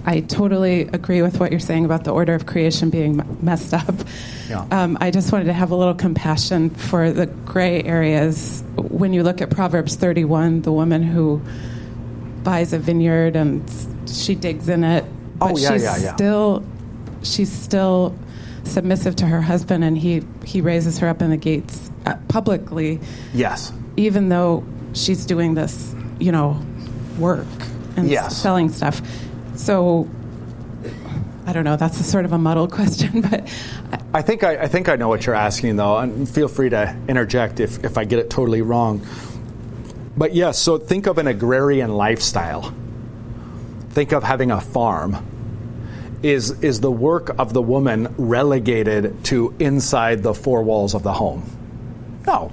I 0.05 0.19
totally 0.21 0.81
agree 0.81 1.23
with 1.23 1.39
what 1.39 1.49
you're 1.49 1.59
saying 1.59 1.83
about 1.83 2.03
the 2.03 2.11
order 2.11 2.35
of 2.35 2.45
creation 2.45 2.91
being 2.91 3.21
messed 3.41 3.73
up. 3.73 3.95
Yeah. 4.47 4.65
Um, 4.69 4.97
I 5.01 5.09
just 5.09 5.31
wanted 5.31 5.45
to 5.45 5.53
have 5.53 5.71
a 5.71 5.75
little 5.75 5.95
compassion 5.95 6.69
for 6.69 7.11
the 7.11 7.25
gray 7.25 7.81
areas. 7.83 8.63
When 8.75 9.13
you 9.13 9.23
look 9.23 9.41
at 9.41 9.49
Proverbs 9.49 9.95
31, 9.95 10.61
the 10.61 10.71
woman 10.71 11.01
who 11.01 11.41
buys 12.43 12.71
a 12.71 12.77
vineyard 12.77 13.35
and 13.35 13.67
she 14.07 14.35
digs 14.35 14.69
in 14.69 14.83
it, 14.83 15.03
but 15.39 15.53
oh, 15.53 15.57
yeah, 15.57 15.73
she's 15.73 15.83
yeah, 15.83 15.97
yeah. 15.97 16.15
still 16.15 16.63
she's 17.23 17.51
still 17.51 18.15
submissive 18.63 19.15
to 19.15 19.25
her 19.25 19.41
husband, 19.41 19.83
and 19.83 19.97
he 19.97 20.23
he 20.45 20.61
raises 20.61 20.99
her 20.99 21.07
up 21.07 21.23
in 21.23 21.31
the 21.31 21.37
gates 21.37 21.89
uh, 22.05 22.15
publicly. 22.27 22.99
Yes, 23.33 23.73
even 23.97 24.29
though 24.29 24.63
she's 24.93 25.25
doing 25.25 25.55
this, 25.55 25.95
you 26.19 26.31
know, 26.31 26.63
work 27.17 27.47
and 27.97 28.07
yes. 28.07 28.37
selling 28.37 28.69
stuff 28.69 29.01
so 29.55 30.09
I 31.45 31.53
don't 31.53 31.63
know. 31.63 31.75
That's 31.75 31.99
a 31.99 32.03
sort 32.03 32.25
of 32.25 32.33
a 32.33 32.37
muddled 32.37 32.71
question, 32.73 33.21
but 33.21 33.41
I 34.13 34.21
think 34.21 34.43
I, 34.43 34.63
I, 34.63 34.67
think 34.67 34.89
I 34.89 34.95
know 34.95 35.07
what 35.07 35.25
you're 35.25 35.35
asking, 35.35 35.75
though, 35.75 35.97
and 35.97 36.27
feel 36.27 36.47
free 36.47 36.69
to 36.69 36.97
interject 37.07 37.59
if, 37.59 37.83
if 37.83 37.97
I 37.97 38.05
get 38.05 38.19
it 38.19 38.29
totally 38.29 38.61
wrong. 38.61 39.05
But 40.17 40.33
yes, 40.33 40.45
yeah, 40.45 40.51
so 40.51 40.77
think 40.77 41.07
of 41.07 41.17
an 41.17 41.27
agrarian 41.27 41.91
lifestyle. 41.91 42.73
Think 43.89 44.11
of 44.11 44.23
having 44.23 44.51
a 44.51 44.59
farm. 44.59 45.31
Is 46.23 46.63
is 46.63 46.79
the 46.79 46.91
work 46.91 47.37
of 47.37 47.53
the 47.53 47.61
woman 47.61 48.13
relegated 48.17 49.23
to 49.25 49.53
inside 49.59 50.23
the 50.23 50.33
four 50.33 50.63
walls 50.63 50.95
of 50.95 51.03
the 51.03 51.13
home? 51.13 51.43
No. 52.25 52.51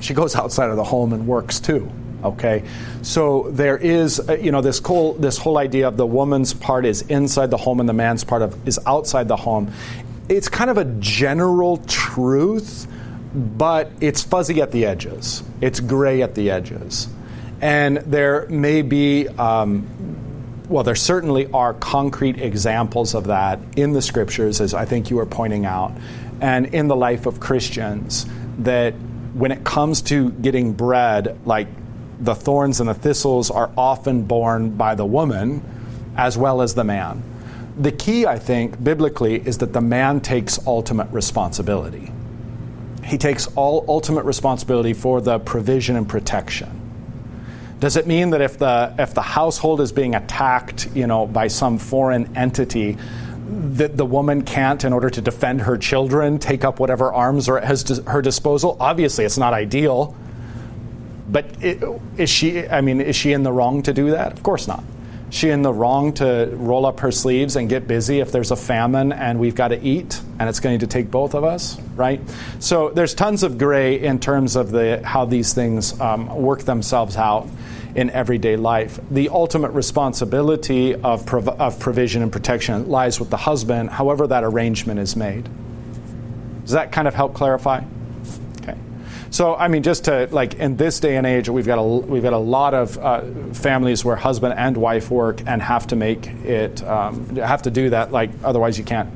She 0.00 0.12
goes 0.12 0.34
outside 0.34 0.70
of 0.70 0.76
the 0.76 0.84
home 0.84 1.12
and 1.12 1.26
works 1.26 1.60
too. 1.60 1.90
Okay, 2.22 2.64
so 3.00 3.46
there 3.50 3.78
is, 3.78 4.20
uh, 4.28 4.34
you 4.34 4.52
know, 4.52 4.60
this 4.60 4.78
whole 4.78 5.14
this 5.14 5.38
whole 5.38 5.56
idea 5.56 5.88
of 5.88 5.96
the 5.96 6.06
woman's 6.06 6.52
part 6.52 6.84
is 6.84 7.00
inside 7.02 7.50
the 7.50 7.56
home 7.56 7.80
and 7.80 7.88
the 7.88 7.94
man's 7.94 8.24
part 8.24 8.42
of 8.42 8.68
is 8.68 8.78
outside 8.86 9.26
the 9.26 9.36
home. 9.36 9.72
It's 10.28 10.48
kind 10.48 10.68
of 10.68 10.76
a 10.76 10.84
general 10.84 11.78
truth, 11.78 12.86
but 13.34 13.90
it's 14.02 14.22
fuzzy 14.22 14.60
at 14.60 14.70
the 14.70 14.84
edges. 14.84 15.42
It's 15.62 15.80
gray 15.80 16.20
at 16.20 16.34
the 16.34 16.50
edges, 16.50 17.08
and 17.62 17.96
there 17.98 18.46
may 18.48 18.82
be. 18.82 19.26
Um, 19.28 19.88
well, 20.68 20.84
there 20.84 20.94
certainly 20.94 21.50
are 21.52 21.74
concrete 21.74 22.38
examples 22.38 23.14
of 23.16 23.26
that 23.26 23.58
in 23.76 23.92
the 23.92 24.00
scriptures, 24.00 24.60
as 24.60 24.72
I 24.72 24.84
think 24.84 25.10
you 25.10 25.16
were 25.16 25.26
pointing 25.26 25.64
out, 25.64 25.92
and 26.40 26.66
in 26.66 26.86
the 26.86 26.94
life 26.94 27.26
of 27.26 27.40
Christians, 27.40 28.24
that 28.58 28.94
when 29.34 29.52
it 29.52 29.64
comes 29.64 30.02
to 30.02 30.30
getting 30.30 30.72
bread, 30.72 31.38
like 31.44 31.66
the 32.20 32.34
thorns 32.34 32.80
and 32.80 32.88
the 32.88 32.94
thistles 32.94 33.50
are 33.50 33.70
often 33.76 34.22
borne 34.22 34.70
by 34.70 34.94
the 34.94 35.06
woman 35.06 35.62
as 36.16 36.36
well 36.36 36.60
as 36.62 36.74
the 36.74 36.84
man. 36.84 37.22
The 37.78 37.92
key, 37.92 38.26
I 38.26 38.38
think, 38.38 38.82
biblically, 38.82 39.36
is 39.36 39.58
that 39.58 39.72
the 39.72 39.80
man 39.80 40.20
takes 40.20 40.64
ultimate 40.66 41.10
responsibility. 41.12 42.12
He 43.04 43.16
takes 43.16 43.46
all 43.56 43.84
ultimate 43.88 44.24
responsibility 44.24 44.92
for 44.92 45.20
the 45.20 45.38
provision 45.38 45.96
and 45.96 46.08
protection. 46.08 46.76
Does 47.78 47.96
it 47.96 48.06
mean 48.06 48.30
that 48.30 48.42
if 48.42 48.58
the 48.58 48.94
if 48.98 49.14
the 49.14 49.22
household 49.22 49.80
is 49.80 49.90
being 49.90 50.14
attacked, 50.14 50.94
you 50.94 51.06
know, 51.06 51.26
by 51.26 51.48
some 51.48 51.78
foreign 51.78 52.36
entity, 52.36 52.98
that 53.48 53.96
the 53.96 54.04
woman 54.04 54.42
can't, 54.42 54.84
in 54.84 54.92
order 54.92 55.08
to 55.08 55.20
defend 55.22 55.62
her 55.62 55.78
children, 55.78 56.38
take 56.38 56.62
up 56.62 56.78
whatever 56.78 57.10
arms 57.10 57.48
are 57.48 57.58
at 57.58 57.88
her 58.06 58.20
disposal? 58.20 58.76
Obviously, 58.78 59.24
it's 59.24 59.38
not 59.38 59.54
ideal. 59.54 60.14
But 61.30 61.62
is 61.62 62.28
she? 62.30 62.66
I 62.66 62.80
mean, 62.80 63.00
is 63.00 63.16
she 63.16 63.32
in 63.32 63.42
the 63.42 63.52
wrong 63.52 63.82
to 63.82 63.92
do 63.92 64.10
that? 64.10 64.32
Of 64.32 64.42
course 64.42 64.66
not 64.66 64.82
she 65.30 65.48
in 65.48 65.62
the 65.62 65.72
wrong 65.72 66.12
to 66.12 66.50
roll 66.54 66.84
up 66.84 67.00
her 67.00 67.12
sleeves 67.12 67.56
and 67.56 67.68
get 67.68 67.86
busy 67.86 68.18
if 68.18 68.32
there's 68.32 68.50
a 68.50 68.56
famine 68.56 69.12
and 69.12 69.38
we've 69.38 69.54
got 69.54 69.68
to 69.68 69.80
eat 69.80 70.20
and 70.38 70.48
it's 70.48 70.60
going 70.60 70.80
to 70.80 70.86
take 70.86 71.10
both 71.10 71.34
of 71.34 71.44
us 71.44 71.80
right 71.94 72.20
so 72.58 72.90
there's 72.90 73.14
tons 73.14 73.42
of 73.42 73.56
gray 73.56 74.00
in 74.00 74.18
terms 74.18 74.56
of 74.56 74.70
the 74.70 75.00
how 75.04 75.24
these 75.24 75.54
things 75.54 75.98
um, 76.00 76.26
work 76.34 76.60
themselves 76.62 77.16
out 77.16 77.48
in 77.94 78.10
everyday 78.10 78.56
life 78.56 79.00
the 79.10 79.28
ultimate 79.28 79.70
responsibility 79.70 80.94
of, 80.94 81.24
prov- 81.26 81.48
of 81.48 81.78
provision 81.78 82.22
and 82.22 82.32
protection 82.32 82.88
lies 82.88 83.20
with 83.20 83.30
the 83.30 83.36
husband 83.36 83.88
however 83.88 84.26
that 84.26 84.44
arrangement 84.44 84.98
is 84.98 85.16
made 85.16 85.48
does 86.62 86.72
that 86.72 86.92
kind 86.92 87.06
of 87.08 87.14
help 87.14 87.34
clarify 87.34 87.82
so, 89.30 89.54
I 89.54 89.68
mean, 89.68 89.84
just 89.84 90.06
to 90.06 90.28
like 90.32 90.54
in 90.54 90.76
this 90.76 90.98
day 90.98 91.16
and 91.16 91.24
age, 91.24 91.48
we've 91.48 91.66
got 91.66 91.78
a 91.78 91.82
we've 91.82 92.22
got 92.22 92.32
a 92.32 92.38
lot 92.38 92.74
of 92.74 92.98
uh, 92.98 93.22
families 93.52 94.04
where 94.04 94.16
husband 94.16 94.54
and 94.56 94.76
wife 94.76 95.08
work 95.08 95.40
and 95.46 95.62
have 95.62 95.86
to 95.88 95.96
make 95.96 96.26
it 96.26 96.82
um, 96.82 97.36
have 97.36 97.62
to 97.62 97.70
do 97.70 97.90
that. 97.90 98.10
Like 98.10 98.30
otherwise, 98.42 98.76
you 98.76 98.84
can't 98.84 99.08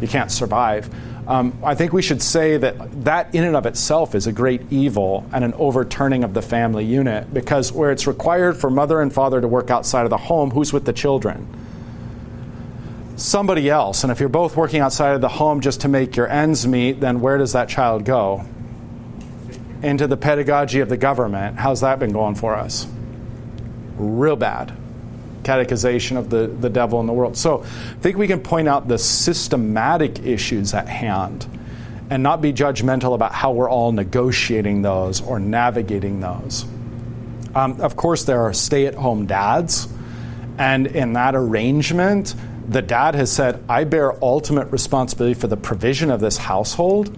you 0.00 0.08
can't 0.08 0.30
survive. 0.30 0.92
Um, 1.28 1.56
I 1.62 1.76
think 1.76 1.92
we 1.92 2.02
should 2.02 2.20
say 2.20 2.56
that 2.56 3.04
that 3.04 3.32
in 3.32 3.44
and 3.44 3.54
of 3.54 3.64
itself 3.64 4.16
is 4.16 4.26
a 4.26 4.32
great 4.32 4.62
evil 4.72 5.24
and 5.32 5.44
an 5.44 5.54
overturning 5.54 6.24
of 6.24 6.34
the 6.34 6.42
family 6.42 6.84
unit 6.84 7.32
because 7.32 7.72
where 7.72 7.92
it's 7.92 8.08
required 8.08 8.56
for 8.56 8.70
mother 8.70 9.00
and 9.00 9.12
father 9.12 9.40
to 9.40 9.46
work 9.46 9.70
outside 9.70 10.02
of 10.02 10.10
the 10.10 10.16
home, 10.16 10.50
who's 10.50 10.72
with 10.72 10.84
the 10.84 10.92
children? 10.92 11.46
Somebody 13.14 13.70
else. 13.70 14.02
And 14.02 14.10
if 14.10 14.18
you're 14.18 14.28
both 14.28 14.56
working 14.56 14.80
outside 14.80 15.14
of 15.14 15.20
the 15.20 15.28
home 15.28 15.60
just 15.60 15.82
to 15.82 15.88
make 15.88 16.16
your 16.16 16.26
ends 16.26 16.66
meet, 16.66 16.98
then 16.98 17.20
where 17.20 17.38
does 17.38 17.52
that 17.52 17.68
child 17.68 18.04
go? 18.04 18.44
Into 19.82 20.06
the 20.06 20.16
pedagogy 20.16 20.80
of 20.80 20.88
the 20.88 20.96
government. 20.96 21.58
How's 21.58 21.80
that 21.80 21.98
been 21.98 22.12
going 22.12 22.34
for 22.34 22.54
us? 22.54 22.86
Real 23.96 24.36
bad. 24.36 24.76
Catechization 25.42 26.16
of 26.16 26.28
the, 26.28 26.46
the 26.46 26.68
devil 26.68 27.00
in 27.00 27.06
the 27.06 27.12
world. 27.12 27.36
So 27.36 27.62
I 27.62 27.94
think 28.00 28.18
we 28.18 28.26
can 28.26 28.40
point 28.40 28.68
out 28.68 28.88
the 28.88 28.98
systematic 28.98 30.20
issues 30.20 30.74
at 30.74 30.88
hand 30.88 31.46
and 32.10 32.22
not 32.22 32.42
be 32.42 32.52
judgmental 32.52 33.14
about 33.14 33.32
how 33.32 33.52
we're 33.52 33.70
all 33.70 33.92
negotiating 33.92 34.82
those 34.82 35.20
or 35.22 35.38
navigating 35.38 36.20
those. 36.20 36.64
Um, 37.54 37.80
of 37.80 37.96
course, 37.96 38.24
there 38.24 38.42
are 38.42 38.52
stay 38.52 38.86
at 38.86 38.94
home 38.94 39.26
dads, 39.26 39.88
and 40.58 40.86
in 40.86 41.14
that 41.14 41.34
arrangement, 41.34 42.34
the 42.68 42.82
dad 42.82 43.14
has 43.14 43.32
said, 43.32 43.62
I 43.68 43.84
bear 43.84 44.22
ultimate 44.22 44.70
responsibility 44.70 45.34
for 45.34 45.46
the 45.46 45.56
provision 45.56 46.10
of 46.10 46.20
this 46.20 46.36
household 46.36 47.16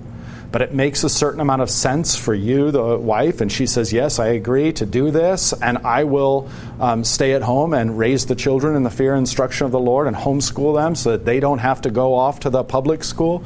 but 0.53 0.61
it 0.61 0.75
makes 0.75 1.03
a 1.03 1.09
certain 1.09 1.41
amount 1.41 1.63
of 1.63 1.71
sense 1.71 2.15
for 2.15 2.35
you, 2.35 2.71
the 2.71 2.99
wife, 2.99 3.41
and 3.41 3.51
she 3.51 3.67
says, 3.67 3.91
Yes, 3.91 4.19
I 4.19 4.29
agree 4.29 4.71
to 4.75 4.85
do 4.85 5.11
this, 5.11 5.55
and 5.55 5.79
I 5.79 6.05
will 6.05 6.51
um, 6.79 7.05
stay 7.05 7.33
at 7.33 7.41
home 7.41 7.73
and 7.73 7.99
raise 7.99 8.27
the 8.27 8.35
children 8.35 8.77
in 8.77 8.83
the 8.83 8.91
fear 8.91 9.15
and 9.15 9.21
instruction 9.21 9.65
of 9.65 9.73
the 9.73 9.81
Lord 9.81 10.07
and 10.07 10.15
homeschool 10.15 10.77
them 10.77 10.95
so 10.95 11.13
that 11.13 11.25
they 11.25 11.41
don't 11.41 11.59
have 11.59 11.81
to 11.83 11.91
go 11.91 12.15
off 12.15 12.41
to 12.41 12.51
the 12.51 12.63
public 12.63 13.03
school. 13.03 13.43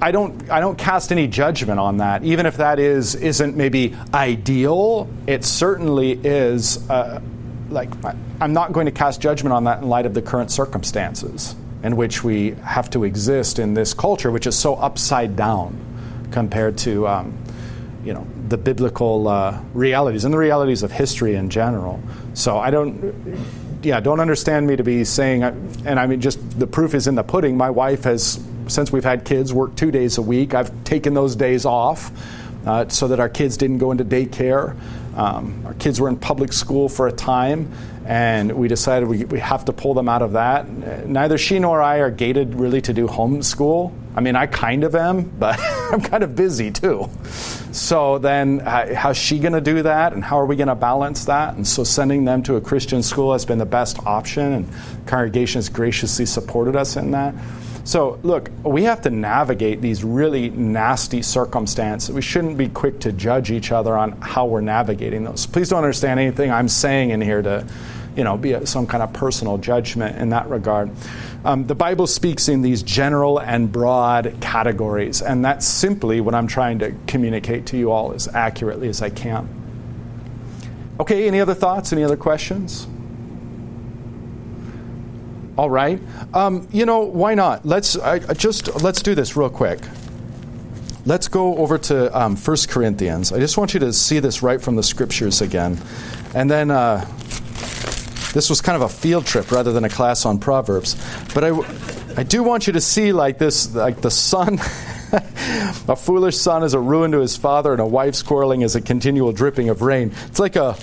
I 0.00 0.12
don't, 0.12 0.48
I 0.48 0.60
don't 0.60 0.78
cast 0.78 1.10
any 1.10 1.26
judgment 1.26 1.80
on 1.80 1.96
that. 1.96 2.22
Even 2.22 2.46
if 2.46 2.58
that 2.58 2.78
is, 2.78 3.16
isn't 3.16 3.56
maybe 3.56 3.96
ideal, 4.14 5.08
it 5.26 5.44
certainly 5.44 6.12
is. 6.12 6.88
Uh, 6.88 7.20
like, 7.68 7.90
I'm 8.40 8.52
not 8.52 8.72
going 8.72 8.86
to 8.86 8.92
cast 8.92 9.20
judgment 9.20 9.54
on 9.54 9.64
that 9.64 9.82
in 9.82 9.88
light 9.88 10.06
of 10.06 10.14
the 10.14 10.22
current 10.22 10.52
circumstances 10.52 11.56
in 11.82 11.96
which 11.96 12.22
we 12.22 12.50
have 12.62 12.90
to 12.90 13.02
exist 13.02 13.58
in 13.58 13.74
this 13.74 13.92
culture, 13.92 14.30
which 14.30 14.46
is 14.46 14.56
so 14.56 14.76
upside 14.76 15.34
down 15.34 15.91
compared 16.32 16.78
to 16.78 17.06
um, 17.06 17.38
you 18.04 18.12
know 18.12 18.26
the 18.48 18.56
biblical 18.56 19.28
uh, 19.28 19.60
realities 19.72 20.24
and 20.24 20.34
the 20.34 20.38
realities 20.38 20.82
of 20.82 20.90
history 20.90 21.36
in 21.36 21.50
general. 21.50 22.02
So 22.34 22.58
I 22.58 22.70
don't, 22.70 23.14
yeah, 23.82 24.00
don't 24.00 24.20
understand 24.20 24.66
me 24.66 24.76
to 24.76 24.82
be 24.82 25.04
saying, 25.04 25.42
and 25.42 25.98
I 26.00 26.06
mean 26.06 26.20
just 26.20 26.58
the 26.58 26.66
proof 26.66 26.94
is 26.94 27.06
in 27.06 27.14
the 27.14 27.22
pudding. 27.22 27.56
My 27.56 27.70
wife 27.70 28.04
has, 28.04 28.42
since 28.66 28.92
we've 28.92 29.04
had 29.04 29.24
kids, 29.24 29.52
worked 29.52 29.78
two 29.78 29.90
days 29.90 30.18
a 30.18 30.22
week. 30.22 30.54
I've 30.54 30.84
taken 30.84 31.14
those 31.14 31.36
days 31.36 31.64
off 31.64 32.10
uh, 32.66 32.88
so 32.88 33.08
that 33.08 33.20
our 33.20 33.28
kids 33.28 33.56
didn't 33.56 33.78
go 33.78 33.90
into 33.90 34.04
daycare. 34.04 34.76
Um, 35.16 35.62
our 35.66 35.74
kids 35.74 36.00
were 36.00 36.08
in 36.08 36.16
public 36.16 36.52
school 36.52 36.88
for 36.88 37.06
a 37.06 37.12
time, 37.12 37.70
and 38.06 38.52
we 38.52 38.66
decided 38.66 39.08
we, 39.08 39.24
we 39.26 39.40
have 39.40 39.66
to 39.66 39.72
pull 39.72 39.94
them 39.94 40.08
out 40.08 40.22
of 40.22 40.32
that. 40.32 40.68
Neither 41.06 41.38
she 41.38 41.58
nor 41.58 41.82
I 41.82 41.98
are 41.98 42.10
gated 42.10 42.54
really 42.54 42.80
to 42.82 42.92
do 42.92 43.06
homeschool. 43.06 43.92
I 44.14 44.20
mean, 44.20 44.36
I 44.36 44.46
kind 44.46 44.84
of 44.84 44.94
am, 44.94 45.22
but 45.22 45.58
I'm 45.92 46.00
kind 46.00 46.22
of 46.22 46.36
busy 46.36 46.70
too. 46.70 47.08
So 47.72 48.18
then, 48.18 48.60
how's 48.60 49.16
she 49.16 49.38
going 49.38 49.54
to 49.54 49.60
do 49.60 49.82
that, 49.82 50.12
and 50.12 50.22
how 50.22 50.38
are 50.38 50.46
we 50.46 50.56
going 50.56 50.68
to 50.68 50.74
balance 50.74 51.24
that? 51.24 51.54
And 51.54 51.66
so, 51.66 51.84
sending 51.84 52.24
them 52.24 52.42
to 52.44 52.56
a 52.56 52.60
Christian 52.60 53.02
school 53.02 53.32
has 53.32 53.46
been 53.46 53.58
the 53.58 53.66
best 53.66 53.98
option, 54.06 54.52
and 54.52 54.68
congregation 55.06 55.58
has 55.58 55.68
graciously 55.68 56.26
supported 56.26 56.76
us 56.76 56.96
in 56.96 57.12
that. 57.12 57.34
So, 57.84 58.20
look, 58.22 58.50
we 58.62 58.84
have 58.84 59.00
to 59.02 59.10
navigate 59.10 59.80
these 59.80 60.04
really 60.04 60.50
nasty 60.50 61.20
circumstances. 61.22 62.14
We 62.14 62.22
shouldn't 62.22 62.56
be 62.56 62.68
quick 62.68 63.00
to 63.00 63.12
judge 63.12 63.50
each 63.50 63.72
other 63.72 63.96
on 63.96 64.12
how 64.20 64.46
we're 64.46 64.60
navigating 64.60 65.24
those. 65.24 65.46
Please 65.46 65.68
don't 65.68 65.78
understand 65.78 66.20
anything 66.20 66.52
I'm 66.52 66.68
saying 66.68 67.10
in 67.10 67.20
here 67.20 67.42
to, 67.42 67.66
you 68.14 68.22
know, 68.22 68.36
be 68.36 68.66
some 68.66 68.86
kind 68.86 69.02
of 69.02 69.12
personal 69.12 69.58
judgment 69.58 70.16
in 70.18 70.28
that 70.28 70.48
regard. 70.48 70.90
Um, 71.44 71.66
the 71.66 71.74
Bible 71.74 72.06
speaks 72.06 72.48
in 72.48 72.62
these 72.62 72.82
general 72.82 73.38
and 73.38 73.70
broad 73.70 74.36
categories, 74.40 75.22
and 75.22 75.44
that's 75.44 75.66
simply 75.66 76.20
what 76.20 76.34
I'm 76.34 76.46
trying 76.46 76.78
to 76.80 76.94
communicate 77.06 77.66
to 77.66 77.76
you 77.76 77.90
all 77.90 78.12
as 78.12 78.28
accurately 78.28 78.88
as 78.88 79.02
I 79.02 79.10
can. 79.10 79.48
Okay, 81.00 81.26
any 81.26 81.40
other 81.40 81.54
thoughts? 81.54 81.92
Any 81.92 82.04
other 82.04 82.16
questions? 82.16 82.86
All 85.58 85.68
right. 85.68 86.00
Um, 86.32 86.68
you 86.72 86.86
know, 86.86 87.00
why 87.00 87.34
not? 87.34 87.66
Let's 87.66 87.96
I, 87.96 88.18
just 88.34 88.82
let's 88.82 89.02
do 89.02 89.14
this 89.14 89.36
real 89.36 89.50
quick. 89.50 89.80
Let's 91.04 91.26
go 91.26 91.56
over 91.56 91.78
to 91.78 92.16
um, 92.16 92.36
1 92.36 92.56
Corinthians. 92.68 93.32
I 93.32 93.40
just 93.40 93.58
want 93.58 93.74
you 93.74 93.80
to 93.80 93.92
see 93.92 94.20
this 94.20 94.42
right 94.42 94.60
from 94.60 94.76
the 94.76 94.84
scriptures 94.84 95.40
again. 95.40 95.76
And 96.34 96.48
then 96.48 96.70
uh, 96.70 97.04
this 98.32 98.48
was 98.48 98.60
kind 98.60 98.76
of 98.76 98.82
a 98.82 98.88
field 98.88 99.26
trip 99.26 99.50
rather 99.50 99.72
than 99.72 99.84
a 99.84 99.88
class 99.88 100.24
on 100.24 100.38
Proverbs. 100.38 100.96
But 101.34 101.44
I, 101.44 101.50
I 102.16 102.22
do 102.22 102.42
want 102.42 102.66
you 102.66 102.72
to 102.74 102.80
see 102.80 103.12
like 103.12 103.38
this, 103.38 103.74
like 103.74 104.00
the 104.00 104.10
son. 104.10 104.58
a 105.88 105.96
foolish 105.96 106.38
son 106.38 106.62
is 106.62 106.74
a 106.74 106.80
ruin 106.80 107.12
to 107.12 107.18
his 107.18 107.36
father, 107.36 107.72
and 107.72 107.80
a 107.80 107.86
wife's 107.86 108.22
quarreling 108.22 108.62
is 108.62 108.74
a 108.74 108.80
continual 108.80 109.32
dripping 109.32 109.68
of 109.68 109.82
rain. 109.82 110.12
It's 110.28 110.38
like 110.38 110.56
a 110.56 110.76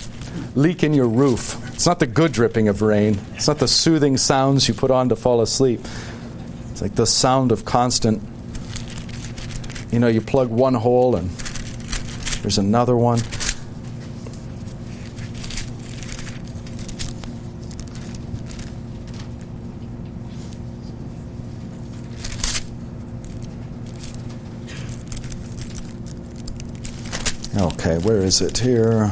leak 0.54 0.84
in 0.84 0.94
your 0.94 1.08
roof. 1.08 1.56
It's 1.74 1.86
not 1.86 1.98
the 1.98 2.06
good 2.06 2.32
dripping 2.32 2.68
of 2.68 2.82
rain, 2.82 3.18
it's 3.34 3.48
not 3.48 3.58
the 3.58 3.68
soothing 3.68 4.16
sounds 4.16 4.68
you 4.68 4.74
put 4.74 4.90
on 4.90 5.08
to 5.08 5.16
fall 5.16 5.40
asleep. 5.40 5.80
It's 6.70 6.82
like 6.82 6.94
the 6.94 7.06
sound 7.06 7.52
of 7.52 7.64
constant, 7.64 8.22
you 9.90 9.98
know, 9.98 10.08
you 10.08 10.20
plug 10.20 10.50
one 10.50 10.74
hole 10.74 11.16
and 11.16 11.30
there's 12.42 12.58
another 12.58 12.96
one. 12.96 13.20
Okay, 27.90 28.06
where 28.06 28.18
is 28.18 28.40
it 28.40 28.58
here? 28.58 29.10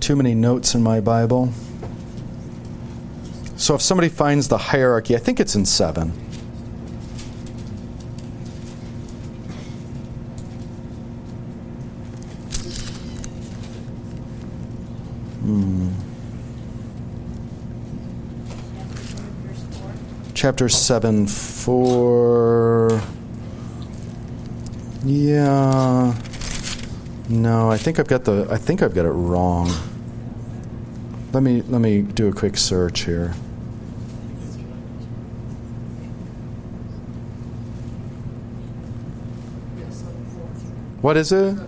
too 0.00 0.14
many 0.14 0.34
notes 0.34 0.74
in 0.74 0.82
my 0.82 1.00
Bible. 1.00 1.52
So 3.56 3.74
if 3.74 3.82
somebody 3.82 4.08
finds 4.08 4.46
the 4.46 4.58
hierarchy, 4.58 5.16
I 5.16 5.18
think 5.18 5.40
it's 5.40 5.56
in 5.56 5.64
7. 5.64 6.25
chapter 20.46 20.68
seven 20.68 21.26
four. 21.26 23.02
Yeah. 25.04 26.14
No, 27.28 27.68
I 27.68 27.76
think 27.76 27.98
I've 27.98 28.06
got 28.06 28.24
the. 28.24 28.46
I 28.48 28.56
think 28.56 28.80
I've 28.80 28.94
got 28.94 29.06
it 29.06 29.10
wrong. 29.10 29.72
Let 31.32 31.42
me 31.42 31.62
let 31.62 31.80
me 31.80 32.02
do 32.02 32.28
a 32.28 32.32
quick 32.32 32.56
search 32.58 33.00
here. 33.00 33.30
What 41.02 41.16
is 41.16 41.32
it? 41.32 41.58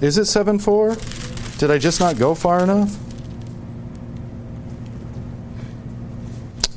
Is 0.00 0.18
it 0.18 0.24
seven 0.24 0.58
four? 0.58 0.96
Did 1.58 1.70
I 1.70 1.78
just 1.78 2.00
not 2.00 2.18
go 2.18 2.34
far 2.34 2.64
enough? 2.64 3.03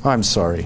I'm 0.08 0.24
sorry. 0.24 0.66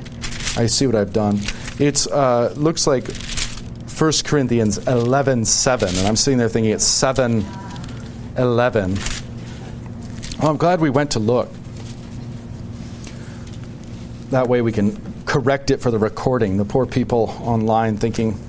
I 0.58 0.66
see 0.68 0.86
what 0.86 0.96
I've 0.96 1.14
done. 1.14 1.40
It 1.80 2.06
uh, 2.12 2.50
looks 2.56 2.86
like 2.88 3.08
1 3.08 4.12
Corinthians 4.26 4.78
11 4.88 5.46
7. 5.46 5.90
And 5.90 6.08
I'm 6.08 6.16
sitting 6.16 6.38
there 6.38 6.50
thinking 6.50 6.72
it's 6.72 6.86
7 6.86 7.46
11. 8.38 8.96
Well, 10.40 10.52
I'm 10.52 10.58
glad 10.58 10.82
we 10.82 10.90
went 10.90 11.12
to 11.12 11.20
look. 11.20 11.50
That 14.32 14.48
way 14.48 14.62
we 14.62 14.72
can 14.72 15.24
correct 15.26 15.72
it 15.72 15.82
for 15.82 15.92
the 15.92 16.00
recording. 16.00 16.58
The 16.58 16.66
poor 16.66 16.86
people 16.86 17.36
online 17.42 17.98
thinking 17.98 18.40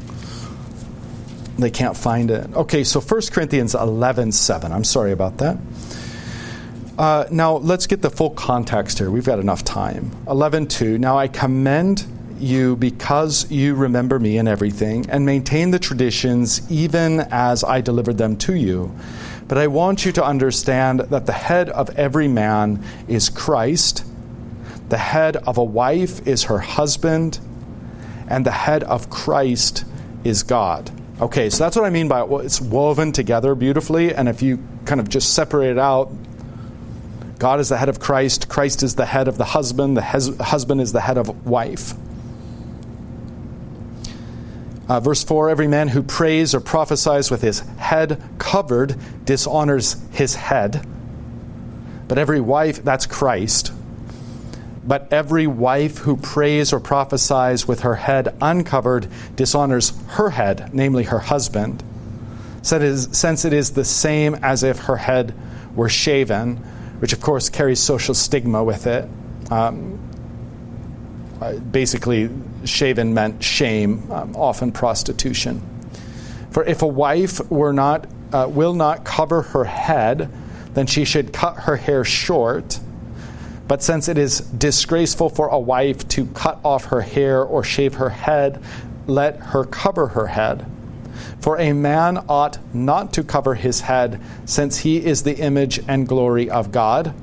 they 1.59 1.70
can't 1.70 1.97
find 1.97 2.30
it. 2.30 2.53
Okay, 2.55 2.84
so 2.84 3.01
1 3.01 3.20
Corinthians 3.30 3.74
11 3.74 4.32
7. 4.32 4.72
I'm 4.72 4.84
sorry 4.84 5.12
about 5.12 5.38
that. 5.38 5.59
Uh, 6.99 7.24
now, 7.30 7.57
let's 7.57 7.86
get 7.86 8.03
the 8.03 8.11
full 8.11 8.30
context 8.30 8.99
here. 8.99 9.11
We've 9.11 9.24
got 9.24 9.38
enough 9.38 9.64
time. 9.64 10.11
11 10.28 10.66
2. 10.66 10.99
Now 10.99 11.18
I 11.18 11.28
commend 11.28 12.07
you 12.38 12.76
because 12.76 13.51
you 13.51 13.74
remember 13.74 14.18
me 14.18 14.36
in 14.36 14.49
everything 14.49 15.09
and 15.09 15.24
maintain 15.24 15.70
the 15.70 15.78
traditions 15.78 16.70
even 16.70 17.20
as 17.30 17.62
I 17.62 17.80
delivered 17.80 18.18
them 18.18 18.36
to 18.38 18.55
you. 18.55 18.95
But 19.49 19.59
I 19.59 19.68
want 19.68 20.05
you 20.05 20.12
to 20.12 20.24
understand 20.24 21.01
that 21.01 21.26
the 21.26 21.32
head 21.32 21.70
of 21.70 21.90
every 21.90 22.28
man 22.28 22.84
is 23.07 23.28
Christ 23.28 24.05
the 24.93 24.99
head 24.99 25.38
of 25.38 25.57
a 25.57 25.64
wife 25.64 26.26
is 26.26 26.45
her 26.45 26.59
husband, 26.59 27.40
and 28.28 28.45
the 28.45 28.51
head 28.51 28.84
of 28.84 29.09
Christ 29.09 29.86
is 30.22 30.43
God. 30.43 30.90
Okay, 31.18 31.49
so 31.49 31.64
that's 31.64 31.76
what 31.76 31.86
I 31.86 31.88
mean 31.88 32.09
by 32.09 32.24
well, 32.24 32.43
it's 32.43 32.61
woven 32.61 33.11
together 33.11 33.55
beautifully, 33.55 34.14
and 34.14 34.28
if 34.28 34.43
you 34.43 34.62
kind 34.84 35.01
of 35.01 35.09
just 35.09 35.32
separate 35.32 35.70
it 35.70 35.78
out, 35.78 36.12
God 37.43 37.59
is 37.59 37.70
the 37.70 37.76
head 37.76 37.88
of 37.88 37.99
Christ, 37.99 38.49
Christ 38.49 38.84
is 38.84 38.95
the 38.95 39.05
head 39.05 39.26
of 39.26 39.36
the 39.36 39.45
husband, 39.45 39.97
the 39.97 40.03
husband 40.03 40.80
is 40.80 40.93
the 40.93 41.01
head 41.01 41.18
of 41.18 41.45
wife. 41.45 41.93
Uh, 44.88 45.01
verse 45.01 45.24
4 45.24 45.51
Every 45.51 45.66
man 45.66 45.88
who 45.88 46.05
prays 46.05 46.55
or 46.55 46.61
prophesies 46.61 47.32
with 47.32 47.43
his 47.43 47.59
head 47.78 48.22
covered 48.38 48.95
dishonors 49.24 49.97
his 50.12 50.36
head. 50.36 50.86
But 52.07 52.16
every 52.16 52.40
wife, 52.40 52.84
that's 52.84 53.07
Christ, 53.07 53.72
but 54.86 55.12
every 55.12 55.49
wife 55.49 55.99
who 55.99 56.18
prays 56.18 56.72
or 56.72 56.78
prophesies 56.78 57.66
with 57.66 57.80
her 57.80 57.97
head 57.97 58.36
uncovered 58.40 59.09
dishonors 59.34 59.93
her 60.11 60.30
head, 60.30 60.72
namely 60.72 61.03
her 61.03 61.18
husband, 61.18 61.82
since 62.62 63.45
it 63.45 63.53
is 63.53 63.72
the 63.72 63.84
same 63.84 64.36
as 64.45 64.62
if 64.62 64.78
her 64.78 64.99
head 64.99 65.34
were 65.74 65.88
shaven, 65.88 66.64
which 67.03 67.12
of 67.12 67.20
course 67.20 67.50
carries 67.50 67.80
social 67.80 68.14
stigma 68.14 68.62
with 68.62 68.86
it. 68.86 69.07
Um, 69.50 69.98
uh, 71.42 71.57
basically, 71.59 72.30
shaven 72.64 73.12
meant 73.12 73.42
shame, 73.42 74.11
um, 74.11 74.36
often 74.36 74.70
prostitution. 74.70 75.61
For 76.53 76.64
if 76.64 76.80
a 76.80 76.86
wife 76.86 77.50
were 77.50 77.72
not, 77.72 78.07
uh, 78.32 78.46
will 78.48 78.74
not 78.74 79.05
cover 79.05 79.42
her 79.42 79.64
head, 79.64 80.30
then 80.74 80.86
she 80.86 81.05
should 81.05 81.32
cut 81.32 81.57
her 81.64 81.76
hair 81.76 82.05
short 82.05 82.78
but 83.72 83.82
since 83.82 84.09
it 84.09 84.18
is 84.18 84.40
disgraceful 84.40 85.30
for 85.30 85.48
a 85.48 85.59
wife 85.59 86.07
to 86.09 86.26
cut 86.26 86.61
off 86.62 86.84
her 86.84 87.00
hair 87.00 87.42
or 87.42 87.64
shave 87.64 87.94
her 87.94 88.11
head, 88.11 88.62
let 89.07 89.36
her 89.38 89.64
cover 89.64 90.09
her 90.09 90.26
head. 90.26 90.66
For 91.41 91.59
a 91.59 91.73
man 91.73 92.25
ought 92.29 92.59
not 92.75 93.12
to 93.14 93.25
cover 93.25 93.55
his 93.55 93.83
head, 93.83 94.20
since 94.45 94.79
he 94.79 95.05
is 95.05 95.23
the 95.23 95.37
image 95.37 95.81
and 95.89 96.07
glory 96.07 96.49
of 96.49 96.73
God, 96.73 97.14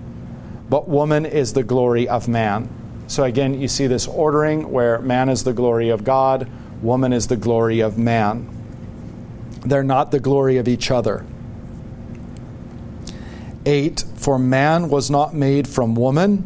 but 0.70 0.88
woman 0.88 1.26
is 1.26 1.54
the 1.54 1.64
glory 1.64 2.08
of 2.08 2.28
man. 2.28 2.70
So 3.08 3.24
again, 3.24 3.60
you 3.60 3.68
see 3.68 3.88
this 3.88 4.08
ordering 4.08 4.72
where 4.72 5.00
man 5.00 5.30
is 5.30 5.44
the 5.44 5.54
glory 5.54 5.90
of 5.90 6.04
God, 6.04 6.50
woman 6.82 7.12
is 7.12 7.28
the 7.28 7.38
glory 7.38 7.80
of 7.80 7.98
man. 7.98 8.48
They're 9.66 9.84
not 9.84 10.12
the 10.12 10.20
glory 10.20 10.58
of 10.58 10.68
each 10.68 10.92
other. 10.92 11.26
8 13.66 14.06
For 14.16 14.40
man 14.40 14.90
was 14.90 15.10
not 15.10 15.34
made 15.34 15.68
from 15.68 15.96
woman, 15.96 16.46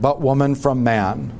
but 0.00 0.20
woman 0.20 0.54
from 0.54 0.82
man. 0.82 1.32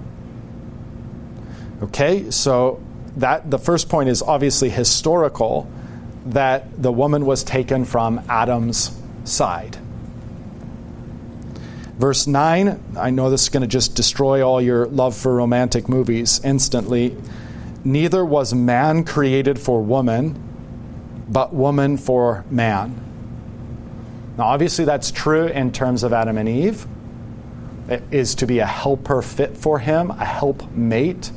Okay, 1.83 2.31
so 2.31 2.81
that 3.17 3.51
the 3.51 3.59
first 3.59 3.89
point 3.89 4.09
is 4.09 4.23
obviously 4.23 4.71
historical 4.71 5.71
that 6.27 6.83
the 6.83 6.93
woman 6.93 7.27
was 7.27 7.45
taken 7.45 7.85
from 7.85 8.23
Adam's 8.29 8.97
side. 9.25 9.77
Verse 11.99 12.27
9, 12.27 12.83
I 12.99 13.11
know 13.11 13.31
this 13.31 13.43
is 13.43 13.49
going 13.49 13.61
to 13.61 13.67
just 13.67 13.95
destroy 13.95 14.47
all 14.47 14.61
your 14.61 14.87
love 14.87 15.17
for 15.17 15.35
romantic 15.35 15.89
movies 15.89 16.41
instantly. 16.43 17.17
Neither 17.85 18.25
was 18.25 18.55
man 18.55 19.05
created 19.05 19.59
for 19.59 19.83
woman, 19.83 20.41
but 21.29 21.53
woman 21.53 21.99
for 21.99 22.45
man. 22.51 22.99
Now, 24.39 24.45
obviously, 24.45 24.85
that's 24.85 25.11
true 25.11 25.47
in 25.47 25.73
terms 25.73 26.03
of 26.03 26.13
Adam 26.13 26.39
and 26.39 26.49
Eve. 26.49 26.87
It 27.89 28.03
is 28.11 28.37
to 28.37 28.47
be 28.47 28.61
a 28.61 28.67
helper 28.67 29.21
fit 29.21 29.57
for 29.57 29.79
him, 29.79 30.11
a 30.11 30.25
helpmate. 30.25 31.31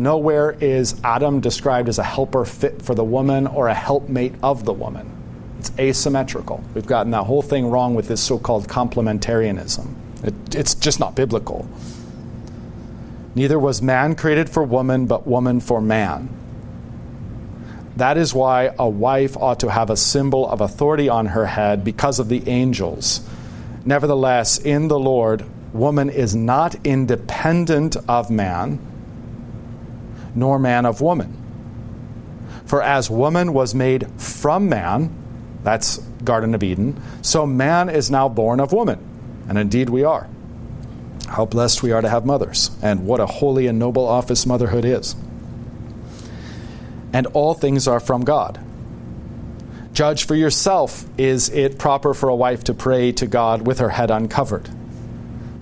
Nowhere 0.00 0.52
is 0.62 0.98
Adam 1.04 1.40
described 1.40 1.90
as 1.90 1.98
a 1.98 2.02
helper 2.02 2.46
fit 2.46 2.80
for 2.80 2.94
the 2.94 3.04
woman 3.04 3.46
or 3.46 3.68
a 3.68 3.74
helpmate 3.74 4.32
of 4.42 4.64
the 4.64 4.72
woman. 4.72 5.12
It's 5.58 5.70
asymmetrical. 5.78 6.64
We've 6.72 6.86
gotten 6.86 7.10
that 7.10 7.24
whole 7.24 7.42
thing 7.42 7.66
wrong 7.66 7.94
with 7.94 8.08
this 8.08 8.22
so 8.22 8.38
called 8.38 8.66
complementarianism. 8.66 9.94
It, 10.24 10.54
it's 10.54 10.74
just 10.74 11.00
not 11.00 11.14
biblical. 11.14 11.68
Neither 13.34 13.58
was 13.58 13.82
man 13.82 14.14
created 14.14 14.48
for 14.48 14.64
woman, 14.64 15.04
but 15.04 15.26
woman 15.26 15.60
for 15.60 15.82
man. 15.82 16.30
That 17.96 18.16
is 18.16 18.32
why 18.32 18.74
a 18.78 18.88
wife 18.88 19.36
ought 19.36 19.60
to 19.60 19.70
have 19.70 19.90
a 19.90 19.98
symbol 19.98 20.48
of 20.48 20.62
authority 20.62 21.10
on 21.10 21.26
her 21.26 21.44
head 21.44 21.84
because 21.84 22.18
of 22.18 22.30
the 22.30 22.48
angels. 22.48 23.20
Nevertheless, 23.84 24.56
in 24.56 24.88
the 24.88 24.98
Lord, 24.98 25.44
woman 25.74 26.08
is 26.08 26.34
not 26.34 26.74
independent 26.86 27.98
of 28.08 28.30
man, 28.30 28.78
nor 30.34 30.58
man 30.58 30.86
of 30.86 31.00
woman. 31.00 31.36
For 32.66 32.82
as 32.82 33.10
woman 33.10 33.52
was 33.52 33.74
made 33.74 34.08
from 34.20 34.68
man, 34.68 35.14
that's 35.62 35.98
Garden 36.24 36.54
of 36.54 36.62
Eden, 36.62 37.00
so 37.22 37.46
man 37.46 37.88
is 37.88 38.10
now 38.10 38.28
born 38.28 38.60
of 38.60 38.72
woman. 38.72 38.98
And 39.48 39.58
indeed 39.58 39.88
we 39.88 40.04
are. 40.04 40.28
How 41.28 41.46
blessed 41.46 41.82
we 41.82 41.92
are 41.92 42.00
to 42.00 42.08
have 42.08 42.24
mothers, 42.24 42.70
and 42.82 43.06
what 43.06 43.20
a 43.20 43.26
holy 43.26 43.66
and 43.66 43.78
noble 43.78 44.06
office 44.06 44.46
motherhood 44.46 44.84
is 44.84 45.16
and 47.12 47.26
all 47.28 47.54
things 47.54 47.88
are 47.88 48.00
from 48.00 48.24
God. 48.24 48.64
Judge 49.92 50.24
for 50.24 50.34
yourself 50.34 51.04
is 51.18 51.48
it 51.50 51.78
proper 51.78 52.14
for 52.14 52.28
a 52.28 52.36
wife 52.36 52.64
to 52.64 52.74
pray 52.74 53.12
to 53.12 53.26
God 53.26 53.66
with 53.66 53.80
her 53.80 53.90
head 53.90 54.10
uncovered? 54.10 54.68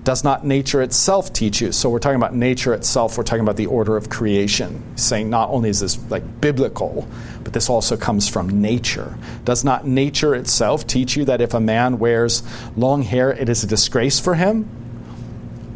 Does 0.09 0.23
not 0.23 0.43
nature 0.43 0.81
itself 0.81 1.31
teach 1.33 1.61
you? 1.61 1.71
So 1.71 1.87
we're 1.87 1.99
talking 1.99 2.15
about 2.15 2.33
nature 2.33 2.73
itself, 2.73 3.15
we're 3.15 3.23
talking 3.23 3.43
about 3.43 3.57
the 3.57 3.67
order 3.67 3.95
of 3.95 4.09
creation. 4.09 4.97
Saying 4.97 5.29
not 5.29 5.51
only 5.51 5.69
is 5.69 5.81
this 5.81 5.99
like 6.09 6.41
biblical, 6.41 7.07
but 7.43 7.53
this 7.53 7.69
also 7.69 7.95
comes 7.95 8.27
from 8.27 8.59
nature. 8.59 9.15
Does 9.45 9.63
not 9.63 9.85
nature 9.85 10.33
itself 10.33 10.87
teach 10.87 11.15
you 11.15 11.25
that 11.25 11.41
if 11.41 11.53
a 11.53 11.59
man 11.59 11.99
wears 11.99 12.41
long 12.75 13.03
hair, 13.03 13.31
it 13.31 13.49
is 13.49 13.63
a 13.63 13.67
disgrace 13.67 14.19
for 14.19 14.33
him? 14.33 14.67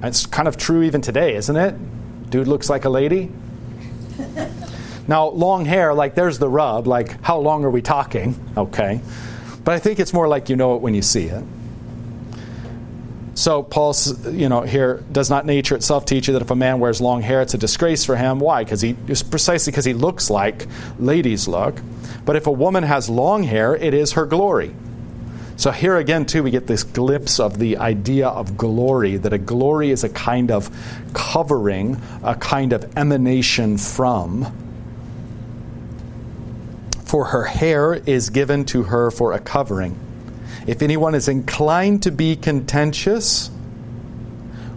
It's 0.02 0.26
kind 0.26 0.48
of 0.48 0.58
true 0.58 0.82
even 0.82 1.02
today, 1.02 1.36
isn't 1.36 1.56
it? 1.56 2.32
Dude 2.32 2.48
looks 2.48 2.72
like 2.72 2.86
a 2.86 2.90
lady. 2.90 3.32
Now, 5.06 5.28
long 5.28 5.66
hair, 5.66 5.94
like 5.94 6.16
there's 6.16 6.40
the 6.40 6.50
rub, 6.50 6.88
like 6.88 7.22
how 7.22 7.38
long 7.38 7.66
are 7.66 7.70
we 7.70 7.84
talking? 7.84 8.34
Okay. 8.58 9.00
But 9.64 9.74
I 9.76 9.80
think 9.80 10.00
it's 10.00 10.14
more 10.14 10.30
like 10.30 10.50
you 10.50 10.56
know 10.56 10.76
it 10.76 10.82
when 10.82 10.96
you 10.96 11.02
see 11.04 11.26
it. 11.26 11.44
So 13.36 13.64
Paul, 13.64 13.96
you 14.30 14.48
know, 14.48 14.62
here 14.62 15.04
does 15.12 15.30
not 15.30 15.46
nature 15.46 15.76
itself 15.76 16.06
teach 16.06 16.28
you 16.28 16.34
that 16.34 16.44
if 16.44 16.52
a 16.52 16.56
man 16.56 16.80
wears 16.80 17.02
long 17.02 17.22
hair, 17.22 17.42
it's 17.42 17.54
a 17.56 17.58
disgrace 17.58 18.06
for 18.06 18.16
him? 18.16 18.40
Why? 18.40 18.64
Because 18.64 18.82
he 18.82 18.94
precisely 18.94 19.72
because 19.72 19.86
he 19.86 19.94
looks 19.94 20.30
like 20.30 20.68
ladies 21.00 21.48
look. 21.48 21.76
But 22.26 22.36
if 22.36 22.46
a 22.46 22.52
woman 22.52 22.84
has 22.84 23.10
long 23.10 23.44
hair, 23.44 23.76
it 23.76 23.94
is 23.94 24.14
her 24.14 24.26
glory. 24.26 24.76
So 25.56 25.72
here 25.72 25.98
again, 25.98 26.26
too, 26.26 26.44
we 26.44 26.52
get 26.52 26.68
this 26.68 26.84
glimpse 26.84 27.40
of 27.40 27.58
the 27.58 27.78
idea 27.78 28.28
of 28.28 28.58
glory. 28.58 29.18
That 29.18 29.34
a 29.34 29.38
glory 29.38 29.92
is 29.92 30.04
a 30.04 30.10
kind 30.10 30.52
of 30.52 30.70
covering, 31.14 32.02
a 32.24 32.36
kind 32.36 32.74
of 32.74 32.98
emanation 32.98 33.78
from 33.78 34.52
for 37.14 37.26
her 37.26 37.44
hair 37.44 37.94
is 37.94 38.32
given 38.32 38.66
to 38.66 38.82
her 38.82 39.12
for 39.12 39.34
a 39.34 39.40
covering. 39.40 39.96
If 40.66 40.82
anyone 40.82 41.16
is 41.16 41.28
inclined 41.28 42.03
to 42.03 42.11
be 42.11 42.36
contentious, 42.36 43.51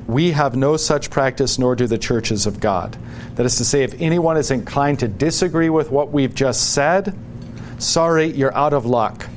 we 0.06 0.32
have 0.32 0.56
no 0.56 0.76
such 0.76 1.10
practice, 1.10 1.58
nor 1.58 1.76
do 1.76 1.86
the 1.86 1.98
churches 1.98 2.46
of 2.46 2.60
God. 2.60 2.96
That 3.34 3.46
is 3.46 3.56
to 3.56 3.64
say, 3.64 3.82
if 3.82 4.00
anyone 4.00 4.36
is 4.36 4.50
inclined 4.50 5.00
to 5.00 5.08
disagree 5.08 5.68
with 5.68 5.90
what 5.90 6.12
we've 6.12 6.34
just 6.34 6.72
said, 6.74 7.16
sorry, 7.78 8.26
you're 8.26 8.54
out 8.56 8.72
of 8.72 8.86
luck. 8.86 9.28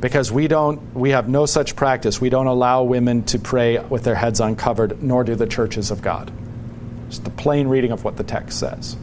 Because 0.00 0.30
we 0.30 0.46
don't 0.46 0.94
we 0.94 1.10
have 1.10 1.28
no 1.28 1.46
such 1.46 1.74
practice. 1.74 2.20
We 2.20 2.28
don't 2.28 2.46
allow 2.46 2.82
women 2.82 3.22
to 3.24 3.38
pray 3.38 3.78
with 3.78 4.04
their 4.04 4.14
heads 4.14 4.40
uncovered, 4.40 5.02
nor 5.02 5.24
do 5.24 5.34
the 5.34 5.46
churches 5.46 5.90
of 5.90 6.02
God. 6.02 6.30
It's 7.08 7.18
the 7.18 7.30
plain 7.30 7.66
reading 7.68 7.92
of 7.92 8.04
what 8.04 8.16
the 8.16 8.24
text 8.24 8.58
says. 8.58 8.96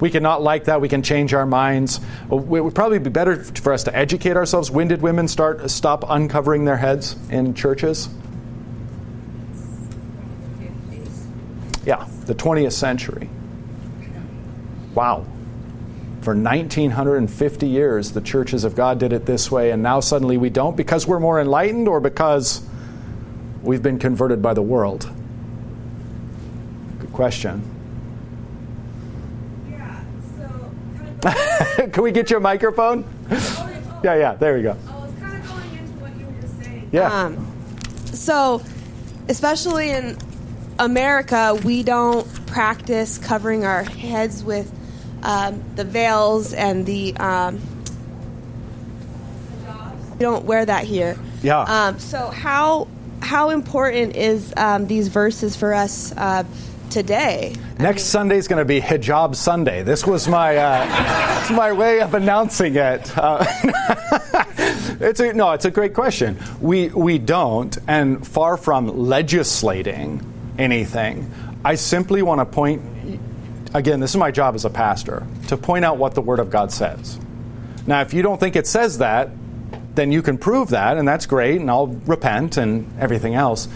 We 0.00 0.10
cannot 0.10 0.42
like 0.42 0.64
that. 0.64 0.80
We 0.80 0.88
can 0.88 1.02
change 1.02 1.34
our 1.34 1.46
minds. 1.46 2.00
It 2.30 2.34
would 2.34 2.74
probably 2.74 2.98
be 2.98 3.10
better 3.10 3.42
for 3.42 3.72
us 3.72 3.84
to 3.84 3.96
educate 3.96 4.36
ourselves. 4.36 4.70
When 4.70 4.88
did 4.88 5.02
women 5.02 5.28
start 5.28 5.68
stop 5.70 6.04
uncovering 6.08 6.64
their 6.64 6.76
heads 6.76 7.16
in 7.30 7.54
churches? 7.54 8.08
Yeah, 11.84 12.06
the 12.26 12.34
20th 12.34 12.72
century. 12.72 13.28
Wow. 14.94 15.24
For 16.22 16.34
1950 16.34 17.68
years, 17.68 18.12
the 18.12 18.20
churches 18.20 18.64
of 18.64 18.74
God 18.74 18.98
did 18.98 19.12
it 19.12 19.24
this 19.24 19.50
way, 19.50 19.70
and 19.70 19.82
now 19.82 20.00
suddenly 20.00 20.36
we 20.36 20.50
don't 20.50 20.76
because 20.76 21.06
we're 21.06 21.20
more 21.20 21.40
enlightened 21.40 21.88
or 21.88 22.00
because 22.00 22.60
we've 23.62 23.82
been 23.82 23.98
converted 23.98 24.42
by 24.42 24.54
the 24.54 24.62
world? 24.62 25.10
Good 26.98 27.12
question. 27.12 27.62
Yeah, 29.70 30.00
so. 31.22 31.38
Can 31.92 32.02
we 32.02 32.12
get 32.12 32.30
you 32.30 32.36
a 32.36 32.40
microphone? 32.40 33.04
Yeah, 34.04 34.14
yeah, 34.14 34.34
there 34.34 34.54
we 34.54 34.62
go. 34.62 34.76
I 34.86 35.20
kind 35.20 35.42
of 35.42 35.48
going 35.48 35.78
into 35.78 35.92
what 36.00 36.16
you 36.16 36.26
were 36.26 36.40
just 36.40 36.62
saying. 36.62 36.88
Yeah. 36.92 37.12
Um, 37.12 37.52
so, 38.06 38.62
especially 39.28 39.90
in 39.90 40.16
America, 40.78 41.58
we 41.64 41.82
don't 41.82 42.26
practice 42.46 43.18
covering 43.18 43.64
our 43.64 43.82
heads 43.82 44.44
with 44.44 44.72
um, 45.22 45.62
the 45.74 45.84
veils 45.84 46.52
and 46.52 46.86
the. 46.86 47.16
Um, 47.16 47.60
we 50.12 50.24
don't 50.24 50.44
wear 50.44 50.64
that 50.64 50.84
here. 50.84 51.18
Yeah. 51.42 51.60
Um, 51.60 51.98
so 51.98 52.28
how 52.28 52.88
how 53.20 53.50
important 53.50 54.16
is 54.16 54.52
um, 54.56 54.86
these 54.86 55.08
verses 55.08 55.56
for 55.56 55.74
us 55.74 56.12
uh, 56.16 56.44
today? 56.90 57.54
I 57.78 57.82
Next 57.82 58.02
mean- 58.02 58.10
Sunday 58.10 58.36
is 58.38 58.48
going 58.48 58.58
to 58.60 58.64
be 58.64 58.80
Hijab 58.80 59.34
Sunday. 59.34 59.82
This 59.82 60.06
was 60.06 60.28
my 60.28 60.56
uh, 60.56 61.40
this 61.40 61.50
my 61.50 61.72
way 61.72 62.00
of 62.00 62.14
announcing 62.14 62.76
it. 62.76 63.16
Uh, 63.16 63.44
it's 65.00 65.20
a, 65.20 65.32
no, 65.32 65.52
it's 65.52 65.64
a 65.64 65.70
great 65.70 65.94
question. 65.94 66.38
We 66.60 66.88
we 66.88 67.18
don't, 67.18 67.76
and 67.86 68.26
far 68.26 68.56
from 68.56 69.06
legislating 69.06 70.22
anything, 70.58 71.30
I 71.64 71.74
simply 71.76 72.22
want 72.22 72.40
to 72.40 72.44
point. 72.46 72.82
Again, 73.74 74.00
this 74.00 74.10
is 74.10 74.16
my 74.16 74.30
job 74.30 74.54
as 74.54 74.64
a 74.64 74.70
pastor 74.70 75.26
to 75.48 75.56
point 75.58 75.84
out 75.84 75.98
what 75.98 76.14
the 76.14 76.22
Word 76.22 76.38
of 76.38 76.48
God 76.50 76.72
says. 76.72 77.18
Now, 77.86 78.00
if 78.00 78.14
you 78.14 78.22
don't 78.22 78.40
think 78.40 78.56
it 78.56 78.66
says 78.66 78.98
that, 78.98 79.30
then 79.94 80.10
you 80.10 80.22
can 80.22 80.38
prove 80.38 80.70
that, 80.70 80.96
and 80.96 81.06
that's 81.06 81.26
great, 81.26 81.60
and 81.60 81.70
I'll 81.70 81.88
repent 81.88 82.56
and 82.56 82.90
everything 82.98 83.34
else. 83.34 83.68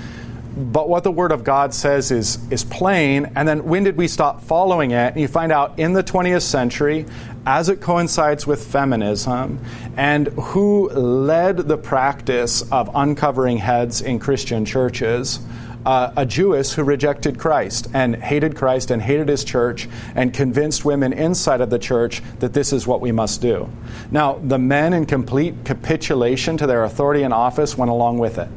But 0.57 0.89
what 0.89 1.05
the 1.05 1.11
Word 1.11 1.33
of 1.33 1.45
God 1.45 1.73
says 1.73 2.11
is, 2.11 2.39
is 2.51 2.65
plain, 2.65 3.33
and 3.37 3.49
then 3.49 3.65
when 3.65 3.85
did 3.85 3.97
we 3.97 4.09
stop 4.09 4.43
following 4.43 4.91
it? 4.91 5.13
And 5.13 5.21
you 5.21 5.29
find 5.29 5.51
out 5.51 5.79
in 5.79 5.93
the 5.93 6.05
20th 6.05 6.43
century, 6.43 7.07
as 7.47 7.69
it 7.69 7.81
coincides 7.81 8.47
with 8.47 8.65
feminism, 8.65 9.65
and 9.97 10.29
who 10.29 10.91
led 10.91 11.57
the 11.57 11.79
practice 11.79 12.71
of 12.71 12.91
uncovering 12.95 13.57
heads 13.57 14.01
in 14.01 14.19
Christian 14.19 14.65
churches 14.65 15.41
uh, 15.85 16.13
a 16.17 16.27
Jewess 16.27 16.73
who 16.73 16.85
rejected 16.85 17.39
Christ 17.39 17.89
and 17.95 18.17
hated 18.17 18.57
Christ 18.57 18.91
and 18.91 19.03
hated 19.03 19.29
his 19.29 19.45
church 19.45 19.89
and 20.15 20.33
convinced 20.33 20.85
women 20.85 21.13
inside 21.13 21.61
of 21.61 21.71
the 21.71 21.79
church 21.79 22.23
that 22.39 22.53
this 22.53 22.73
is 22.73 22.87
what 22.87 23.01
we 23.01 23.13
must 23.13 23.41
do. 23.41 23.69
Now, 24.11 24.41
the 24.43 24.59
men, 24.59 24.93
in 24.93 25.07
complete 25.07 25.65
capitulation 25.65 26.57
to 26.59 26.67
their 26.67 26.85
authority 26.85 27.23
and 27.23 27.35
office, 27.35 27.77
went 27.77 27.91
along 27.91 28.19
with 28.19 28.39
it. 28.39 28.49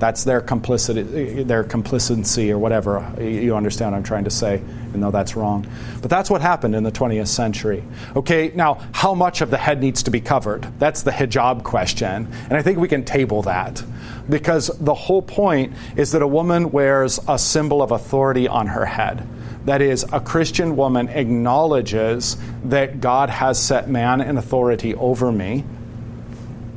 That's 0.00 0.24
their 0.24 0.40
complicity, 0.40 1.42
their 1.42 1.62
complicity, 1.62 2.50
or 2.50 2.58
whatever. 2.58 3.06
You 3.20 3.54
understand 3.54 3.92
what 3.92 3.98
I'm 3.98 4.02
trying 4.02 4.24
to 4.24 4.30
say, 4.30 4.62
even 4.88 5.02
though 5.02 5.10
that's 5.10 5.36
wrong. 5.36 5.66
But 6.00 6.08
that's 6.08 6.30
what 6.30 6.40
happened 6.40 6.74
in 6.74 6.84
the 6.84 6.90
20th 6.90 7.28
century. 7.28 7.84
Okay, 8.16 8.50
now, 8.54 8.80
how 8.92 9.14
much 9.14 9.42
of 9.42 9.50
the 9.50 9.58
head 9.58 9.82
needs 9.82 10.02
to 10.04 10.10
be 10.10 10.22
covered? 10.22 10.62
That's 10.78 11.02
the 11.02 11.10
hijab 11.10 11.64
question. 11.64 12.28
And 12.44 12.54
I 12.54 12.62
think 12.62 12.78
we 12.78 12.88
can 12.88 13.04
table 13.04 13.42
that. 13.42 13.84
Because 14.26 14.68
the 14.78 14.94
whole 14.94 15.20
point 15.20 15.74
is 15.96 16.12
that 16.12 16.22
a 16.22 16.26
woman 16.26 16.72
wears 16.72 17.20
a 17.28 17.38
symbol 17.38 17.82
of 17.82 17.90
authority 17.90 18.48
on 18.48 18.68
her 18.68 18.86
head. 18.86 19.28
That 19.66 19.82
is, 19.82 20.06
a 20.10 20.20
Christian 20.20 20.76
woman 20.76 21.10
acknowledges 21.10 22.38
that 22.64 23.02
God 23.02 23.28
has 23.28 23.62
set 23.62 23.90
man 23.90 24.22
in 24.22 24.38
authority 24.38 24.94
over 24.94 25.30
me, 25.30 25.66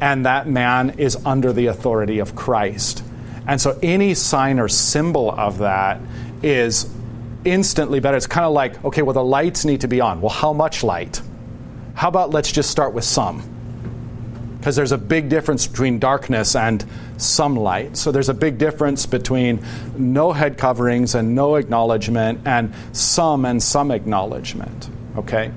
and 0.02 0.26
that 0.26 0.50
man 0.50 1.00
is 1.00 1.16
under 1.26 1.54
the 1.54 1.68
authority 1.68 2.20
of 2.20 2.36
Christ. 2.36 3.02
And 3.48 3.60
so 3.60 3.78
any 3.84 4.14
sign 4.14 4.60
or 4.60 4.68
symbol 4.68 5.32
of 5.32 5.60
that 5.60 6.00
is 6.42 6.90
instantly 7.46 8.00
better. 8.00 8.18
It's 8.18 8.28
kind 8.28 8.46
of 8.46 8.54
like, 8.54 8.84
okay, 8.86 9.02
well, 9.02 9.14
the 9.14 9.24
lights 9.24 9.66
need 9.66 9.82
to 9.82 9.88
be 9.88 10.02
on. 10.02 10.22
Well, 10.22 10.30
how 10.30 10.54
much 10.54 10.84
light? 10.84 11.22
How 11.94 12.08
about 12.08 12.32
let's 12.32 12.52
just 12.52 12.72
start 12.72 12.94
with 12.94 13.04
some? 13.04 13.50
Because 14.58 14.78
there's 14.78 14.94
a 14.94 14.98
big 14.98 15.28
difference 15.28 15.68
between 15.68 16.00
darkness 16.00 16.56
and 16.56 16.86
some 17.18 17.58
light. 17.58 17.98
So 17.98 18.14
there's 18.14 18.30
a 18.30 18.34
big 18.34 18.58
difference 18.58 19.06
between 19.06 19.64
no 19.98 20.32
head 20.32 20.58
coverings 20.58 21.16
and 21.16 21.36
no 21.36 21.56
acknowledgement 21.56 22.42
and 22.46 22.74
some 22.94 23.44
and 23.44 23.62
some 23.62 23.92
acknowledgement. 23.92 24.90
Okay? 25.18 25.52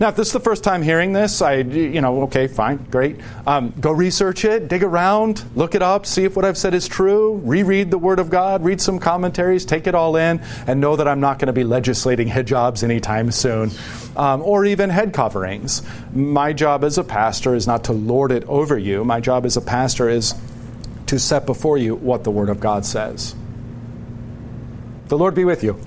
Now, 0.00 0.10
if 0.10 0.16
this 0.16 0.28
is 0.28 0.32
the 0.32 0.40
first 0.40 0.62
time 0.62 0.82
hearing 0.82 1.12
this, 1.12 1.42
I, 1.42 1.54
you 1.54 2.00
know, 2.00 2.22
okay, 2.22 2.46
fine, 2.46 2.76
great. 2.88 3.16
Um, 3.48 3.74
go 3.80 3.90
research 3.90 4.44
it, 4.44 4.68
dig 4.68 4.84
around, 4.84 5.44
look 5.56 5.74
it 5.74 5.82
up, 5.82 6.06
see 6.06 6.22
if 6.22 6.36
what 6.36 6.44
I've 6.44 6.56
said 6.56 6.72
is 6.72 6.86
true, 6.86 7.40
reread 7.44 7.90
the 7.90 7.98
Word 7.98 8.20
of 8.20 8.30
God, 8.30 8.62
read 8.62 8.80
some 8.80 9.00
commentaries, 9.00 9.64
take 9.64 9.88
it 9.88 9.96
all 9.96 10.14
in, 10.14 10.40
and 10.68 10.80
know 10.80 10.94
that 10.94 11.08
I'm 11.08 11.18
not 11.18 11.40
going 11.40 11.48
to 11.48 11.52
be 11.52 11.64
legislating 11.64 12.28
hijabs 12.28 12.84
anytime 12.84 13.32
soon, 13.32 13.72
um, 14.16 14.40
or 14.42 14.64
even 14.64 14.88
head 14.88 15.12
coverings. 15.12 15.82
My 16.12 16.52
job 16.52 16.84
as 16.84 16.96
a 16.96 17.04
pastor 17.04 17.56
is 17.56 17.66
not 17.66 17.84
to 17.84 17.92
lord 17.92 18.30
it 18.30 18.44
over 18.44 18.78
you. 18.78 19.04
My 19.04 19.18
job 19.18 19.44
as 19.46 19.56
a 19.56 19.60
pastor 19.60 20.08
is 20.08 20.32
to 21.06 21.18
set 21.18 21.44
before 21.44 21.76
you 21.76 21.96
what 21.96 22.22
the 22.22 22.30
Word 22.30 22.50
of 22.50 22.60
God 22.60 22.86
says. 22.86 23.34
The 25.08 25.18
Lord 25.18 25.34
be 25.34 25.44
with 25.44 25.64
you. 25.64 25.80